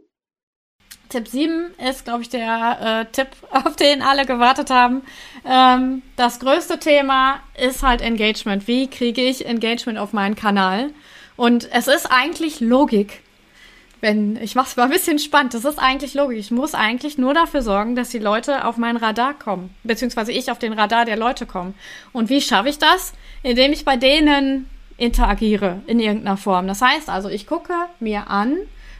Tipp 1.08 1.26
7 1.26 1.72
ist, 1.88 2.04
glaube 2.04 2.20
ich, 2.20 2.28
der 2.28 3.06
äh, 3.08 3.12
Tipp, 3.12 3.28
auf 3.50 3.74
den 3.76 4.02
alle 4.02 4.26
gewartet 4.26 4.68
haben. 4.68 5.02
Ähm, 5.46 6.02
das 6.16 6.40
größte 6.40 6.78
Thema 6.78 7.40
ist 7.58 7.82
halt 7.82 8.02
Engagement. 8.02 8.68
Wie 8.68 8.90
kriege 8.90 9.22
ich 9.22 9.46
Engagement 9.46 9.98
auf 9.98 10.12
meinen 10.12 10.34
Kanal? 10.34 10.90
Und 11.38 11.72
es 11.72 11.88
ist 11.88 12.06
eigentlich 12.10 12.60
Logik 12.60 13.22
wenn, 14.00 14.36
ich 14.36 14.54
mach's 14.54 14.76
mal 14.76 14.84
ein 14.84 14.90
bisschen 14.90 15.18
spannend, 15.18 15.54
das 15.54 15.64
ist 15.64 15.78
eigentlich 15.78 16.14
logisch. 16.14 16.38
Ich 16.38 16.50
muss 16.50 16.74
eigentlich 16.74 17.18
nur 17.18 17.34
dafür 17.34 17.62
sorgen, 17.62 17.96
dass 17.96 18.10
die 18.10 18.18
Leute 18.18 18.64
auf 18.64 18.76
mein 18.76 18.96
Radar 18.96 19.34
kommen, 19.34 19.74
beziehungsweise 19.82 20.32
ich 20.32 20.50
auf 20.50 20.58
den 20.58 20.72
Radar 20.72 21.04
der 21.04 21.16
Leute 21.16 21.46
komme. 21.46 21.74
Und 22.12 22.30
wie 22.30 22.40
schaffe 22.40 22.68
ich 22.68 22.78
das? 22.78 23.12
Indem 23.42 23.72
ich 23.72 23.84
bei 23.84 23.96
denen 23.96 24.68
interagiere 24.96 25.80
in 25.86 26.00
irgendeiner 26.00 26.36
Form. 26.36 26.66
Das 26.66 26.82
heißt 26.82 27.08
also, 27.08 27.28
ich 27.28 27.46
gucke 27.46 27.72
mir 28.00 28.28
an, 28.28 28.56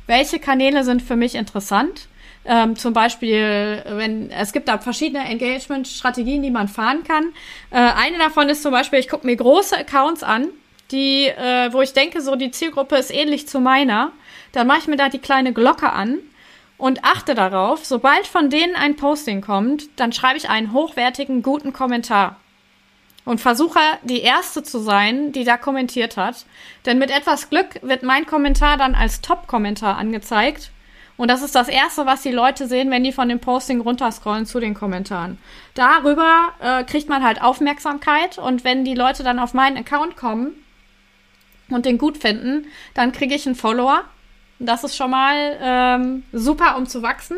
welche 0.06 0.38
Kanäle 0.38 0.84
sind 0.84 1.02
für 1.02 1.16
mich 1.16 1.34
interessant. 1.34 2.08
Ähm, 2.44 2.76
zum 2.76 2.94
Beispiel, 2.94 3.82
wenn 3.86 4.30
es 4.30 4.52
gibt 4.52 4.68
da 4.68 4.78
verschiedene 4.78 5.24
Engagement-Strategien, 5.24 6.42
die 6.42 6.50
man 6.50 6.68
fahren 6.68 7.02
kann. 7.04 7.32
Äh, 7.70 7.76
eine 7.76 8.16
davon 8.16 8.48
ist 8.48 8.62
zum 8.62 8.72
Beispiel, 8.72 9.00
ich 9.00 9.08
gucke 9.08 9.26
mir 9.26 9.36
große 9.36 9.76
Accounts 9.76 10.22
an, 10.22 10.48
die, 10.90 11.26
äh, 11.26 11.72
wo 11.72 11.82
ich 11.82 11.92
denke, 11.92 12.20
so 12.20 12.36
die 12.36 12.50
Zielgruppe 12.50 12.96
ist 12.96 13.12
ähnlich 13.12 13.48
zu 13.48 13.60
meiner 13.60 14.12
dann 14.52 14.66
mache 14.66 14.78
ich 14.80 14.88
mir 14.88 14.96
da 14.96 15.08
die 15.08 15.18
kleine 15.18 15.52
Glocke 15.52 15.92
an 15.92 16.18
und 16.76 17.04
achte 17.04 17.34
darauf, 17.34 17.84
sobald 17.84 18.26
von 18.26 18.50
denen 18.50 18.76
ein 18.76 18.96
Posting 18.96 19.40
kommt, 19.40 19.88
dann 19.96 20.12
schreibe 20.12 20.38
ich 20.38 20.48
einen 20.48 20.72
hochwertigen, 20.72 21.42
guten 21.42 21.72
Kommentar. 21.72 22.36
Und 23.24 23.40
versuche, 23.42 23.80
die 24.04 24.20
erste 24.20 24.62
zu 24.62 24.78
sein, 24.78 25.32
die 25.32 25.44
da 25.44 25.58
kommentiert 25.58 26.16
hat. 26.16 26.46
Denn 26.86 26.98
mit 26.98 27.10
etwas 27.10 27.50
Glück 27.50 27.78
wird 27.82 28.02
mein 28.02 28.24
Kommentar 28.24 28.78
dann 28.78 28.94
als 28.94 29.20
Top-Kommentar 29.20 29.98
angezeigt. 29.98 30.70
Und 31.18 31.28
das 31.28 31.42
ist 31.42 31.54
das 31.54 31.68
Erste, 31.68 32.06
was 32.06 32.22
die 32.22 32.32
Leute 32.32 32.66
sehen, 32.68 32.90
wenn 32.90 33.04
die 33.04 33.12
von 33.12 33.28
dem 33.28 33.40
Posting 33.40 33.80
runterscrollen 33.80 34.46
zu 34.46 34.60
den 34.60 34.72
Kommentaren. 34.72 35.36
Darüber 35.74 36.54
äh, 36.60 36.84
kriegt 36.84 37.10
man 37.10 37.22
halt 37.22 37.42
Aufmerksamkeit. 37.42 38.38
Und 38.38 38.64
wenn 38.64 38.86
die 38.86 38.94
Leute 38.94 39.24
dann 39.24 39.40
auf 39.40 39.52
meinen 39.52 39.76
Account 39.76 40.16
kommen 40.16 40.54
und 41.70 41.86
den 41.86 41.98
gut 41.98 42.18
finden, 42.18 42.66
dann 42.94 43.12
kriege 43.12 43.34
ich 43.34 43.46
einen 43.46 43.56
Follower 43.56 44.04
das 44.60 44.82
ist 44.82 44.96
schon 44.96 45.10
mal 45.10 45.56
ähm, 45.62 46.24
super, 46.32 46.76
um 46.76 46.86
zu 46.86 47.02
wachsen. 47.02 47.36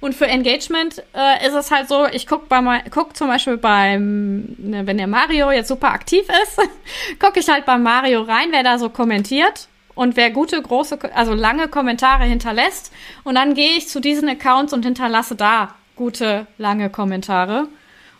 Und 0.00 0.14
für 0.14 0.26
Engagement 0.26 1.02
äh, 1.14 1.46
ist 1.46 1.54
es 1.54 1.70
halt 1.70 1.88
so, 1.88 2.06
ich 2.06 2.26
guck, 2.26 2.48
bei, 2.48 2.82
guck 2.90 3.16
zum 3.16 3.28
Beispiel 3.28 3.58
beim, 3.58 4.54
ne, 4.58 4.86
wenn 4.86 4.96
der 4.96 5.06
Mario 5.06 5.50
jetzt 5.50 5.68
super 5.68 5.90
aktiv 5.92 6.22
ist, 6.42 6.58
gucke 7.20 7.40
ich 7.40 7.48
halt 7.48 7.66
beim 7.66 7.82
Mario 7.82 8.22
rein, 8.22 8.48
wer 8.50 8.62
da 8.62 8.78
so 8.78 8.88
kommentiert 8.88 9.68
und 9.94 10.16
wer 10.16 10.30
gute, 10.30 10.60
große, 10.62 10.98
also 11.14 11.34
lange 11.34 11.68
Kommentare 11.68 12.24
hinterlässt. 12.24 12.90
Und 13.22 13.34
dann 13.34 13.54
gehe 13.54 13.76
ich 13.76 13.88
zu 13.88 14.00
diesen 14.00 14.28
Accounts 14.28 14.72
und 14.72 14.84
hinterlasse 14.84 15.34
da 15.34 15.74
gute, 15.94 16.46
lange 16.56 16.88
Kommentare. 16.88 17.68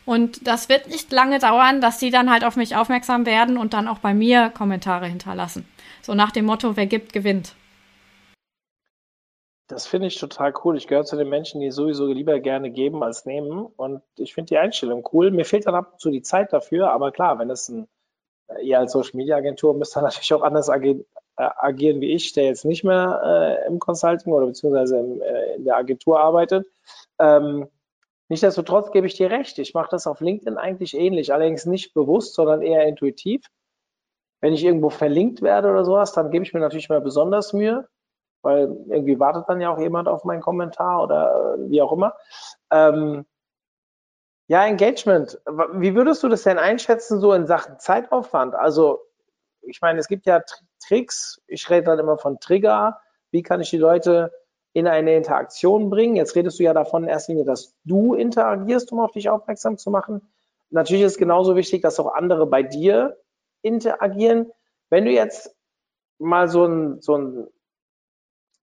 Und 0.05 0.47
das 0.47 0.69
wird 0.69 0.88
nicht 0.88 1.12
lange 1.12 1.38
dauern, 1.38 1.81
dass 1.81 1.99
die 1.99 2.11
dann 2.11 2.31
halt 2.31 2.45
auf 2.45 2.57
mich 2.57 2.77
aufmerksam 2.77 3.25
werden 3.25 3.57
und 3.57 3.73
dann 3.73 3.88
auch 3.88 3.99
bei 3.99 4.15
mir 4.15 4.51
Kommentare 4.51 5.07
hinterlassen. 5.07 5.67
So 6.03 6.15
nach 6.15 6.33
dem 6.33 6.45
Motto, 6.45 6.77
wer 6.77 6.87
gibt, 6.87 7.12
gewinnt. 7.12 7.55
Das 9.69 9.87
finde 9.87 10.09
ich 10.09 10.19
total 10.19 10.53
cool. 10.65 10.77
Ich 10.77 10.87
gehöre 10.87 11.05
zu 11.05 11.17
den 11.17 11.29
Menschen, 11.29 11.61
die 11.61 11.71
sowieso 11.71 12.07
lieber 12.12 12.41
gerne 12.41 12.71
geben 12.71 13.03
als 13.03 13.25
nehmen. 13.25 13.65
Und 13.77 14.03
ich 14.19 14.35
finde 14.35 14.49
die 14.49 14.59
Einstellung 14.59 15.09
cool. 15.12 15.31
Mir 15.31 15.45
fehlt 15.45 15.67
dann 15.67 15.75
ab 15.75 15.93
und 15.93 16.01
zu 16.01 16.11
die 16.11 16.21
Zeit 16.21 16.53
dafür. 16.53 16.91
Aber 16.91 17.12
klar, 17.12 17.38
wenn 17.38 17.49
es 17.49 17.69
ein, 17.69 17.88
äh, 18.49 18.62
ihr 18.67 18.81
als 18.81 18.93
Social 18.93 19.17
Media 19.17 19.37
Agentur 19.37 19.73
müsst 19.75 19.97
ihr 19.97 20.03
natürlich 20.03 20.35
auch 20.35 20.43
anders 20.43 20.69
agieren, 20.69 21.05
äh, 21.37 21.49
agieren 21.57 22.01
wie 22.01 22.12
ich, 22.12 22.33
der 22.33 22.45
jetzt 22.45 22.65
nicht 22.65 22.85
mehr 22.85 23.23
äh, 23.65 23.67
im 23.67 23.79
Consulting 23.79 24.33
oder 24.33 24.47
beziehungsweise 24.47 24.99
im, 24.99 25.23
äh, 25.23 25.55
in 25.55 25.65
der 25.65 25.77
Agentur 25.77 26.21
arbeitet. 26.21 26.67
Ähm, 27.19 27.69
Nichtsdestotrotz 28.33 28.90
gebe 28.92 29.07
ich 29.07 29.14
dir 29.14 29.31
recht. 29.31 29.59
Ich 29.59 29.75
mache 29.75 29.90
das 29.90 30.07
auf 30.07 30.21
LinkedIn 30.21 30.57
eigentlich 30.57 30.97
ähnlich, 30.97 31.33
allerdings 31.33 31.66
nicht 31.66 31.92
bewusst, 31.95 32.35
sondern 32.35 32.62
eher 32.62 32.87
intuitiv. 32.87 33.47
Wenn 34.40 34.55
ich 34.55 34.64
irgendwo 34.64 34.90
verlinkt 34.90 35.42
werde 35.42 35.71
oder 35.71 35.85
sowas, 35.85 36.12
dann 36.12 36.31
gebe 36.31 36.45
ich 36.45 36.53
mir 36.53 36.61
natürlich 36.61 36.88
mal 36.88 37.01
besonders 37.01 37.53
Mühe 37.53 37.88
weil 38.42 38.64
irgendwie 38.88 39.18
wartet 39.18 39.49
dann 39.49 39.61
ja 39.61 39.73
auch 39.73 39.79
jemand 39.79 40.09
auf 40.09 40.25
meinen 40.25 40.40
Kommentar 40.40 41.03
oder 41.03 41.57
äh, 41.57 41.71
wie 41.71 41.81
auch 41.81 41.92
immer. 41.92 42.14
Ähm, 42.71 43.25
ja, 44.49 44.66
Engagement. 44.66 45.40
Wie 45.75 45.95
würdest 45.95 46.23
du 46.23 46.29
das 46.29 46.42
denn 46.42 46.59
einschätzen, 46.59 47.21
so 47.21 47.33
in 47.33 47.47
Sachen 47.47 47.79
Zeitaufwand? 47.79 48.55
Also, 48.55 49.01
ich 49.62 49.80
meine, 49.80 50.01
es 50.01 50.09
gibt 50.09 50.26
ja 50.26 50.43
Tricks. 50.85 51.41
Ich 51.47 51.70
rede 51.70 51.85
dann 51.85 52.01
immer 52.01 52.18
von 52.18 52.41
Trigger. 52.41 53.01
Wie 53.30 53.43
kann 53.43 53.61
ich 53.61 53.70
die 53.70 53.78
Leute 53.78 54.33
in 54.73 54.87
eine 54.87 55.16
Interaktion 55.16 55.91
bringen? 55.91 56.16
Jetzt 56.16 56.35
redest 56.35 56.59
du 56.59 56.64
ja 56.64 56.75
davon 56.75 57.05
in 57.05 57.09
erster 57.09 57.33
Linie, 57.33 57.45
dass 57.45 57.75
du 57.85 58.14
interagierst, 58.14 58.93
um 58.93 59.01
auf 59.01 59.12
dich 59.12 59.29
aufmerksam 59.29 59.79
zu 59.79 59.91
machen. 59.91 60.23
Natürlich 60.70 61.03
ist 61.03 61.12
es 61.12 61.18
genauso 61.18 61.57
wichtig, 61.57 61.83
dass 61.83 62.01
auch 62.01 62.14
andere 62.14 62.47
bei 62.47 62.62
dir 62.62 63.18
interagieren. 63.61 64.51
Wenn 64.89 65.05
du 65.05 65.11
jetzt 65.11 65.55
mal 66.18 66.49
so 66.49 66.64
ein, 66.64 67.01
so 67.01 67.16
ein 67.16 67.49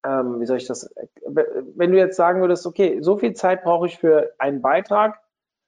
ähm, 0.05 0.39
wie 0.39 0.45
soll 0.45 0.57
ich 0.57 0.67
das, 0.67 0.89
wenn 1.25 1.91
du 1.91 1.97
jetzt 1.97 2.15
sagen 2.15 2.41
würdest, 2.41 2.65
okay, 2.65 3.01
so 3.01 3.17
viel 3.17 3.33
Zeit 3.33 3.63
brauche 3.63 3.87
ich 3.87 3.97
für 3.97 4.33
einen 4.37 4.61
Beitrag, 4.61 5.19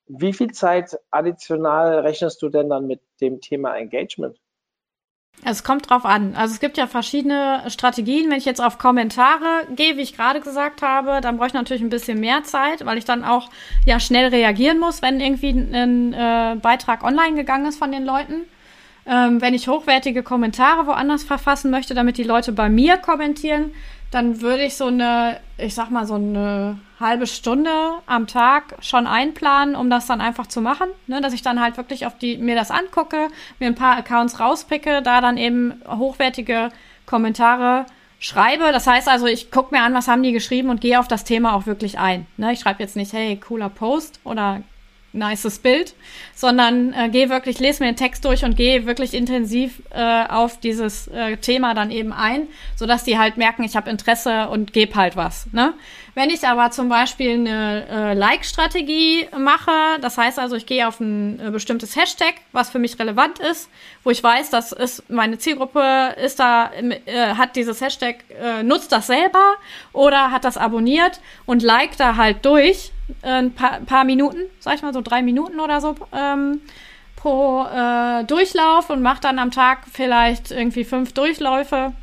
wie 0.08 0.34
viel 0.34 0.52
Zeit 0.52 1.00
additional 1.12 2.00
rechnest 2.00 2.42
du 2.42 2.50
denn 2.50 2.70
dann 2.70 2.88
mit 2.88 3.02
dem 3.20 3.42
Thema 3.42 3.76
Engagement? 3.78 4.40
Es 5.44 5.64
kommt 5.64 5.90
drauf 5.90 6.06
an. 6.06 6.36
Also 6.36 6.54
es 6.54 6.60
gibt 6.60 6.78
ja 6.78 6.86
verschiedene 6.86 7.64
Strategien. 7.68 8.30
Wenn 8.30 8.38
ich 8.38 8.46
jetzt 8.46 8.62
auf 8.62 8.78
Kommentare 8.78 9.66
gehe, 9.76 9.98
wie 9.98 10.02
ich 10.02 10.16
gerade 10.16 10.40
gesagt 10.40 10.84
habe, 10.84 11.20
dann 11.20 11.38
brauche 11.38 11.48
ich 11.48 11.54
natürlich 11.54 11.82
ein 11.82 11.90
bisschen 11.90 12.20
mehr 12.20 12.44
Zeit, 12.44 12.86
weil 12.86 12.98
ich 13.00 13.06
dann 13.06 13.24
auch 13.24 13.50
ja 13.86 14.00
schnell 14.00 14.28
reagieren 14.28 14.80
muss, 14.80 15.02
wenn 15.02 15.20
irgendwie 15.20 15.50
ein 15.50 16.14
äh, 16.14 16.56
Beitrag 16.62 17.04
online 17.04 17.36
gegangen 17.36 17.66
ist 17.66 17.80
von 17.80 17.92
den 17.92 18.06
Leuten. 18.06 18.44
Ähm, 19.08 19.42
wenn 19.42 19.56
ich 19.56 19.68
hochwertige 19.68 20.22
Kommentare 20.22 20.86
woanders 20.86 21.24
verfassen 21.24 21.72
möchte, 21.72 21.96
damit 21.96 22.20
die 22.20 22.24
Leute 22.24 22.52
bei 22.52 22.70
mir 22.70 22.98
kommentieren, 22.98 23.72
dann 24.12 24.42
würde 24.42 24.64
ich 24.64 24.76
so 24.76 24.88
eine, 24.88 25.40
ich 25.58 25.74
sag 25.74 25.90
mal, 25.90 26.06
so 26.06 26.16
eine 26.16 26.78
halbe 27.00 27.26
Stunde 27.26 27.72
am 28.06 28.28
Tag 28.28 28.76
schon 28.82 29.08
einplanen, 29.08 29.76
um 29.76 29.90
das 29.90 30.06
dann 30.06 30.20
einfach 30.20 30.48
zu 30.48 30.62
machen. 30.62 30.90
Ne? 31.08 31.22
Dass 31.22 31.34
ich 31.34 31.42
dann 31.42 31.62
halt 31.62 31.78
wirklich 31.78 32.06
auf 32.06 32.18
die, 32.18 32.38
mir 32.38 32.56
das 32.56 32.72
angucke, 32.72 33.30
mir 33.60 33.68
ein 33.68 33.76
paar 33.76 33.98
Accounts 33.98 34.40
rauspicke, 34.40 35.02
da 35.02 35.22
dann 35.22 35.38
eben 35.38 35.82
hochwertige 35.88 36.70
Kommentare 37.06 37.86
schreibe. 38.20 38.72
Das 38.74 38.86
heißt 38.86 39.08
also, 39.08 39.28
ich 39.28 39.50
gucke 39.50 39.74
mir 39.74 39.82
an, 39.82 39.94
was 39.94 40.10
haben 40.10 40.24
die 40.24 40.34
geschrieben 40.34 40.70
und 40.70 40.82
gehe 40.82 41.00
auf 41.00 41.08
das 41.08 41.24
Thema 41.24 41.56
auch 41.56 41.66
wirklich 41.66 41.98
ein. 41.98 42.28
Ne? 42.36 42.52
Ich 42.52 42.60
schreibe 42.60 42.84
jetzt 42.84 42.98
nicht, 42.98 43.14
hey, 43.14 43.38
cooler 43.38 43.70
Post 43.70 44.20
oder 44.26 44.62
nices 45.14 45.60
Bild, 45.60 45.94
sondern 46.34 46.94
äh, 46.94 47.10
gehe 47.10 47.30
wirklich, 47.30 47.60
lese 47.60 47.84
mir 47.84 47.92
den 47.92 47.98
Text 47.98 48.24
durch 48.26 48.46
und 48.46 48.56
gehe 48.56 48.86
wirklich 48.86 49.14
intensiv 49.14 49.82
äh, 49.92 50.26
auf 50.28 50.60
dieses 50.60 51.08
äh, 51.08 51.38
Thema 51.38 51.74
dann 51.74 51.92
eben 51.92 52.14
ein, 52.14 52.48
sodass 52.76 53.04
die 53.04 53.18
halt 53.18 53.38
merken, 53.38 53.64
ich 53.64 53.76
habe 53.76 53.90
Interesse 53.90 54.50
und 54.50 54.74
gebe 54.74 54.96
halt 54.96 55.16
was. 55.16 55.48
Ne? 55.52 55.74
Wenn 56.14 56.30
ich 56.30 56.46
aber 56.46 56.72
zum 56.72 56.90
Beispiel 56.90 57.32
eine 57.32 57.88
äh, 57.88 58.14
Like-Strategie 58.14 59.28
mache, 59.38 59.72
das 60.02 60.18
heißt 60.18 60.40
also, 60.40 60.58
ich 60.58 60.66
gehe 60.66 60.86
auf 60.86 61.00
ein 61.00 61.40
äh, 61.40 61.52
bestimmtes 61.52 61.96
Hashtag, 61.96 62.36
was 62.52 62.70
für 62.70 62.80
mich 62.80 63.00
relevant 63.00 63.40
ist, 63.40 63.70
wo 64.04 64.10
ich 64.10 64.22
weiß, 64.22 64.50
dass 64.50 64.74
ist 64.74 65.10
meine 65.10 65.38
Zielgruppe 65.38 66.16
ist 66.22 66.40
da, 66.40 66.70
äh, 66.74 67.36
hat 67.36 67.56
dieses 67.56 67.80
Hashtag, 67.80 68.26
äh, 68.30 68.62
nutzt 68.62 68.92
das 68.92 69.08
selber 69.08 69.56
oder 69.94 70.32
hat 70.32 70.44
das 70.44 70.58
abonniert 70.58 71.22
und 71.46 71.64
like 71.64 71.96
da 71.96 72.18
halt 72.18 72.46
durch 72.46 72.92
äh, 73.22 73.30
ein 73.30 73.54
paar, 73.54 73.80
paar 73.80 74.04
Minuten, 74.04 74.42
sag 74.60 74.76
ich 74.76 74.82
mal 74.82 74.94
so 74.94 75.02
drei 75.02 75.22
Minuten 75.22 75.62
oder 75.62 75.80
so 75.80 75.96
ähm, 76.12 76.62
pro 77.16 77.64
äh, 77.64 78.26
Durchlauf 78.26 78.90
und 78.90 79.02
mache 79.02 79.22
dann 79.22 79.40
am 79.40 79.52
Tag 79.52 79.84
vielleicht 79.90 80.52
irgendwie 80.52 80.84
fünf 80.84 81.14
Durchläufe. 81.14 81.94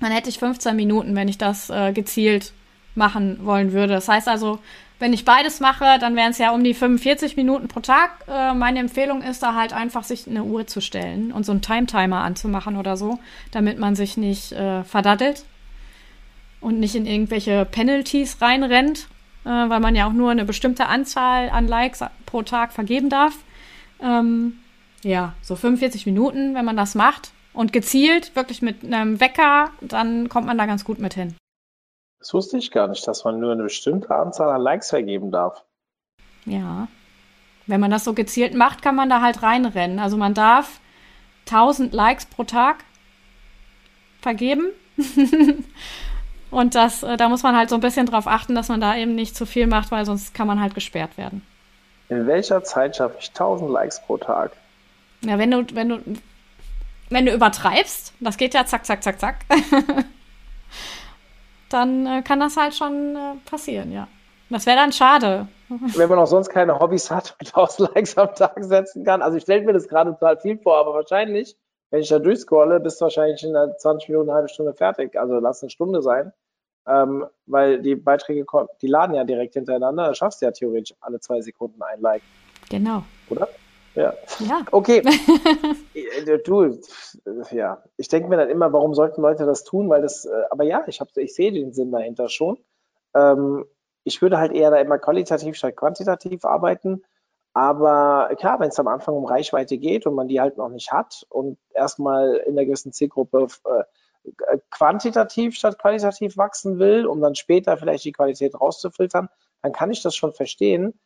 Dann 0.00 0.12
hätte 0.12 0.28
ich 0.28 0.38
15 0.38 0.76
Minuten, 0.76 1.16
wenn 1.16 1.28
ich 1.28 1.38
das 1.38 1.70
äh, 1.70 1.92
gezielt 1.92 2.52
machen 2.98 3.38
wollen 3.44 3.72
würde. 3.72 3.94
Das 3.94 4.08
heißt 4.08 4.28
also, 4.28 4.58
wenn 4.98 5.12
ich 5.12 5.24
beides 5.24 5.60
mache, 5.60 5.98
dann 6.00 6.16
wären 6.16 6.32
es 6.32 6.38
ja 6.38 6.50
um 6.50 6.62
die 6.62 6.74
45 6.74 7.36
Minuten 7.36 7.68
pro 7.68 7.80
Tag. 7.80 8.10
Äh, 8.28 8.52
meine 8.54 8.80
Empfehlung 8.80 9.22
ist 9.22 9.42
da 9.42 9.54
halt 9.54 9.72
einfach, 9.72 10.04
sich 10.04 10.26
eine 10.26 10.44
Uhr 10.44 10.66
zu 10.66 10.80
stellen 10.80 11.32
und 11.32 11.46
so 11.46 11.52
einen 11.52 11.62
Time-Timer 11.62 12.22
anzumachen 12.22 12.76
oder 12.76 12.96
so, 12.96 13.18
damit 13.52 13.78
man 13.78 13.94
sich 13.94 14.16
nicht 14.16 14.52
äh, 14.52 14.82
verdattelt 14.84 15.44
und 16.60 16.80
nicht 16.80 16.96
in 16.96 17.06
irgendwelche 17.06 17.64
Penalties 17.64 18.42
reinrennt, 18.42 19.06
äh, 19.44 19.48
weil 19.48 19.80
man 19.80 19.94
ja 19.94 20.08
auch 20.08 20.12
nur 20.12 20.32
eine 20.32 20.44
bestimmte 20.44 20.86
Anzahl 20.86 21.48
an 21.50 21.68
Likes 21.68 22.04
pro 22.26 22.42
Tag 22.42 22.72
vergeben 22.72 23.08
darf. 23.08 23.34
Ähm, 24.02 24.58
ja, 25.04 25.34
so 25.42 25.54
45 25.54 26.06
Minuten, 26.06 26.54
wenn 26.54 26.64
man 26.64 26.76
das 26.76 26.96
macht 26.96 27.30
und 27.52 27.72
gezielt, 27.72 28.34
wirklich 28.34 28.62
mit 28.62 28.84
einem 28.84 29.20
Wecker, 29.20 29.70
dann 29.80 30.28
kommt 30.28 30.46
man 30.46 30.58
da 30.58 30.66
ganz 30.66 30.84
gut 30.84 30.98
mit 30.98 31.14
hin. 31.14 31.34
Das 32.18 32.34
wusste 32.34 32.58
ich 32.58 32.70
gar 32.70 32.88
nicht, 32.88 33.06
dass 33.06 33.24
man 33.24 33.38
nur 33.38 33.52
eine 33.52 33.62
bestimmte 33.62 34.10
Anzahl 34.10 34.50
an 34.50 34.60
Likes 34.60 34.90
vergeben 34.90 35.30
darf. 35.30 35.64
Ja. 36.44 36.88
Wenn 37.66 37.80
man 37.80 37.90
das 37.90 38.04
so 38.04 38.14
gezielt 38.14 38.54
macht, 38.54 38.82
kann 38.82 38.96
man 38.96 39.08
da 39.08 39.20
halt 39.20 39.42
reinrennen. 39.42 39.98
Also 39.98 40.16
man 40.16 40.34
darf 40.34 40.80
1000 41.46 41.92
Likes 41.92 42.26
pro 42.26 42.44
Tag 42.44 42.84
vergeben. 44.20 44.66
Und 46.50 46.74
das, 46.74 47.02
äh, 47.02 47.16
da 47.16 47.28
muss 47.28 47.42
man 47.42 47.56
halt 47.56 47.68
so 47.68 47.74
ein 47.74 47.82
bisschen 47.82 48.06
drauf 48.06 48.26
achten, 48.26 48.54
dass 48.54 48.68
man 48.68 48.80
da 48.80 48.96
eben 48.96 49.14
nicht 49.14 49.36
zu 49.36 49.44
viel 49.44 49.66
macht, 49.66 49.90
weil 49.90 50.06
sonst 50.06 50.34
kann 50.34 50.46
man 50.46 50.60
halt 50.60 50.74
gesperrt 50.74 51.18
werden. 51.18 51.42
In 52.08 52.26
welcher 52.26 52.64
Zeit 52.64 52.96
schaffe 52.96 53.18
ich 53.20 53.28
1000 53.28 53.70
Likes 53.70 54.00
pro 54.02 54.16
Tag? 54.16 54.52
Ja, 55.20 55.38
wenn 55.38 55.50
du, 55.50 55.64
wenn 55.74 55.88
du, 55.90 56.00
wenn 57.10 57.26
du 57.26 57.34
übertreibst, 57.34 58.14
das 58.20 58.38
geht 58.38 58.54
ja 58.54 58.64
zack, 58.64 58.86
zack, 58.86 59.02
zack, 59.02 59.20
zack. 59.20 59.44
dann 61.68 62.06
äh, 62.06 62.22
kann 62.22 62.40
das 62.40 62.56
halt 62.56 62.74
schon 62.74 63.16
äh, 63.16 63.34
passieren, 63.48 63.92
ja. 63.92 64.08
Das 64.50 64.64
wäre 64.66 64.76
dann 64.76 64.92
schade. 64.92 65.46
Wenn 65.68 66.08
man 66.08 66.18
auch 66.18 66.26
sonst 66.26 66.48
keine 66.48 66.78
Hobbys 66.78 67.10
hat 67.10 67.36
und 67.40 67.48
1000 67.48 67.94
Likes 67.94 68.16
am 68.16 68.34
Tag 68.34 68.64
setzen 68.64 69.04
kann. 69.04 69.22
Also 69.22 69.36
ich 69.36 69.42
stelle 69.42 69.62
mir 69.62 69.74
das 69.74 69.88
gerade 69.88 70.12
total 70.12 70.38
viel 70.38 70.58
vor, 70.58 70.78
aber 70.78 70.94
wahrscheinlich, 70.94 71.56
wenn 71.90 72.00
ich 72.00 72.08
da 72.08 72.18
durchscrolle, 72.18 72.80
bist 72.80 73.00
du 73.00 73.04
wahrscheinlich 73.04 73.42
in 73.44 73.54
20 73.54 74.08
Minuten, 74.08 74.30
eine 74.30 74.36
halbe 74.36 74.48
Stunde 74.48 74.72
fertig. 74.72 75.18
Also 75.18 75.38
lass 75.38 75.62
eine 75.62 75.70
Stunde 75.70 76.02
sein. 76.02 76.32
Ähm, 76.86 77.26
weil 77.44 77.82
die 77.82 77.96
Beiträge, 77.96 78.46
die 78.80 78.86
laden 78.86 79.14
ja 79.14 79.24
direkt 79.24 79.54
hintereinander. 79.54 80.06
Da 80.06 80.14
schaffst 80.14 80.40
du 80.40 80.46
ja 80.46 80.52
theoretisch 80.52 80.96
alle 81.00 81.20
zwei 81.20 81.42
Sekunden 81.42 81.82
ein 81.82 82.00
Like. 82.00 82.22
Genau. 82.70 83.02
Oder? 83.28 83.48
Ja. 83.98 84.14
ja. 84.40 84.64
Okay. 84.70 85.02
Äh, 85.94 86.38
du, 86.38 86.78
ja. 87.50 87.82
Ich 87.96 88.08
denke 88.08 88.28
mir 88.28 88.36
dann 88.36 88.50
immer, 88.50 88.72
warum 88.72 88.94
sollten 88.94 89.20
Leute 89.20 89.46
das 89.46 89.64
tun? 89.64 89.90
Weil 89.90 90.02
das, 90.02 90.24
äh, 90.24 90.42
aber 90.50 90.64
ja, 90.64 90.84
ich, 90.86 91.00
hab, 91.00 91.16
ich 91.16 91.34
sehe 91.34 91.50
den 91.50 91.72
Sinn 91.72 91.90
dahinter 91.90 92.28
schon. 92.28 92.58
Ähm, 93.14 93.64
ich 94.04 94.22
würde 94.22 94.38
halt 94.38 94.52
eher 94.52 94.70
da 94.70 94.76
immer 94.76 94.98
qualitativ 94.98 95.56
statt 95.56 95.76
quantitativ 95.76 96.44
arbeiten. 96.44 97.02
Aber 97.52 98.30
klar, 98.38 98.60
wenn 98.60 98.68
es 98.68 98.78
am 98.78 98.86
Anfang 98.86 99.16
um 99.16 99.24
Reichweite 99.24 99.78
geht 99.78 100.06
und 100.06 100.14
man 100.14 100.28
die 100.28 100.40
halt 100.40 100.56
noch 100.56 100.68
nicht 100.68 100.92
hat 100.92 101.26
und 101.28 101.58
erstmal 101.74 102.36
in 102.46 102.54
der 102.54 102.66
gewissen 102.66 102.92
Zielgruppe 102.92 103.48
äh, 103.64 104.58
quantitativ 104.70 105.56
statt 105.56 105.78
qualitativ 105.78 106.36
wachsen 106.36 106.78
will, 106.78 107.06
um 107.06 107.20
dann 107.20 107.34
später 107.34 107.76
vielleicht 107.76 108.04
die 108.04 108.12
Qualität 108.12 108.60
rauszufiltern, 108.60 109.28
dann 109.62 109.72
kann 109.72 109.90
ich 109.90 110.02
das 110.02 110.14
schon 110.14 110.32
verstehen. 110.32 110.98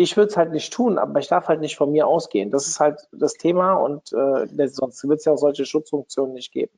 Ich 0.00 0.16
würde 0.16 0.30
es 0.30 0.36
halt 0.36 0.52
nicht 0.52 0.72
tun, 0.72 0.96
aber 0.96 1.18
ich 1.18 1.26
darf 1.26 1.48
halt 1.48 1.60
nicht 1.60 1.76
von 1.76 1.90
mir 1.90 2.06
ausgehen. 2.06 2.52
Das 2.52 2.68
ist 2.68 2.78
halt 2.78 3.00
das 3.10 3.34
Thema 3.34 3.72
und 3.74 4.12
äh, 4.12 4.68
sonst 4.68 5.06
wird 5.08 5.18
es 5.18 5.24
ja 5.24 5.32
auch 5.32 5.38
solche 5.38 5.66
Schutzfunktionen 5.66 6.34
nicht 6.34 6.52
geben. 6.52 6.70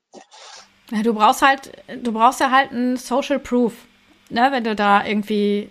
Ja, 0.91 1.03
du 1.03 1.13
brauchst 1.13 1.43
halt, 1.43 1.71
du 2.03 2.13
brauchst 2.13 2.41
ja 2.41 2.51
halt 2.51 2.73
ein 2.73 2.97
Social 2.97 3.39
Proof, 3.39 3.75
ne, 4.31 4.49
wenn 4.53 4.65
du 4.65 4.75
da 4.75 5.05
irgendwie 5.05 5.71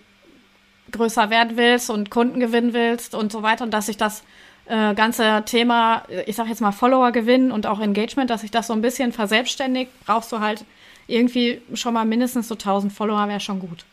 größer 0.91 1.31
werden 1.31 1.57
willst 1.57 1.89
und 1.89 2.11
Kunden 2.11 2.39
gewinnen 2.39 2.73
willst 2.73 3.15
und 3.15 3.31
so 3.31 3.41
weiter 3.41 3.63
und 3.63 3.73
dass 3.73 3.87
sich 3.87 3.97
das 3.97 4.23
äh, 4.65 4.93
ganze 4.93 5.41
Thema, 5.45 6.03
ich 6.27 6.35
sag 6.35 6.47
jetzt 6.49 6.61
mal 6.61 6.71
Follower 6.71 7.11
gewinnen 7.11 7.51
und 7.51 7.65
auch 7.65 7.79
Engagement, 7.79 8.29
dass 8.29 8.41
sich 8.41 8.51
das 8.51 8.67
so 8.67 8.73
ein 8.73 8.81
bisschen 8.81 9.11
verselbstständigt, 9.11 9.91
brauchst 10.05 10.31
du 10.31 10.39
halt 10.39 10.65
irgendwie 11.07 11.63
schon 11.73 11.95
mal 11.95 12.05
mindestens 12.05 12.47
so 12.47 12.53
1000 12.53 12.93
Follower 12.93 13.27
wäre 13.27 13.39
schon 13.39 13.59
gut. 13.59 13.85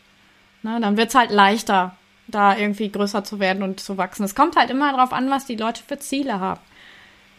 Ne, 0.61 0.79
dann 0.79 0.95
wird's 0.95 1.15
halt 1.15 1.31
leichter, 1.31 1.95
da 2.27 2.57
irgendwie 2.57 2.91
größer 2.91 3.23
zu 3.23 3.39
werden 3.39 3.63
und 3.63 3.79
zu 3.79 3.97
wachsen. 3.97 4.23
Es 4.23 4.35
kommt 4.35 4.55
halt 4.55 4.69
immer 4.69 4.91
darauf 4.91 5.13
an, 5.13 5.29
was 5.29 5.45
die 5.45 5.55
Leute 5.55 5.83
für 5.83 5.97
Ziele 5.97 6.39
haben. 6.39 6.61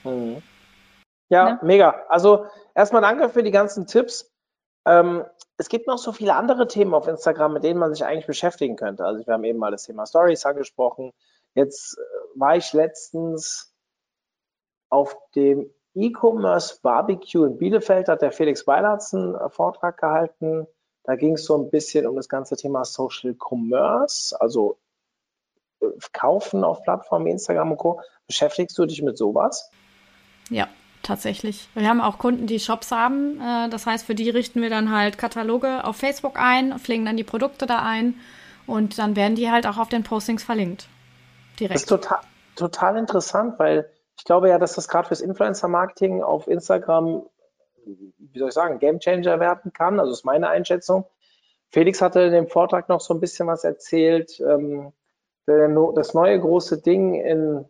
Mhm. 0.04 0.42
Ja, 1.30 1.48
ja, 1.48 1.58
mega. 1.62 2.02
Also 2.08 2.46
erstmal 2.74 3.02
danke 3.02 3.28
für 3.28 3.42
die 3.42 3.50
ganzen 3.50 3.86
Tipps. 3.86 4.32
Ähm, 4.86 5.24
es 5.58 5.68
gibt 5.68 5.86
noch 5.86 5.98
so 5.98 6.12
viele 6.12 6.34
andere 6.34 6.66
Themen 6.66 6.94
auf 6.94 7.08
Instagram, 7.08 7.52
mit 7.52 7.64
denen 7.64 7.80
man 7.80 7.92
sich 7.92 8.04
eigentlich 8.04 8.26
beschäftigen 8.26 8.76
könnte. 8.76 9.04
Also 9.04 9.26
wir 9.26 9.34
haben 9.34 9.44
eben 9.44 9.58
mal 9.58 9.70
das 9.70 9.84
Thema 9.84 10.06
Stories 10.06 10.46
angesprochen. 10.46 11.12
Jetzt 11.54 11.98
äh, 11.98 12.40
war 12.40 12.56
ich 12.56 12.72
letztens 12.72 13.74
auf 14.88 15.16
dem 15.34 15.70
E-Commerce 15.94 16.78
Barbecue 16.80 17.44
in 17.44 17.58
Bielefeld, 17.58 18.08
hat 18.08 18.22
der 18.22 18.32
Felix 18.32 18.66
Weilatz 18.66 19.12
einen 19.12 19.34
äh, 19.34 19.50
Vortrag 19.50 19.98
gehalten. 19.98 20.66
Da 21.08 21.16
ging 21.16 21.36
es 21.36 21.46
so 21.46 21.56
ein 21.56 21.70
bisschen 21.70 22.06
um 22.06 22.16
das 22.16 22.28
ganze 22.28 22.54
Thema 22.54 22.84
Social 22.84 23.34
Commerce, 23.34 24.38
also 24.38 24.76
äh, 25.80 25.86
Kaufen 26.12 26.64
auf 26.64 26.82
Plattformen 26.82 27.24
wie 27.24 27.30
Instagram 27.30 27.70
und 27.70 27.78
Co. 27.78 28.02
Beschäftigst 28.26 28.76
du 28.76 28.84
dich 28.84 29.00
mit 29.00 29.16
sowas? 29.16 29.70
Ja, 30.50 30.68
tatsächlich. 31.02 31.70
Wir 31.72 31.88
haben 31.88 32.02
auch 32.02 32.18
Kunden, 32.18 32.46
die 32.46 32.60
Shops 32.60 32.92
haben. 32.92 33.40
Äh, 33.40 33.70
das 33.70 33.86
heißt, 33.86 34.04
für 34.04 34.14
die 34.14 34.28
richten 34.28 34.60
wir 34.60 34.68
dann 34.68 34.94
halt 34.94 35.16
Kataloge 35.16 35.82
auf 35.84 35.96
Facebook 35.96 36.38
ein, 36.38 36.78
pflegen 36.78 37.06
dann 37.06 37.16
die 37.16 37.24
Produkte 37.24 37.64
da 37.64 37.78
ein 37.82 38.20
und 38.66 38.98
dann 38.98 39.16
werden 39.16 39.34
die 39.34 39.50
halt 39.50 39.66
auch 39.66 39.78
auf 39.78 39.88
den 39.88 40.02
Postings 40.02 40.44
verlinkt. 40.44 40.90
Direkt. 41.58 41.76
Das 41.76 41.82
ist 41.84 41.88
total, 41.88 42.20
total 42.54 42.98
interessant, 42.98 43.58
weil 43.58 43.90
ich 44.18 44.24
glaube 44.24 44.50
ja, 44.50 44.58
dass 44.58 44.74
das 44.74 44.88
gerade 44.88 45.08
fürs 45.08 45.22
Influencer-Marketing 45.22 46.22
auf 46.22 46.48
Instagram 46.48 47.22
wie 47.84 48.38
soll 48.38 48.48
ich 48.48 48.54
sagen, 48.54 48.78
Gamechanger 48.78 49.40
werden 49.40 49.72
kann. 49.72 50.00
Also 50.00 50.12
ist 50.12 50.24
meine 50.24 50.48
Einschätzung. 50.48 51.04
Felix 51.70 52.00
hatte 52.00 52.20
in 52.22 52.32
dem 52.32 52.48
Vortrag 52.48 52.88
noch 52.88 53.00
so 53.00 53.14
ein 53.14 53.20
bisschen 53.20 53.46
was 53.46 53.64
erzählt. 53.64 54.40
Ähm, 54.40 54.92
das 55.46 56.14
neue 56.14 56.38
große 56.38 56.82
Ding 56.82 57.14
in 57.14 57.64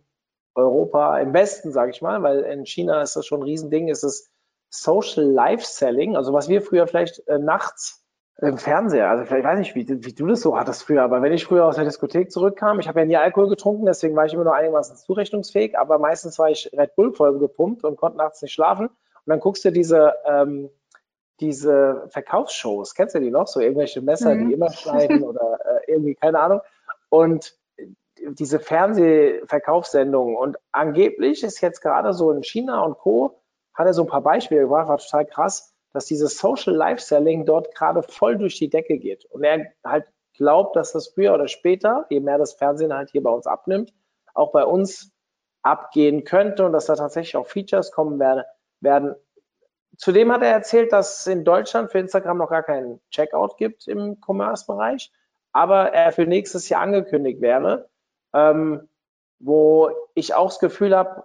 Europa, 0.54 1.18
im 1.18 1.32
Westen, 1.32 1.72
sage 1.72 1.92
ich 1.92 2.02
mal, 2.02 2.22
weil 2.22 2.40
in 2.40 2.66
China 2.66 3.00
ist 3.02 3.14
das 3.14 3.26
schon 3.26 3.40
ein 3.40 3.44
Riesending, 3.44 3.88
ist 3.88 4.02
es 4.02 4.30
Social 4.70 5.24
Life 5.24 5.64
Selling, 5.64 6.16
also 6.16 6.32
was 6.32 6.48
wir 6.48 6.60
früher 6.60 6.86
vielleicht 6.86 7.26
äh, 7.28 7.38
nachts 7.38 8.04
im 8.40 8.58
Fernseher, 8.58 9.10
also 9.10 9.24
ich 9.24 9.30
weiß 9.30 9.58
nicht, 9.58 9.74
wie, 9.74 9.88
wie, 9.88 10.12
du 10.12 10.26
das 10.26 10.42
so 10.42 10.56
hattest 10.56 10.84
früher, 10.84 11.02
aber 11.02 11.22
wenn 11.22 11.32
ich 11.32 11.44
früher 11.44 11.64
aus 11.64 11.74
der 11.74 11.84
Diskothek 11.84 12.30
zurückkam, 12.30 12.78
ich 12.78 12.86
habe 12.86 13.00
ja 13.00 13.06
nie 13.06 13.16
Alkohol 13.16 13.48
getrunken, 13.48 13.86
deswegen 13.86 14.14
war 14.14 14.26
ich 14.26 14.34
immer 14.34 14.44
nur 14.44 14.54
einigermaßen 14.54 14.96
zurechnungsfähig, 14.96 15.76
aber 15.76 15.98
meistens 15.98 16.38
war 16.38 16.48
ich 16.48 16.70
Red 16.72 16.94
Bull 16.94 17.12
voll 17.12 17.36
gepumpt 17.38 17.82
und 17.82 17.96
konnte 17.96 18.18
nachts 18.18 18.40
nicht 18.42 18.52
schlafen. 18.52 18.90
Und 19.28 19.32
dann 19.32 19.40
guckst 19.40 19.62
du 19.66 19.70
diese, 19.70 20.14
ähm, 20.24 20.70
diese 21.38 22.06
Verkaufsshows, 22.08 22.94
kennst 22.94 23.14
du 23.14 23.20
die 23.20 23.30
noch? 23.30 23.46
So 23.46 23.60
irgendwelche 23.60 24.00
Messer, 24.00 24.34
mhm. 24.34 24.48
die 24.48 24.54
immer 24.54 24.72
schneiden 24.72 25.22
oder 25.22 25.58
äh, 25.66 25.92
irgendwie, 25.92 26.14
keine 26.14 26.40
Ahnung. 26.40 26.62
Und 27.10 27.54
diese 28.26 28.58
Fernsehverkaufssendungen 28.58 30.34
und 30.34 30.56
angeblich 30.72 31.44
ist 31.44 31.60
jetzt 31.60 31.82
gerade 31.82 32.14
so 32.14 32.30
in 32.30 32.42
China 32.42 32.82
und 32.82 32.96
Co. 32.96 33.42
hat 33.74 33.86
er 33.86 33.92
so 33.92 34.04
ein 34.04 34.08
paar 34.08 34.22
Beispiele 34.22 34.62
gebracht, 34.62 34.88
war 34.88 34.96
total 34.96 35.26
krass, 35.26 35.74
dass 35.92 36.06
dieses 36.06 36.38
Social 36.38 36.74
Life 36.74 37.02
Selling 37.02 37.44
dort 37.44 37.74
gerade 37.74 38.02
voll 38.02 38.38
durch 38.38 38.56
die 38.56 38.70
Decke 38.70 38.96
geht. 38.96 39.26
Und 39.26 39.44
er 39.44 39.66
halt 39.84 40.06
glaubt, 40.38 40.74
dass 40.74 40.92
das 40.92 41.08
früher 41.08 41.34
oder 41.34 41.48
später, 41.48 42.06
je 42.08 42.20
mehr 42.20 42.38
das 42.38 42.54
Fernsehen 42.54 42.94
halt 42.94 43.10
hier 43.10 43.22
bei 43.22 43.30
uns 43.30 43.46
abnimmt, 43.46 43.92
auch 44.32 44.52
bei 44.52 44.64
uns 44.64 45.12
abgehen 45.62 46.24
könnte 46.24 46.64
und 46.64 46.72
dass 46.72 46.86
da 46.86 46.96
tatsächlich 46.96 47.36
auch 47.36 47.46
Features 47.46 47.92
kommen 47.92 48.18
werden. 48.18 48.44
Werden. 48.80 49.14
Zudem 49.96 50.30
hat 50.30 50.42
er 50.42 50.50
erzählt, 50.50 50.92
dass 50.92 51.20
es 51.20 51.26
in 51.26 51.44
Deutschland 51.44 51.90
für 51.90 51.98
Instagram 51.98 52.38
noch 52.38 52.50
gar 52.50 52.62
keinen 52.62 53.00
Checkout 53.10 53.56
gibt 53.56 53.88
im 53.88 54.18
Commerce-Bereich, 54.20 55.12
aber 55.52 55.92
er 55.92 56.12
für 56.12 56.26
nächstes 56.26 56.68
Jahr 56.68 56.82
angekündigt 56.82 57.40
wäre, 57.40 57.88
ähm, 58.32 58.88
wo 59.40 59.90
ich 60.14 60.34
auch 60.34 60.50
das 60.50 60.60
Gefühl 60.60 60.96
habe, 60.96 61.24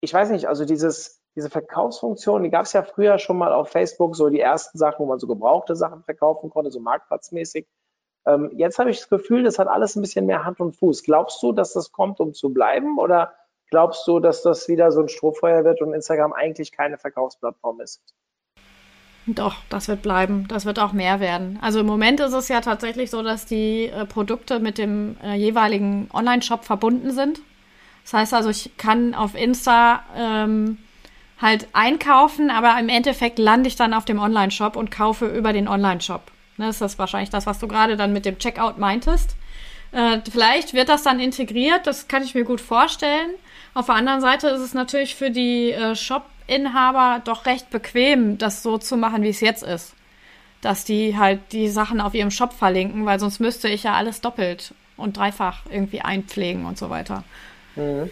ich 0.00 0.12
weiß 0.12 0.30
nicht, 0.30 0.46
also 0.46 0.64
dieses, 0.64 1.22
diese 1.34 1.50
Verkaufsfunktion, 1.50 2.42
die 2.42 2.50
gab 2.50 2.66
es 2.66 2.72
ja 2.72 2.82
früher 2.82 3.18
schon 3.18 3.38
mal 3.38 3.52
auf 3.52 3.70
Facebook, 3.70 4.14
so 4.14 4.28
die 4.28 4.40
ersten 4.40 4.76
Sachen, 4.76 4.98
wo 5.00 5.06
man 5.06 5.18
so 5.18 5.26
gebrauchte 5.26 5.74
Sachen 5.74 6.02
verkaufen 6.02 6.50
konnte, 6.50 6.70
so 6.70 6.80
marktplatzmäßig. 6.80 7.66
Ähm, 8.26 8.50
jetzt 8.54 8.78
habe 8.78 8.90
ich 8.90 8.98
das 8.98 9.08
Gefühl, 9.08 9.42
das 9.42 9.58
hat 9.58 9.68
alles 9.68 9.96
ein 9.96 10.02
bisschen 10.02 10.26
mehr 10.26 10.44
Hand 10.44 10.60
und 10.60 10.76
Fuß. 10.76 11.02
Glaubst 11.02 11.42
du, 11.42 11.52
dass 11.52 11.72
das 11.72 11.92
kommt, 11.92 12.20
um 12.20 12.34
zu 12.34 12.52
bleiben? 12.52 12.98
Oder 12.98 13.32
glaubst 13.70 14.06
du, 14.06 14.20
dass 14.20 14.42
das 14.42 14.68
wieder 14.68 14.92
so 14.92 15.00
ein 15.00 15.08
Strohfeuer 15.08 15.64
wird 15.64 15.80
und 15.82 15.92
Instagram 15.92 16.32
eigentlich 16.32 16.72
keine 16.72 16.98
Verkaufsplattform 16.98 17.80
ist? 17.80 18.02
Doch, 19.26 19.56
das 19.68 19.88
wird 19.88 20.00
bleiben. 20.00 20.46
Das 20.48 20.64
wird 20.64 20.78
auch 20.78 20.92
mehr 20.92 21.20
werden. 21.20 21.58
Also 21.60 21.80
im 21.80 21.86
Moment 21.86 22.18
ist 22.20 22.32
es 22.32 22.48
ja 22.48 22.62
tatsächlich 22.62 23.10
so, 23.10 23.22
dass 23.22 23.44
die 23.44 23.86
äh, 23.86 24.06
Produkte 24.06 24.58
mit 24.58 24.78
dem 24.78 25.16
äh, 25.22 25.34
jeweiligen 25.34 26.08
Online-Shop 26.14 26.64
verbunden 26.64 27.10
sind. 27.10 27.40
Das 28.04 28.14
heißt 28.14 28.34
also, 28.34 28.48
ich 28.48 28.76
kann 28.78 29.14
auf 29.14 29.34
Insta 29.34 30.02
ähm, 30.16 30.78
halt 31.38 31.68
einkaufen, 31.74 32.50
aber 32.50 32.78
im 32.80 32.88
Endeffekt 32.88 33.38
lande 33.38 33.68
ich 33.68 33.76
dann 33.76 33.92
auf 33.92 34.06
dem 34.06 34.18
Online-Shop 34.18 34.76
und 34.76 34.90
kaufe 34.90 35.26
über 35.26 35.52
den 35.52 35.68
Online-Shop. 35.68 36.22
Ne, 36.56 36.66
das 36.66 36.80
ist 36.80 36.98
wahrscheinlich 36.98 37.30
das, 37.30 37.46
was 37.46 37.58
du 37.58 37.68
gerade 37.68 37.98
dann 37.98 38.14
mit 38.14 38.24
dem 38.24 38.38
Checkout 38.38 38.78
meintest. 38.78 39.36
Äh, 39.92 40.20
vielleicht 40.30 40.72
wird 40.72 40.88
das 40.88 41.02
dann 41.02 41.20
integriert, 41.20 41.86
das 41.86 42.08
kann 42.08 42.22
ich 42.22 42.34
mir 42.34 42.44
gut 42.44 42.62
vorstellen. 42.62 43.30
Auf 43.74 43.86
der 43.86 43.94
anderen 43.94 44.20
Seite 44.20 44.48
ist 44.48 44.60
es 44.60 44.74
natürlich 44.74 45.14
für 45.14 45.30
die 45.30 45.72
äh, 45.72 45.94
Shop- 45.94 46.26
Inhaber 46.48 47.20
doch 47.24 47.44
recht 47.44 47.68
bequem, 47.68 48.38
das 48.38 48.62
so 48.62 48.78
zu 48.78 48.96
machen, 48.96 49.22
wie 49.22 49.28
es 49.28 49.40
jetzt 49.40 49.62
ist. 49.62 49.92
Dass 50.62 50.84
die 50.84 51.16
halt 51.16 51.40
die 51.52 51.68
Sachen 51.68 52.00
auf 52.00 52.14
ihrem 52.14 52.30
Shop 52.30 52.54
verlinken, 52.54 53.04
weil 53.04 53.20
sonst 53.20 53.38
müsste 53.38 53.68
ich 53.68 53.82
ja 53.82 53.92
alles 53.92 54.22
doppelt 54.22 54.72
und 54.96 55.18
dreifach 55.18 55.58
irgendwie 55.70 56.00
einpflegen 56.00 56.64
und 56.64 56.78
so 56.78 56.88
weiter. 56.88 57.22
Mhm. 57.76 58.10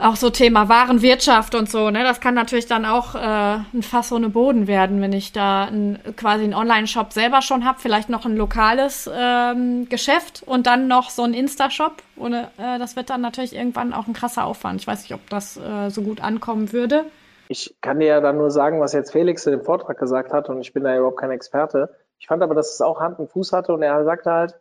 Auch 0.00 0.16
so 0.16 0.30
Thema 0.30 0.68
Warenwirtschaft 0.68 1.54
und 1.54 1.70
so, 1.70 1.90
ne? 1.90 2.02
Das 2.02 2.20
kann 2.20 2.34
natürlich 2.34 2.66
dann 2.66 2.86
auch 2.86 3.14
äh, 3.14 3.18
ein 3.18 3.82
Fass 3.82 4.10
ohne 4.12 4.30
Boden 4.30 4.66
werden, 4.66 5.02
wenn 5.02 5.12
ich 5.12 5.32
da 5.32 5.64
ein, 5.64 5.98
quasi 6.16 6.44
einen 6.44 6.54
Online-Shop 6.54 7.12
selber 7.12 7.42
schon 7.42 7.66
habe, 7.66 7.78
vielleicht 7.80 8.08
noch 8.08 8.24
ein 8.24 8.36
lokales 8.36 9.10
ähm, 9.12 9.88
Geschäft 9.88 10.42
und 10.46 10.66
dann 10.66 10.88
noch 10.88 11.10
so 11.10 11.22
ein 11.22 11.34
Insta-Shop. 11.34 12.02
Äh, 12.18 12.78
das 12.78 12.96
wird 12.96 13.10
dann 13.10 13.20
natürlich 13.20 13.54
irgendwann 13.54 13.92
auch 13.92 14.06
ein 14.06 14.14
krasser 14.14 14.44
Aufwand. 14.46 14.80
Ich 14.80 14.86
weiß 14.86 15.02
nicht, 15.02 15.14
ob 15.14 15.28
das 15.28 15.58
äh, 15.58 15.90
so 15.90 16.02
gut 16.02 16.20
ankommen 16.20 16.72
würde 16.72 17.04
ich 17.50 17.76
kann 17.80 17.98
dir 17.98 18.06
ja 18.06 18.20
dann 18.20 18.38
nur 18.38 18.52
sagen, 18.52 18.80
was 18.80 18.92
jetzt 18.92 19.10
Felix 19.10 19.44
in 19.44 19.50
dem 19.50 19.64
Vortrag 19.64 19.98
gesagt 19.98 20.32
hat 20.32 20.48
und 20.48 20.60
ich 20.60 20.72
bin 20.72 20.84
da 20.84 20.96
überhaupt 20.96 21.18
kein 21.18 21.32
Experte. 21.32 21.90
Ich 22.20 22.28
fand 22.28 22.44
aber, 22.44 22.54
dass 22.54 22.74
es 22.74 22.80
auch 22.80 23.00
Hand 23.00 23.18
und 23.18 23.28
Fuß 23.28 23.52
hatte 23.52 23.74
und 23.74 23.82
er 23.82 24.04
sagte 24.04 24.30
halt, 24.30 24.60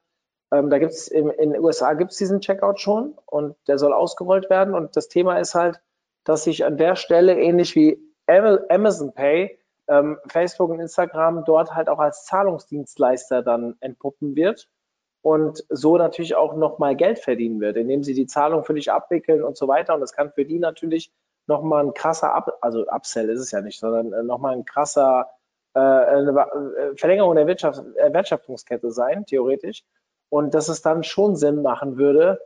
ähm, 0.51 0.69
da 0.69 0.79
gibt 0.79 0.91
es 0.91 1.07
in 1.07 1.29
den 1.37 1.59
USA 1.59 1.93
gibt 1.93 2.11
es 2.11 2.17
diesen 2.17 2.41
Checkout 2.41 2.79
schon 2.79 3.17
und 3.25 3.55
der 3.67 3.77
soll 3.77 3.93
ausgerollt 3.93 4.49
werden 4.49 4.73
und 4.73 4.95
das 4.95 5.07
Thema 5.07 5.39
ist 5.39 5.55
halt, 5.55 5.81
dass 6.23 6.43
sich 6.43 6.65
an 6.65 6.77
der 6.77 6.95
Stelle 6.95 7.39
ähnlich 7.39 7.75
wie 7.75 7.99
Amazon 8.27 9.13
Pay 9.13 9.59
ähm, 9.87 10.17
Facebook 10.27 10.69
und 10.69 10.79
Instagram 10.79 11.43
dort 11.45 11.73
halt 11.73 11.89
auch 11.89 11.99
als 11.99 12.25
Zahlungsdienstleister 12.25 13.41
dann 13.41 13.75
entpuppen 13.79 14.35
wird 14.35 14.69
und 15.21 15.65
so 15.69 15.97
natürlich 15.97 16.35
auch 16.35 16.55
nochmal 16.55 16.95
Geld 16.95 17.19
verdienen 17.19 17.59
wird, 17.59 17.75
indem 17.77 18.03
sie 18.03 18.13
die 18.13 18.27
Zahlung 18.27 18.63
für 18.63 18.73
dich 18.73 18.91
abwickeln 18.91 19.43
und 19.43 19.57
so 19.57 19.67
weiter. 19.67 19.93
Und 19.95 20.01
das 20.01 20.13
kann 20.13 20.31
für 20.31 20.45
die 20.45 20.59
natürlich 20.59 21.11
nochmal 21.47 21.85
ein 21.85 21.93
krasser, 21.93 22.33
Up, 22.33 22.57
also 22.61 22.85
Upsell 22.87 23.29
ist 23.29 23.41
es 23.41 23.51
ja 23.51 23.61
nicht, 23.61 23.79
sondern 23.79 24.13
äh, 24.13 24.23
nochmal 24.23 24.53
ein 24.53 24.65
krasser 24.65 25.29
äh, 25.75 25.79
äh, 25.79 26.95
Verlängerung 26.95 27.35
der 27.35 27.47
Wirtschaft, 27.47 27.81
äh, 27.95 28.13
Wertschöpfungskette 28.13 28.91
sein, 28.91 29.25
theoretisch. 29.25 29.83
Und 30.29 30.53
dass 30.53 30.69
es 30.69 30.81
dann 30.81 31.03
schon 31.03 31.35
Sinn 31.35 31.61
machen 31.61 31.97
würde, 31.97 32.39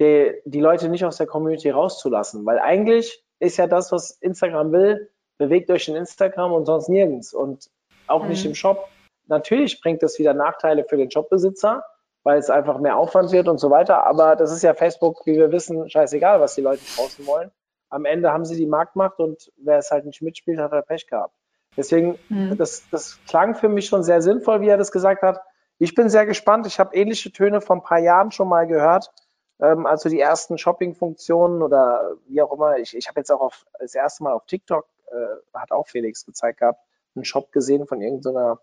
die, 0.00 0.34
die 0.44 0.60
Leute 0.60 0.88
nicht 0.88 1.04
aus 1.04 1.16
der 1.16 1.26
Community 1.26 1.70
rauszulassen. 1.70 2.44
Weil 2.46 2.58
eigentlich 2.58 3.22
ist 3.38 3.56
ja 3.56 3.66
das, 3.66 3.92
was 3.92 4.12
Instagram 4.12 4.72
will, 4.72 5.10
bewegt 5.36 5.70
euch 5.70 5.88
in 5.88 5.96
Instagram 5.96 6.52
und 6.52 6.66
sonst 6.66 6.88
nirgends. 6.88 7.34
Und 7.34 7.70
auch 8.06 8.22
mhm. 8.22 8.30
nicht 8.30 8.44
im 8.46 8.54
Shop. 8.54 8.88
Natürlich 9.26 9.80
bringt 9.80 10.02
das 10.02 10.18
wieder 10.18 10.34
Nachteile 10.34 10.84
für 10.84 10.96
den 10.96 11.10
Shopbesitzer, 11.10 11.84
weil 12.22 12.38
es 12.38 12.48
einfach 12.48 12.78
mehr 12.78 12.96
Aufwand 12.96 13.30
wird 13.32 13.48
und 13.48 13.58
so 13.58 13.70
weiter. 13.70 14.06
Aber 14.06 14.36
das 14.36 14.52
ist 14.52 14.62
ja 14.62 14.72
Facebook, 14.74 15.26
wie 15.26 15.36
wir 15.36 15.52
wissen, 15.52 15.88
scheißegal, 15.90 16.40
was 16.40 16.54
die 16.54 16.62
Leute 16.62 16.82
draußen 16.96 17.26
wollen 17.26 17.50
am 17.90 18.04
Ende 18.04 18.32
haben 18.32 18.44
sie 18.44 18.56
die 18.56 18.66
Marktmacht 18.66 19.18
und 19.18 19.50
wer 19.56 19.78
es 19.78 19.90
halt 19.90 20.04
nicht 20.04 20.22
mitspielt, 20.22 20.58
hat 20.58 20.72
er 20.72 20.82
Pech 20.82 21.06
gehabt. 21.06 21.34
Deswegen, 21.76 22.18
mhm. 22.28 22.56
das, 22.56 22.88
das 22.90 23.18
klang 23.28 23.54
für 23.54 23.68
mich 23.68 23.86
schon 23.86 24.02
sehr 24.02 24.20
sinnvoll, 24.20 24.60
wie 24.60 24.68
er 24.68 24.78
das 24.78 24.92
gesagt 24.92 25.22
hat. 25.22 25.40
Ich 25.78 25.94
bin 25.94 26.08
sehr 26.08 26.26
gespannt. 26.26 26.66
Ich 26.66 26.80
habe 26.80 26.94
ähnliche 26.94 27.32
Töne 27.32 27.60
vor 27.60 27.76
ein 27.76 27.82
paar 27.82 28.00
Jahren 28.00 28.32
schon 28.32 28.48
mal 28.48 28.66
gehört. 28.66 29.12
Ähm, 29.60 29.86
also 29.86 30.08
die 30.08 30.20
ersten 30.20 30.58
Shopping-Funktionen 30.58 31.62
oder 31.62 32.16
wie 32.26 32.42
auch 32.42 32.52
immer. 32.52 32.78
Ich, 32.78 32.96
ich 32.96 33.08
habe 33.08 33.20
jetzt 33.20 33.30
auch 33.30 33.40
auf, 33.40 33.66
das 33.78 33.94
erste 33.94 34.24
Mal 34.24 34.32
auf 34.32 34.46
TikTok, 34.46 34.86
äh, 35.10 35.56
hat 35.58 35.72
auch 35.72 35.86
Felix 35.86 36.24
gezeigt 36.26 36.60
gehabt, 36.60 36.84
einen 37.14 37.24
Shop 37.24 37.52
gesehen 37.52 37.86
von 37.86 38.00
irgendeiner 38.00 38.60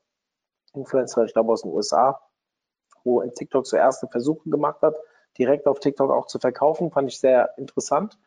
Influencer, 0.73 1.23
ich 1.23 1.33
glaube 1.33 1.53
aus 1.53 1.61
den 1.61 1.71
USA, 1.71 2.21
wo 3.03 3.21
in 3.21 3.33
TikTok 3.33 3.65
so 3.65 3.77
erste 3.77 4.07
Versuche 4.07 4.49
gemacht 4.49 4.81
hat, 4.81 4.95
direkt 5.37 5.67
auf 5.67 5.79
TikTok 5.79 6.11
auch 6.11 6.27
zu 6.27 6.39
verkaufen. 6.39 6.91
Fand 6.91 7.09
ich 7.09 7.19
sehr 7.19 7.57
interessant. 7.57 8.17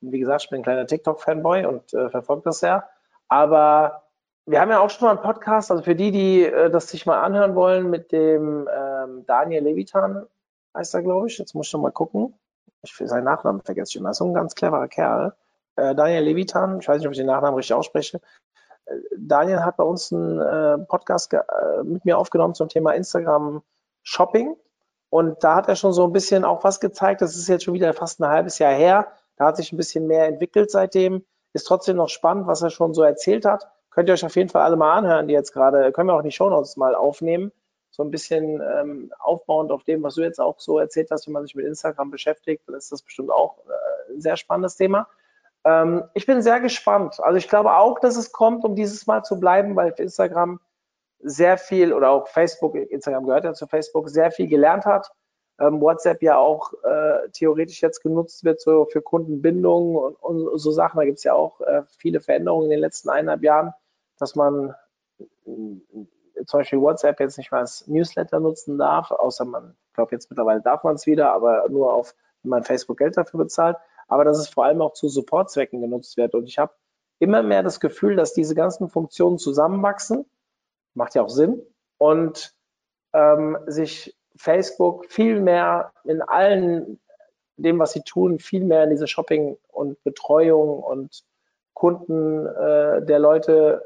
Wie 0.00 0.18
gesagt, 0.18 0.44
ich 0.44 0.50
bin 0.50 0.60
ein 0.60 0.62
kleiner 0.62 0.86
TikTok-Fanboy 0.86 1.64
und 1.66 1.94
äh, 1.94 2.10
verfolge 2.10 2.42
das 2.44 2.58
sehr. 2.58 2.88
Aber 3.28 4.05
wir 4.46 4.60
haben 4.60 4.70
ja 4.70 4.80
auch 4.80 4.90
schon 4.90 5.06
mal 5.06 5.14
einen 5.14 5.22
Podcast, 5.22 5.70
also 5.70 5.82
für 5.82 5.96
die, 5.96 6.12
die 6.12 6.44
äh, 6.44 6.70
das 6.70 6.88
sich 6.88 7.04
mal 7.04 7.20
anhören 7.20 7.54
wollen, 7.56 7.90
mit 7.90 8.12
dem 8.12 8.68
ähm, 8.72 9.26
Daniel 9.26 9.64
Levitan, 9.64 10.26
heißt 10.74 10.94
er, 10.94 11.02
glaube 11.02 11.26
ich. 11.26 11.38
Jetzt 11.38 11.54
muss 11.54 11.66
ich 11.66 11.72
noch 11.72 11.80
mal 11.80 11.90
gucken. 11.90 12.34
Ich 12.82 12.94
seinen 12.96 13.24
Nachnamen 13.24 13.62
vergesse 13.62 13.90
ich 13.90 13.96
immer. 13.96 14.10
Das 14.10 14.16
ist 14.16 14.18
so 14.18 14.26
ein 14.26 14.34
ganz 14.34 14.54
cleverer 14.54 14.86
Kerl. 14.86 15.34
Äh, 15.74 15.94
Daniel 15.96 16.22
Levitan, 16.22 16.78
ich 16.80 16.88
weiß 16.88 16.98
nicht, 16.98 17.06
ob 17.06 17.12
ich 17.12 17.18
den 17.18 17.26
Nachnamen 17.26 17.56
richtig 17.56 17.74
ausspreche. 17.74 18.20
Äh, 18.84 18.94
Daniel 19.18 19.64
hat 19.64 19.76
bei 19.76 19.84
uns 19.84 20.12
einen 20.12 20.40
äh, 20.40 20.78
Podcast 20.86 21.32
äh, 21.32 21.42
mit 21.82 22.04
mir 22.04 22.16
aufgenommen 22.16 22.54
zum 22.54 22.68
Thema 22.68 22.92
Instagram 22.92 23.62
Shopping. 24.04 24.56
Und 25.10 25.42
da 25.42 25.56
hat 25.56 25.68
er 25.68 25.76
schon 25.76 25.92
so 25.92 26.04
ein 26.04 26.12
bisschen 26.12 26.44
auch 26.44 26.62
was 26.62 26.78
gezeigt. 26.78 27.20
Das 27.20 27.36
ist 27.36 27.48
jetzt 27.48 27.64
schon 27.64 27.74
wieder 27.74 27.92
fast 27.94 28.20
ein 28.20 28.28
halbes 28.28 28.58
Jahr 28.58 28.72
her. 28.72 29.08
Da 29.36 29.46
hat 29.46 29.56
sich 29.56 29.72
ein 29.72 29.76
bisschen 29.76 30.06
mehr 30.06 30.26
entwickelt 30.26 30.70
seitdem. 30.70 31.24
Ist 31.52 31.66
trotzdem 31.66 31.96
noch 31.96 32.08
spannend, 32.08 32.46
was 32.46 32.62
er 32.62 32.70
schon 32.70 32.94
so 32.94 33.02
erzählt 33.02 33.44
hat. 33.44 33.68
Könnt 33.96 34.10
ihr 34.10 34.12
euch 34.12 34.26
auf 34.26 34.36
jeden 34.36 34.50
Fall 34.50 34.62
alle 34.62 34.76
mal 34.76 34.92
anhören, 34.92 35.26
die 35.26 35.32
jetzt 35.32 35.52
gerade, 35.52 35.90
können 35.90 36.08
wir 36.08 36.14
auch 36.14 36.22
die 36.22 36.30
Shownotes 36.30 36.76
mal 36.76 36.94
aufnehmen. 36.94 37.50
So 37.90 38.02
ein 38.02 38.10
bisschen 38.10 38.60
ähm, 38.60 39.10
aufbauend 39.18 39.72
auf 39.72 39.84
dem, 39.84 40.02
was 40.02 40.16
du 40.16 40.20
jetzt 40.20 40.38
auch 40.38 40.60
so 40.60 40.78
erzählt 40.78 41.10
hast, 41.10 41.26
wenn 41.26 41.32
man 41.32 41.44
sich 41.44 41.54
mit 41.54 41.64
Instagram 41.64 42.10
beschäftigt, 42.10 42.62
dann 42.66 42.76
ist 42.76 42.92
das 42.92 43.00
bestimmt 43.00 43.30
auch 43.30 43.56
äh, 43.66 44.12
ein 44.12 44.20
sehr 44.20 44.36
spannendes 44.36 44.76
Thema. 44.76 45.08
Ähm, 45.64 46.04
ich 46.12 46.26
bin 46.26 46.42
sehr 46.42 46.60
gespannt. 46.60 47.20
Also 47.20 47.38
ich 47.38 47.48
glaube 47.48 47.74
auch, 47.74 47.98
dass 47.98 48.16
es 48.16 48.32
kommt, 48.32 48.64
um 48.64 48.76
dieses 48.76 49.06
Mal 49.06 49.22
zu 49.22 49.40
bleiben, 49.40 49.74
weil 49.76 49.94
Instagram 49.96 50.60
sehr 51.20 51.56
viel 51.56 51.94
oder 51.94 52.10
auch 52.10 52.28
Facebook, 52.28 52.74
Instagram 52.74 53.24
gehört 53.24 53.44
ja 53.44 53.54
zu 53.54 53.66
Facebook, 53.66 54.10
sehr 54.10 54.30
viel 54.30 54.46
gelernt 54.46 54.84
hat 54.84 55.10
ähm, 55.58 55.80
WhatsApp 55.80 56.22
ja 56.22 56.36
auch 56.38 56.72
äh, 56.84 57.28
theoretisch 57.32 57.80
jetzt 57.80 58.02
genutzt 58.02 58.44
wird 58.44 58.60
so 58.60 58.86
für 58.86 59.02
Kundenbindung 59.02 59.96
und, 59.96 60.16
und 60.16 60.58
so 60.58 60.70
Sachen. 60.70 60.98
Da 60.98 61.04
gibt 61.04 61.18
es 61.18 61.24
ja 61.24 61.34
auch 61.34 61.60
äh, 61.60 61.82
viele 61.98 62.20
Veränderungen 62.20 62.64
in 62.66 62.70
den 62.72 62.80
letzten 62.80 63.08
eineinhalb 63.08 63.42
Jahren, 63.42 63.72
dass 64.18 64.34
man 64.34 64.74
äh, 65.18 66.44
zum 66.46 66.60
Beispiel 66.60 66.80
WhatsApp 66.80 67.20
jetzt 67.20 67.38
nicht 67.38 67.50
mehr 67.50 67.60
als 67.60 67.86
Newsletter 67.86 68.40
nutzen 68.40 68.78
darf, 68.78 69.10
außer 69.10 69.44
man, 69.44 69.76
ich 69.88 69.94
glaube 69.94 70.14
jetzt 70.14 70.30
mittlerweile 70.30 70.60
darf 70.60 70.84
man 70.84 70.94
es 70.94 71.06
wieder, 71.06 71.32
aber 71.32 71.68
nur 71.68 71.92
auf, 71.92 72.14
wenn 72.42 72.50
man 72.50 72.64
Facebook 72.64 72.98
Geld 72.98 73.16
dafür 73.16 73.38
bezahlt. 73.38 73.76
aber 74.08 74.24
dass 74.24 74.38
es 74.38 74.48
vor 74.48 74.64
allem 74.64 74.82
auch 74.82 74.92
zu 74.92 75.08
Supportzwecken 75.08 75.80
genutzt 75.80 76.16
wird. 76.16 76.34
Und 76.34 76.44
ich 76.44 76.58
habe 76.58 76.72
immer 77.18 77.42
mehr 77.42 77.62
das 77.62 77.80
Gefühl, 77.80 78.16
dass 78.16 78.34
diese 78.34 78.54
ganzen 78.54 78.88
Funktionen 78.88 79.38
zusammenwachsen, 79.38 80.26
macht 80.94 81.14
ja 81.14 81.22
auch 81.22 81.28
Sinn, 81.28 81.62
und 81.98 82.54
ähm, 83.12 83.58
sich 83.66 84.16
Facebook 84.36 85.06
viel 85.06 85.40
mehr 85.40 85.92
in 86.04 86.22
allen 86.22 87.00
dem, 87.56 87.78
was 87.78 87.92
sie 87.92 88.02
tun, 88.02 88.38
viel 88.38 88.64
mehr 88.64 88.84
in 88.84 88.90
diese 88.90 89.06
Shopping 89.06 89.56
und 89.68 90.02
Betreuung 90.04 90.82
und 90.82 91.24
Kunden 91.72 92.46
äh, 92.46 93.04
der 93.04 93.18
Leute 93.18 93.82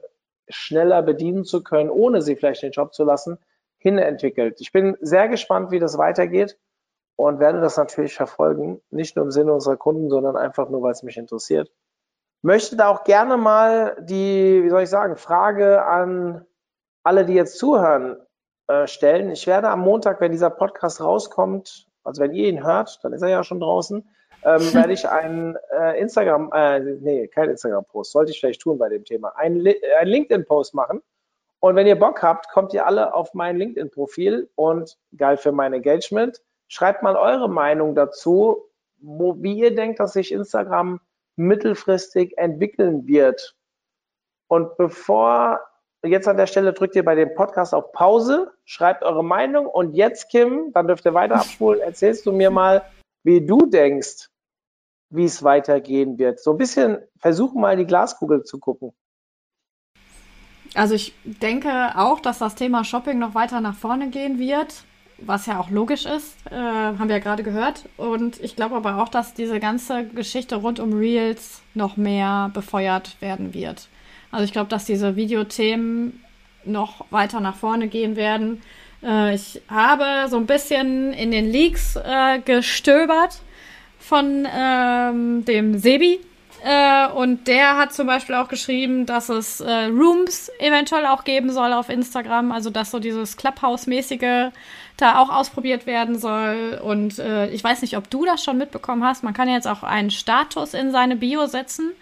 schneller 0.50 1.02
bedienen 1.02 1.44
zu 1.44 1.62
können, 1.62 1.90
ohne 1.90 2.22
sie 2.22 2.36
vielleicht 2.36 2.62
den 2.62 2.72
Job 2.72 2.94
zu 2.94 3.04
lassen, 3.04 3.38
hinentwickelt. 3.78 4.60
Ich 4.60 4.72
bin 4.72 4.96
sehr 5.00 5.28
gespannt, 5.28 5.70
wie 5.70 5.78
das 5.78 5.98
weitergeht 5.98 6.58
und 7.16 7.40
werde 7.40 7.60
das 7.60 7.76
natürlich 7.76 8.14
verfolgen, 8.14 8.80
nicht 8.90 9.16
nur 9.16 9.24
im 9.24 9.30
Sinne 9.30 9.52
unserer 9.52 9.76
Kunden, 9.76 10.10
sondern 10.10 10.36
einfach 10.36 10.68
nur, 10.68 10.82
weil 10.82 10.92
es 10.92 11.02
mich 11.02 11.16
interessiert. 11.16 11.70
Möchte 12.42 12.76
da 12.76 12.88
auch 12.88 13.04
gerne 13.04 13.36
mal 13.36 13.96
die, 14.00 14.62
wie 14.62 14.70
soll 14.70 14.82
ich 14.82 14.90
sagen, 14.90 15.16
Frage 15.16 15.84
an 15.84 16.46
alle, 17.02 17.24
die 17.24 17.34
jetzt 17.34 17.58
zuhören, 17.58 18.16
äh, 18.68 18.86
stellen. 18.86 19.30
Ich 19.30 19.46
werde 19.46 19.68
am 19.68 19.80
Montag, 19.80 20.20
wenn 20.20 20.32
dieser 20.32 20.50
Podcast 20.50 21.00
rauskommt, 21.00 21.86
also 22.04 22.22
wenn 22.22 22.32
ihr 22.32 22.48
ihn 22.48 22.64
hört, 22.64 23.00
dann 23.02 23.12
ist 23.12 23.22
er 23.22 23.28
ja 23.28 23.44
schon 23.44 23.60
draußen, 23.60 24.08
ähm, 24.44 24.74
werde 24.74 24.92
ich 24.92 25.08
einen 25.08 25.56
äh, 25.70 26.00
Instagram, 26.00 26.50
äh, 26.52 26.80
nee, 26.80 27.28
kein 27.28 27.50
Instagram-Post, 27.50 28.12
sollte 28.12 28.32
ich 28.32 28.40
vielleicht 28.40 28.62
tun 28.62 28.78
bei 28.78 28.88
dem 28.88 29.04
Thema, 29.04 29.36
einen, 29.36 29.66
ein 29.98 30.08
LinkedIn-Post 30.08 30.74
machen. 30.74 31.02
Und 31.60 31.76
wenn 31.76 31.86
ihr 31.86 31.98
Bock 31.98 32.22
habt, 32.22 32.48
kommt 32.50 32.72
ihr 32.72 32.86
alle 32.86 33.12
auf 33.12 33.34
mein 33.34 33.58
LinkedIn-Profil 33.58 34.48
und 34.54 34.98
geil 35.16 35.36
für 35.36 35.52
mein 35.52 35.74
Engagement. 35.74 36.40
Schreibt 36.68 37.02
mal 37.02 37.16
eure 37.16 37.50
Meinung 37.50 37.94
dazu, 37.94 38.64
wo, 38.98 39.36
wie 39.42 39.58
ihr 39.58 39.74
denkt, 39.74 40.00
dass 40.00 40.14
sich 40.14 40.32
Instagram 40.32 41.00
mittelfristig 41.36 42.38
entwickeln 42.38 43.06
wird. 43.06 43.56
Und 44.48 44.76
bevor 44.76 45.60
jetzt 46.02 46.28
an 46.28 46.36
der 46.36 46.46
Stelle 46.46 46.72
drückt 46.72 46.96
ihr 46.96 47.04
bei 47.04 47.14
dem 47.14 47.34
Podcast 47.34 47.74
auf 47.74 47.92
Pause, 47.92 48.52
schreibt 48.64 49.02
eure 49.02 49.24
Meinung 49.24 49.66
und 49.66 49.94
jetzt, 49.94 50.30
Kim, 50.30 50.72
dann 50.72 50.86
dürft 50.86 51.04
ihr 51.04 51.14
weiter 51.14 51.36
abspulen, 51.36 51.80
erzählst 51.80 52.24
du 52.24 52.32
mir 52.32 52.50
mal, 52.50 52.82
wie 53.22 53.44
du 53.44 53.66
denkst, 53.66 54.28
wie 55.10 55.24
es 55.24 55.42
weitergehen 55.42 56.18
wird. 56.18 56.40
So 56.40 56.52
ein 56.52 56.58
bisschen 56.58 56.98
versuchen 57.18 57.60
mal 57.60 57.76
die 57.76 57.86
Glaskugel 57.86 58.44
zu 58.44 58.58
gucken. 58.58 58.92
Also 60.74 60.94
ich 60.94 61.14
denke 61.24 61.92
auch, 61.96 62.20
dass 62.20 62.38
das 62.38 62.54
Thema 62.54 62.84
Shopping 62.84 63.18
noch 63.18 63.34
weiter 63.34 63.60
nach 63.60 63.74
vorne 63.74 64.10
gehen 64.10 64.38
wird, 64.38 64.84
was 65.18 65.46
ja 65.46 65.58
auch 65.58 65.68
logisch 65.68 66.06
ist, 66.06 66.36
äh, 66.50 66.54
haben 66.54 67.08
wir 67.08 67.16
ja 67.16 67.22
gerade 67.22 67.42
gehört. 67.42 67.88
Und 67.96 68.40
ich 68.40 68.56
glaube 68.56 68.76
aber 68.76 69.02
auch, 69.02 69.08
dass 69.08 69.34
diese 69.34 69.58
ganze 69.58 70.06
Geschichte 70.06 70.56
rund 70.56 70.78
um 70.78 70.92
Reels 70.92 71.60
noch 71.74 71.96
mehr 71.96 72.50
befeuert 72.54 73.20
werden 73.20 73.52
wird. 73.52 73.88
Also 74.30 74.44
ich 74.44 74.52
glaube, 74.52 74.68
dass 74.68 74.84
diese 74.84 75.16
Videothemen 75.16 76.22
noch 76.64 77.04
weiter 77.10 77.40
nach 77.40 77.56
vorne 77.56 77.88
gehen 77.88 78.16
werden. 78.16 78.62
Äh, 79.02 79.34
ich 79.34 79.60
habe 79.68 80.28
so 80.28 80.36
ein 80.36 80.46
bisschen 80.46 81.12
in 81.12 81.30
den 81.30 81.50
Leaks 81.50 81.96
äh, 81.96 82.40
gestöbert 82.40 83.40
von 83.98 84.46
ähm, 84.52 85.44
dem 85.44 85.78
Sebi. 85.78 86.20
Äh, 86.62 87.08
und 87.08 87.48
der 87.48 87.76
hat 87.76 87.94
zum 87.94 88.06
Beispiel 88.06 88.34
auch 88.34 88.48
geschrieben, 88.48 89.06
dass 89.06 89.28
es 89.28 89.60
äh, 89.60 89.86
Rooms 89.86 90.50
eventuell 90.58 91.06
auch 91.06 91.24
geben 91.24 91.50
soll 91.50 91.72
auf 91.72 91.88
Instagram. 91.88 92.52
Also 92.52 92.70
dass 92.70 92.90
so 92.90 92.98
dieses 92.98 93.36
Clubhouse-mäßige 93.36 94.52
da 94.96 95.18
auch 95.18 95.30
ausprobiert 95.30 95.86
werden 95.86 96.18
soll. 96.18 96.80
Und 96.82 97.18
äh, 97.18 97.48
ich 97.50 97.64
weiß 97.64 97.82
nicht, 97.82 97.96
ob 97.96 98.10
du 98.10 98.24
das 98.24 98.44
schon 98.44 98.58
mitbekommen 98.58 99.04
hast. 99.04 99.24
Man 99.24 99.34
kann 99.34 99.48
jetzt 99.48 99.66
auch 99.66 99.82
einen 99.82 100.10
Status 100.10 100.74
in 100.74 100.90
seine 100.90 101.16
Bio 101.16 101.46
setzen 101.46 101.92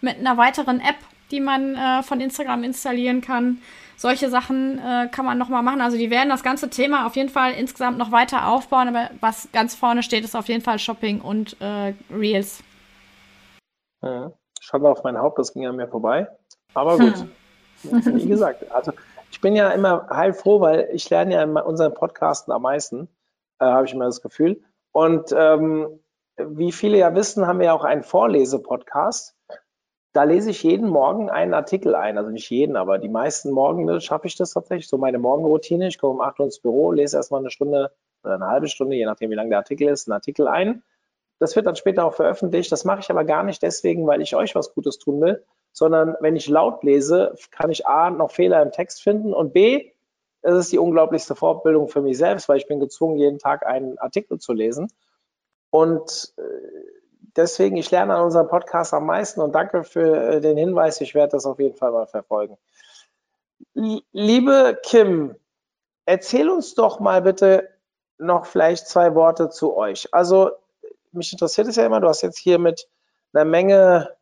mit 0.00 0.18
einer 0.18 0.36
weiteren 0.36 0.80
App 0.80 0.96
die 1.30 1.40
man 1.40 1.74
äh, 1.74 2.02
von 2.02 2.20
Instagram 2.20 2.64
installieren 2.64 3.20
kann. 3.20 3.58
Solche 3.98 4.30
Sachen 4.30 4.78
äh, 4.78 5.08
kann 5.10 5.24
man 5.24 5.38
nochmal 5.38 5.64
machen. 5.64 5.80
Also 5.80 5.98
die 5.98 6.08
werden 6.08 6.28
das 6.28 6.44
ganze 6.44 6.70
Thema 6.70 7.04
auf 7.04 7.16
jeden 7.16 7.30
Fall 7.30 7.52
insgesamt 7.52 7.98
noch 7.98 8.12
weiter 8.12 8.46
aufbauen, 8.46 8.86
aber 8.86 9.10
was 9.20 9.48
ganz 9.52 9.74
vorne 9.74 10.04
steht, 10.04 10.22
ist 10.22 10.36
auf 10.36 10.46
jeden 10.46 10.62
Fall 10.62 10.78
Shopping 10.78 11.20
und 11.20 11.60
äh, 11.60 11.94
Reels. 12.08 12.62
Ja, 14.00 14.30
Schade 14.60 14.88
auf 14.88 15.02
mein 15.02 15.18
Haupt, 15.18 15.40
das 15.40 15.52
ging 15.52 15.66
an 15.66 15.74
mir 15.74 15.88
vorbei. 15.88 16.28
Aber 16.74 16.96
gut, 16.98 17.26
hm. 17.82 18.14
wie 18.14 18.28
gesagt, 18.28 18.70
also 18.70 18.92
ich 19.32 19.40
bin 19.40 19.56
ja 19.56 19.70
immer 19.70 20.06
heilfroh, 20.08 20.60
weil 20.60 20.88
ich 20.92 21.10
lerne 21.10 21.34
ja 21.34 21.42
in 21.42 21.56
unseren 21.56 21.92
Podcasten 21.92 22.52
am 22.52 22.62
meisten, 22.62 23.08
äh, 23.58 23.64
habe 23.64 23.86
ich 23.86 23.92
immer 23.92 24.04
das 24.04 24.22
Gefühl. 24.22 24.62
Und 24.92 25.34
ähm, 25.36 25.98
wie 26.36 26.70
viele 26.70 26.98
ja 26.98 27.12
wissen, 27.16 27.48
haben 27.48 27.58
wir 27.58 27.66
ja 27.66 27.72
auch 27.72 27.84
einen 27.84 28.04
Vorlese-Podcast. 28.04 29.34
Da 30.12 30.24
lese 30.24 30.50
ich 30.50 30.62
jeden 30.62 30.88
Morgen 30.88 31.30
einen 31.30 31.54
Artikel 31.54 31.94
ein. 31.94 32.18
Also 32.18 32.30
nicht 32.30 32.50
jeden, 32.50 32.76
aber 32.76 32.98
die 32.98 33.08
meisten 33.08 33.50
Morgen 33.50 34.00
schaffe 34.00 34.26
ich 34.26 34.36
das 34.36 34.52
tatsächlich. 34.52 34.88
So 34.88 34.98
meine 34.98 35.18
Morgenroutine. 35.18 35.88
Ich 35.88 35.98
komme 35.98 36.14
um 36.14 36.20
8 36.20 36.40
Uhr 36.40 36.46
ins 36.46 36.60
Büro, 36.60 36.92
lese 36.92 37.16
erstmal 37.16 37.40
eine 37.40 37.50
Stunde 37.50 37.92
oder 38.24 38.34
eine 38.34 38.46
halbe 38.46 38.68
Stunde, 38.68 38.96
je 38.96 39.04
nachdem, 39.04 39.30
wie 39.30 39.34
lang 39.34 39.50
der 39.50 39.58
Artikel 39.58 39.88
ist, 39.88 40.08
einen 40.08 40.14
Artikel 40.14 40.48
ein. 40.48 40.82
Das 41.38 41.54
wird 41.54 41.66
dann 41.66 41.76
später 41.76 42.04
auch 42.04 42.14
veröffentlicht. 42.14 42.72
Das 42.72 42.84
mache 42.84 43.00
ich 43.00 43.10
aber 43.10 43.24
gar 43.24 43.44
nicht 43.44 43.62
deswegen, 43.62 44.06
weil 44.06 44.20
ich 44.20 44.34
euch 44.34 44.54
was 44.54 44.74
Gutes 44.74 44.98
tun 44.98 45.20
will, 45.20 45.44
sondern 45.72 46.16
wenn 46.20 46.34
ich 46.34 46.48
laut 46.48 46.82
lese, 46.82 47.34
kann 47.50 47.70
ich 47.70 47.86
A, 47.86 48.10
noch 48.10 48.32
Fehler 48.32 48.62
im 48.62 48.72
Text 48.72 49.02
finden 49.02 49.32
und 49.32 49.52
B, 49.52 49.92
es 50.42 50.54
ist 50.54 50.72
die 50.72 50.78
unglaublichste 50.78 51.34
Fortbildung 51.34 51.88
für 51.88 52.00
mich 52.00 52.16
selbst, 52.16 52.48
weil 52.48 52.58
ich 52.58 52.66
bin 52.66 52.80
gezwungen, 52.80 53.18
jeden 53.18 53.38
Tag 53.38 53.66
einen 53.66 53.98
Artikel 53.98 54.38
zu 54.38 54.52
lesen. 54.52 54.88
Und 55.70 56.32
äh, 56.38 56.42
deswegen, 57.36 57.76
ich 57.76 57.90
lerne 57.90 58.14
an 58.14 58.24
unserem 58.24 58.48
Podcast 58.48 58.94
am 58.94 59.06
meisten 59.06 59.40
und 59.40 59.54
danke 59.54 59.84
für 59.84 60.34
äh, 60.34 60.40
den 60.40 60.56
Hinweis. 60.56 61.00
Ich 61.00 61.14
werde 61.14 61.32
das 61.32 61.46
auf 61.46 61.58
jeden 61.58 61.76
Fall 61.76 61.92
mal 61.92 62.06
verfolgen. 62.06 62.56
Liebe 64.12 64.78
Kim, 64.82 65.34
erzähl 66.04 66.48
uns 66.48 66.74
doch 66.74 67.00
mal 67.00 67.22
bitte 67.22 67.68
noch 68.18 68.46
vielleicht 68.46 68.88
zwei 68.88 69.14
Worte 69.14 69.50
zu 69.50 69.76
euch. 69.76 70.12
Also, 70.12 70.50
mich 71.12 71.32
interessiert 71.32 71.68
es 71.68 71.76
ja 71.76 71.86
immer, 71.86 72.00
du 72.00 72.08
hast 72.08 72.22
jetzt 72.22 72.38
hier 72.38 72.58
mit 72.58 72.88
einer 73.32 73.44
Menge 73.44 74.16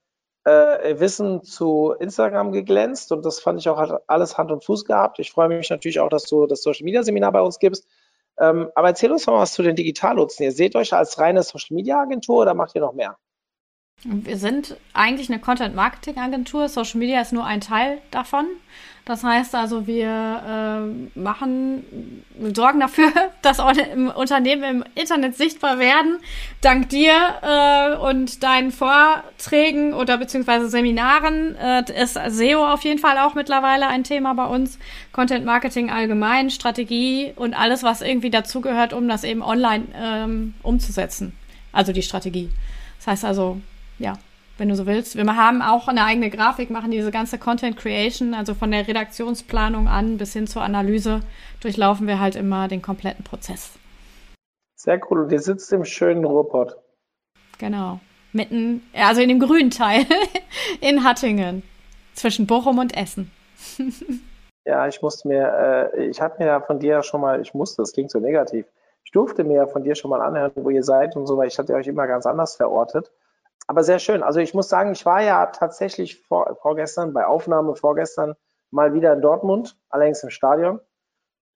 äh, 0.45 1.01
Wissen 1.01 1.43
zu 1.43 1.95
Instagram 1.99 2.53
geglänzt 2.53 3.11
und 3.13 3.25
das 3.25 3.41
fand 3.41 3.59
ich 3.59 3.69
auch 3.69 3.79
hat 3.79 4.03
alles 4.07 4.39
Hand 4.39 4.53
und 4.53 4.65
Fuß 4.65 4.85
gehabt. 4.85 5.19
Ich 5.19 5.33
freue 5.33 5.49
mich 5.49 5.71
natürlich 5.71 6.01
auch, 6.01 6.09
dass 6.09 6.25
du 6.25 6.47
das 6.47 6.63
Social 6.63 6.85
Media 6.85 7.03
Seminar 7.03 7.33
bei 7.33 7.41
uns 7.41 7.59
gibst. 7.59 7.87
Ähm, 8.39 8.71
aber 8.75 8.89
erzähl 8.89 9.13
uns 9.13 9.27
mal 9.27 9.39
was 9.39 9.53
zu 9.53 9.63
den 9.63 9.77
Digitalnutzen. 9.77 10.45
Ihr 10.45 10.53
seht 10.53 10.77
euch 10.77 10.93
als 10.93 11.19
reine 11.19 11.43
Social 11.43 11.75
Media 11.75 12.01
Agentur 12.01 12.43
oder 12.43 12.55
macht 12.55 12.75
ihr 12.75 12.81
noch 12.83 12.93
mehr? 12.93 13.19
Wir 14.09 14.37
sind 14.37 14.77
eigentlich 14.93 15.31
eine 15.31 15.41
Content 15.41 15.75
Marketing 15.75 16.19
Agentur. 16.19 16.69
Social 16.69 16.99
Media 16.99 17.21
ist 17.21 17.33
nur 17.33 17.45
ein 17.45 17.61
Teil 17.61 17.99
davon. 18.13 18.47
Das 19.05 19.25
heißt 19.25 19.55
also, 19.55 19.87
wir 19.87 20.09
äh, 21.17 21.19
machen, 21.19 22.23
sorgen 22.55 22.79
dafür, 22.81 23.11
dass 23.43 23.59
Unternehmen 23.59 24.63
im 24.63 24.85
Internet 24.95 25.37
sichtbar 25.37 25.79
werden. 25.79 26.19
Dank 26.61 26.89
dir 26.91 27.15
äh, 27.43 27.97
und 27.97 28.45
deinen 28.45 28.71
Vorträgen 28.71 29.93
oder 29.93 30.19
beziehungsweise 30.19 30.69
Seminaren 30.69 31.57
äh, 31.57 31.85
ist 32.01 32.15
SEO 32.29 32.65
auf 32.65 32.83
jeden 32.83 33.01
Fall 33.01 33.19
auch 33.19 33.35
mittlerweile 33.35 33.89
ein 33.89 34.05
Thema 34.05 34.35
bei 34.35 34.47
uns. 34.47 34.79
Content 35.13 35.45
Marketing 35.45 35.91
allgemein, 35.91 36.51
Strategie 36.51 37.33
und 37.35 37.55
alles, 37.55 37.83
was 37.83 38.03
irgendwie 38.03 38.31
dazugehört, 38.31 38.93
um 38.93 39.09
das 39.09 39.25
eben 39.25 39.43
online 39.43 39.87
ähm, 39.97 40.55
umzusetzen. 40.63 41.37
Also 41.73 41.93
die 41.93 42.03
Strategie. 42.03 42.51
Das 42.99 43.09
heißt 43.09 43.25
also, 43.25 43.61
ja, 43.99 44.15
wenn 44.59 44.69
du 44.69 44.77
so 44.77 44.87
willst. 44.87 45.17
Wir 45.17 45.25
haben 45.37 45.63
auch 45.63 45.89
eine 45.89 46.05
eigene 46.05 46.31
Grafik, 46.31 46.71
machen 46.71 46.91
diese 46.91 47.11
ganze 47.11 47.39
Content 47.39 47.77
Creation, 47.77 48.35
also 48.35 48.55
von 48.55 48.71
der 48.71 48.89
Redaktionsplanung 48.89 49.89
an 49.89 50.17
bis 50.17 50.33
hin 50.33 50.47
zur 50.47 50.63
Analyse, 50.63 51.21
durchlaufen 51.61 52.07
wir 52.07 52.21
halt 52.21 52.37
immer 52.37 52.69
den 52.69 52.83
kompletten 52.83 53.25
Prozess. 53.25 53.79
Sehr 54.77 55.01
cool. 55.11 55.23
Und 55.23 55.33
ihr 55.33 55.41
sitzt 55.41 55.73
im 55.73 55.85
schönen 55.85 56.25
Ruhrpott. 56.25 56.77
Genau. 57.59 58.01
Mitten, 58.33 58.83
also 58.95 59.23
in 59.23 59.29
dem 59.29 59.41
grünen 59.41 59.71
Teil 59.71 60.05
in 60.81 61.05
Hattingen. 61.05 61.63
Zwischen 62.15 62.47
Bochum 62.47 62.79
und 62.79 62.97
Essen. 62.97 63.31
ja, 64.65 64.87
ich 64.89 65.03
musste 65.03 65.29
mir, 65.29 65.93
äh, 65.95 66.07
ich 66.07 66.21
hatte 66.21 66.43
mir 66.43 66.47
ja 66.47 66.61
von 66.61 66.79
dir 66.79 66.93
ja 66.93 67.03
schon 67.03 67.21
mal, 67.21 67.41
ich 67.41 67.53
musste, 67.53 67.83
das 67.83 67.93
klingt 67.93 68.11
so 68.11 68.21
negativ. 68.21 68.67
Ich 69.05 69.11
durfte 69.13 69.45
mir 69.45 69.57
ja 69.57 69.67
von 69.67 69.85
dir 69.85 69.95
schon 69.95 70.11
mal 70.11 70.23
anhören, 70.23 70.53
wo 70.55 70.71
ihr 70.71 70.83
seid 70.83 71.15
und 71.15 71.27
so, 71.27 71.37
weil 71.37 71.49
ich 71.49 71.59
hatte 71.59 71.75
euch 71.75 71.87
immer 71.87 72.07
ganz 72.07 72.27
anders 72.27 72.57
verortet 72.57 73.11
aber 73.67 73.83
sehr 73.83 73.99
schön. 73.99 74.23
Also 74.23 74.41
ich 74.41 74.55
muss 74.55 74.69
sagen, 74.69 74.93
ich 74.93 75.05
war 75.07 75.23
ja 75.23 75.47
tatsächlich 75.47 76.23
vor, 76.23 76.57
vorgestern, 76.61 77.13
bei 77.13 77.27
Aufnahme 77.27 77.75
vorgestern, 77.75 78.35
mal 78.71 78.95
wieder 78.95 79.13
in 79.13 79.23
Dortmund, 79.23 79.77
allerdings 79.89 80.23
im 80.23 80.31
Stadion. 80.31 80.81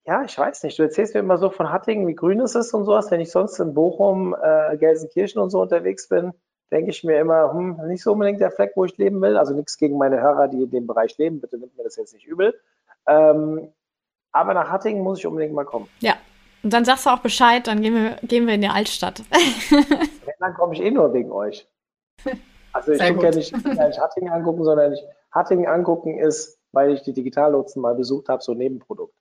Ja, 0.03 0.23
ich 0.23 0.37
weiß 0.37 0.63
nicht. 0.63 0.79
Du 0.79 0.83
erzählst 0.83 1.13
mir 1.13 1.19
immer 1.19 1.37
so 1.37 1.51
von 1.51 1.71
Hattingen, 1.71 2.07
wie 2.07 2.15
grün 2.15 2.39
es 2.41 2.55
ist 2.55 2.73
und 2.73 2.85
sowas. 2.85 3.11
Wenn 3.11 3.21
ich 3.21 3.31
sonst 3.31 3.59
in 3.59 3.73
Bochum, 3.73 4.35
äh, 4.41 4.75
Gelsenkirchen 4.77 5.39
und 5.39 5.51
so 5.51 5.61
unterwegs 5.61 6.09
bin, 6.09 6.33
denke 6.71 6.89
ich 6.89 7.03
mir 7.03 7.19
immer, 7.19 7.53
hm, 7.53 7.87
nicht 7.87 8.01
so 8.01 8.13
unbedingt 8.13 8.41
der 8.41 8.51
Fleck, 8.51 8.71
wo 8.75 8.85
ich 8.85 8.97
leben 8.97 9.21
will. 9.21 9.37
Also 9.37 9.53
nichts 9.53 9.77
gegen 9.77 9.97
meine 9.97 10.19
Hörer, 10.19 10.47
die 10.47 10.63
in 10.63 10.71
dem 10.71 10.87
Bereich 10.87 11.17
leben. 11.17 11.39
Bitte 11.39 11.57
nimmt 11.57 11.77
mir 11.77 11.83
das 11.83 11.97
jetzt 11.97 12.13
nicht 12.13 12.25
übel. 12.25 12.59
Ähm, 13.07 13.71
aber 14.31 14.53
nach 14.53 14.71
Hattingen 14.71 15.03
muss 15.03 15.19
ich 15.19 15.27
unbedingt 15.27 15.53
mal 15.53 15.65
kommen. 15.65 15.87
Ja, 15.99 16.15
und 16.63 16.73
dann 16.73 16.85
sagst 16.85 17.05
du 17.05 17.09
auch 17.11 17.19
Bescheid, 17.19 17.67
dann 17.67 17.81
gehen 17.81 17.93
wir, 17.93 18.15
gehen 18.27 18.47
wir 18.47 18.55
in 18.55 18.61
die 18.61 18.69
Altstadt. 18.69 19.23
dann 20.39 20.53
komme 20.55 20.73
ich 20.73 20.81
eh 20.81 20.91
nur 20.91 21.13
wegen 21.13 21.31
euch. 21.31 21.67
Also 22.73 22.93
ich 22.93 23.01
gucke 23.01 23.25
ja 23.25 23.31
nicht, 23.31 23.53
nicht 23.53 23.99
Hattingen 23.99 24.31
angucken, 24.31 24.63
sondern 24.63 24.93
ich, 24.93 25.03
Hattingen 25.31 25.67
angucken 25.67 26.17
ist, 26.17 26.57
weil 26.71 26.91
ich 26.91 27.01
die 27.01 27.13
Digitallotsen 27.13 27.81
mal 27.81 27.95
besucht 27.95 28.29
habe, 28.29 28.41
so 28.41 28.53
ein 28.53 28.57
Nebenprodukt. 28.57 29.13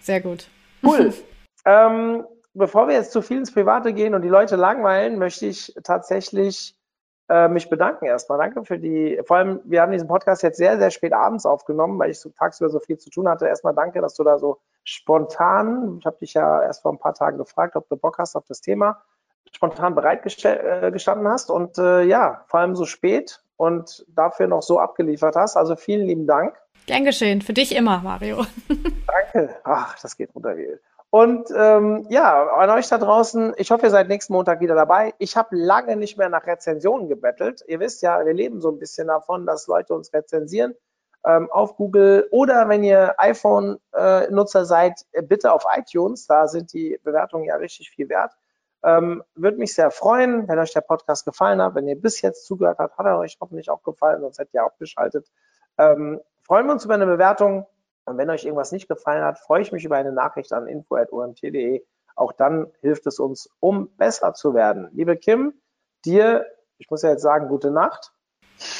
Sehr 0.00 0.20
gut. 0.20 0.48
Cool. 0.82 1.12
ähm, 1.64 2.26
bevor 2.52 2.88
wir 2.88 2.94
jetzt 2.94 3.12
zu 3.12 3.22
viel 3.22 3.38
ins 3.38 3.52
Private 3.52 3.92
gehen 3.92 4.14
und 4.14 4.22
die 4.22 4.28
Leute 4.28 4.56
langweilen, 4.56 5.18
möchte 5.18 5.46
ich 5.46 5.74
tatsächlich 5.82 6.76
äh, 7.28 7.48
mich 7.48 7.70
bedanken 7.70 8.04
erstmal. 8.04 8.38
Danke 8.38 8.64
für 8.64 8.78
die, 8.78 9.20
vor 9.26 9.38
allem, 9.38 9.60
wir 9.64 9.80
haben 9.80 9.92
diesen 9.92 10.08
Podcast 10.08 10.42
jetzt 10.42 10.58
sehr, 10.58 10.78
sehr 10.78 10.90
spät 10.90 11.12
abends 11.12 11.46
aufgenommen, 11.46 11.98
weil 11.98 12.10
ich 12.10 12.20
so 12.20 12.28
tagsüber 12.30 12.68
so 12.68 12.80
viel 12.80 12.98
zu 12.98 13.10
tun 13.10 13.28
hatte. 13.28 13.46
Erstmal 13.46 13.74
danke, 13.74 14.00
dass 14.00 14.14
du 14.14 14.24
da 14.24 14.38
so 14.38 14.60
spontan, 14.84 15.96
ich 16.00 16.06
habe 16.06 16.18
dich 16.18 16.34
ja 16.34 16.62
erst 16.62 16.82
vor 16.82 16.92
ein 16.92 16.98
paar 16.98 17.14
Tagen 17.14 17.38
gefragt, 17.38 17.76
ob 17.76 17.88
du 17.88 17.96
Bock 17.96 18.18
hast 18.18 18.36
auf 18.36 18.44
das 18.46 18.60
Thema, 18.60 19.02
spontan 19.54 19.94
bereitgestanden 19.94 21.26
äh, 21.26 21.30
hast 21.30 21.50
und 21.50 21.78
äh, 21.78 22.02
ja, 22.02 22.44
vor 22.48 22.60
allem 22.60 22.74
so 22.76 22.84
spät 22.84 23.40
und 23.56 24.04
dafür 24.08 24.46
noch 24.46 24.62
so 24.62 24.78
abgeliefert 24.78 25.36
hast. 25.36 25.56
Also 25.56 25.76
vielen 25.76 26.06
lieben 26.06 26.26
Dank. 26.26 26.56
Gern 26.86 27.04
geschehen. 27.04 27.40
Für 27.40 27.52
dich 27.52 27.74
immer, 27.74 28.00
Mario. 28.00 28.44
Danke. 29.06 29.56
Ach, 29.64 29.98
das 30.00 30.16
geht 30.16 30.34
runter 30.34 30.56
wie 30.56 30.76
Und 31.10 31.48
ähm, 31.56 32.06
ja, 32.10 32.46
an 32.48 32.70
euch 32.70 32.88
da 32.88 32.98
draußen, 32.98 33.54
ich 33.56 33.70
hoffe, 33.70 33.86
ihr 33.86 33.90
seid 33.90 34.08
nächsten 34.08 34.32
Montag 34.32 34.60
wieder 34.60 34.74
dabei. 34.74 35.14
Ich 35.18 35.36
habe 35.36 35.56
lange 35.56 35.96
nicht 35.96 36.18
mehr 36.18 36.28
nach 36.28 36.46
Rezensionen 36.46 37.08
gebettelt. 37.08 37.62
Ihr 37.66 37.80
wisst 37.80 38.02
ja, 38.02 38.24
wir 38.24 38.34
leben 38.34 38.60
so 38.60 38.70
ein 38.70 38.78
bisschen 38.78 39.06
davon, 39.06 39.46
dass 39.46 39.66
Leute 39.66 39.94
uns 39.94 40.12
rezensieren 40.12 40.74
ähm, 41.24 41.50
auf 41.50 41.76
Google 41.76 42.28
oder 42.30 42.68
wenn 42.68 42.84
ihr 42.84 43.14
iPhone-Nutzer 43.18 44.60
äh, 44.60 44.64
seid, 44.64 45.06
bitte 45.22 45.52
auf 45.52 45.64
iTunes. 45.74 46.26
Da 46.26 46.48
sind 46.48 46.72
die 46.72 46.98
Bewertungen 47.02 47.44
ja 47.46 47.56
richtig 47.56 47.90
viel 47.90 48.08
wert. 48.08 48.32
Ähm, 48.84 49.24
Würde 49.34 49.56
mich 49.56 49.74
sehr 49.74 49.90
freuen, 49.90 50.46
wenn 50.46 50.58
euch 50.58 50.72
der 50.72 50.82
Podcast 50.82 51.24
gefallen 51.24 51.62
hat. 51.62 51.74
Wenn 51.74 51.88
ihr 51.88 51.98
bis 51.98 52.20
jetzt 52.20 52.44
zugehört 52.46 52.78
habt, 52.78 52.98
hat 52.98 53.06
er 53.06 53.18
euch 53.18 53.38
hoffentlich 53.40 53.70
auch 53.70 53.82
gefallen, 53.82 54.20
sonst 54.20 54.38
hättet 54.38 54.54
ihr 54.54 54.64
auch 54.64 54.76
geschaltet. 54.78 55.30
Ähm, 55.78 56.20
freuen 56.42 56.66
wir 56.66 56.72
uns 56.72 56.84
über 56.84 56.94
eine 56.94 57.06
Bewertung. 57.06 57.66
Und 58.04 58.18
wenn 58.18 58.28
euch 58.28 58.44
irgendwas 58.44 58.72
nicht 58.72 58.86
gefallen 58.86 59.24
hat, 59.24 59.38
freue 59.38 59.62
ich 59.62 59.72
mich 59.72 59.84
über 59.84 59.96
eine 59.96 60.12
Nachricht 60.12 60.52
an 60.52 60.66
info.omt.de. 60.66 61.82
Auch 62.14 62.32
dann 62.32 62.66
hilft 62.80 63.06
es 63.06 63.18
uns, 63.18 63.48
um 63.60 63.88
besser 63.96 64.34
zu 64.34 64.54
werden. 64.54 64.88
Liebe 64.92 65.16
Kim, 65.16 65.54
dir, 66.04 66.46
ich 66.76 66.90
muss 66.90 67.02
ja 67.02 67.10
jetzt 67.10 67.22
sagen, 67.22 67.48
gute 67.48 67.70
Nacht. 67.70 68.12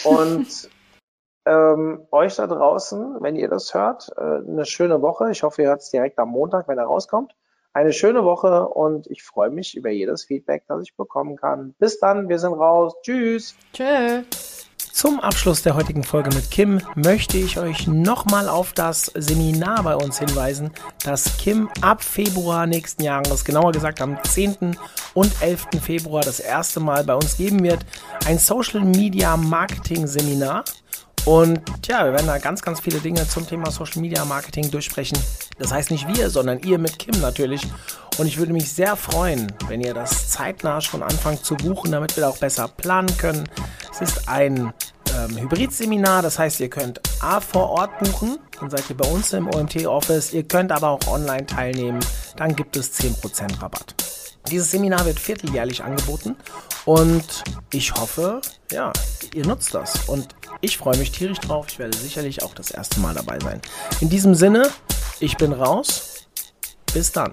Und 0.04 0.68
ähm, 1.46 2.06
euch 2.10 2.36
da 2.36 2.46
draußen, 2.46 3.22
wenn 3.22 3.36
ihr 3.36 3.48
das 3.48 3.72
hört, 3.72 4.12
äh, 4.18 4.20
eine 4.20 4.66
schöne 4.66 5.00
Woche. 5.00 5.30
Ich 5.30 5.42
hoffe, 5.42 5.62
ihr 5.62 5.68
hört 5.68 5.80
es 5.80 5.90
direkt 5.90 6.18
am 6.18 6.28
Montag, 6.28 6.68
wenn 6.68 6.78
er 6.78 6.84
rauskommt. 6.84 7.34
Eine 7.76 7.92
schöne 7.92 8.24
Woche 8.24 8.68
und 8.68 9.08
ich 9.08 9.24
freue 9.24 9.50
mich 9.50 9.76
über 9.76 9.90
jedes 9.90 10.22
Feedback, 10.22 10.62
das 10.68 10.82
ich 10.84 10.96
bekommen 10.96 11.34
kann. 11.34 11.74
Bis 11.80 11.98
dann, 11.98 12.28
wir 12.28 12.38
sind 12.38 12.52
raus. 12.52 12.94
Tschüss. 13.02 13.56
Tschüss. 13.72 14.68
Zum 14.92 15.18
Abschluss 15.18 15.62
der 15.62 15.74
heutigen 15.74 16.04
Folge 16.04 16.30
mit 16.36 16.52
Kim 16.52 16.80
möchte 16.94 17.36
ich 17.36 17.58
euch 17.58 17.88
nochmal 17.88 18.48
auf 18.48 18.74
das 18.74 19.06
Seminar 19.06 19.82
bei 19.82 19.96
uns 19.96 20.20
hinweisen, 20.20 20.70
das 21.04 21.36
Kim 21.38 21.68
ab 21.80 22.04
Februar 22.04 22.68
nächsten 22.68 23.02
Jahres, 23.02 23.44
genauer 23.44 23.72
gesagt 23.72 24.00
am 24.00 24.22
10. 24.22 24.76
und 25.14 25.32
11. 25.42 25.66
Februar 25.82 26.22
das 26.22 26.38
erste 26.38 26.78
Mal 26.78 27.02
bei 27.02 27.16
uns 27.16 27.36
geben 27.36 27.64
wird. 27.64 27.84
Ein 28.24 28.38
Social 28.38 28.82
Media 28.82 29.36
Marketing 29.36 30.06
Seminar. 30.06 30.62
Und 31.24 31.60
ja, 31.86 32.04
wir 32.04 32.12
werden 32.12 32.26
da 32.26 32.38
ganz, 32.38 32.60
ganz 32.60 32.80
viele 32.80 33.00
Dinge 33.00 33.26
zum 33.26 33.46
Thema 33.46 33.70
Social 33.70 34.00
Media 34.00 34.24
Marketing 34.24 34.70
durchsprechen. 34.70 35.18
Das 35.58 35.72
heißt 35.72 35.90
nicht 35.90 36.06
wir, 36.08 36.28
sondern 36.28 36.60
ihr 36.60 36.78
mit 36.78 36.98
Kim 36.98 37.18
natürlich. 37.20 37.62
Und 38.18 38.26
ich 38.26 38.36
würde 38.36 38.52
mich 38.52 38.70
sehr 38.70 38.96
freuen, 38.96 39.50
wenn 39.68 39.80
ihr 39.80 39.94
das 39.94 40.28
zeitnah 40.28 40.80
schon 40.80 41.02
anfangt 41.02 41.44
zu 41.44 41.54
buchen, 41.54 41.92
damit 41.92 42.16
wir 42.16 42.22
da 42.22 42.28
auch 42.28 42.38
besser 42.38 42.68
planen 42.68 43.16
können. 43.16 43.48
Es 43.90 44.02
ist 44.02 44.28
ein 44.28 44.72
ähm, 45.16 45.38
Hybridseminar, 45.38 46.22
das 46.22 46.38
heißt, 46.38 46.60
ihr 46.60 46.68
könnt 46.68 47.00
A 47.20 47.40
vor 47.40 47.70
Ort 47.70 47.98
buchen, 47.98 48.38
dann 48.60 48.70
seid 48.70 48.88
ihr 48.90 48.96
bei 48.96 49.08
uns 49.08 49.32
im 49.32 49.48
OMT-Office, 49.48 50.32
ihr 50.32 50.44
könnt 50.44 50.72
aber 50.72 50.90
auch 50.90 51.06
online 51.06 51.46
teilnehmen, 51.46 52.00
dann 52.36 52.54
gibt 52.54 52.76
es 52.76 52.92
10% 53.00 53.62
Rabatt. 53.62 53.94
Dieses 54.50 54.70
Seminar 54.70 55.06
wird 55.06 55.18
vierteljährlich 55.18 55.82
angeboten 55.82 56.36
und 56.84 57.44
ich 57.72 57.94
hoffe, 57.94 58.42
ja, 58.70 58.92
ihr 59.32 59.46
nutzt 59.46 59.74
das. 59.74 60.06
Und 60.06 60.34
ich 60.60 60.78
freue 60.78 60.96
mich 60.96 61.12
tierisch 61.12 61.40
drauf. 61.40 61.66
Ich 61.68 61.78
werde 61.78 61.96
sicherlich 61.96 62.42
auch 62.42 62.54
das 62.54 62.70
erste 62.70 63.00
Mal 63.00 63.14
dabei 63.14 63.38
sein. 63.40 63.60
In 64.00 64.08
diesem 64.08 64.34
Sinne, 64.34 64.70
ich 65.20 65.36
bin 65.36 65.52
raus. 65.52 66.26
Bis 66.92 67.10
dann. 67.12 67.32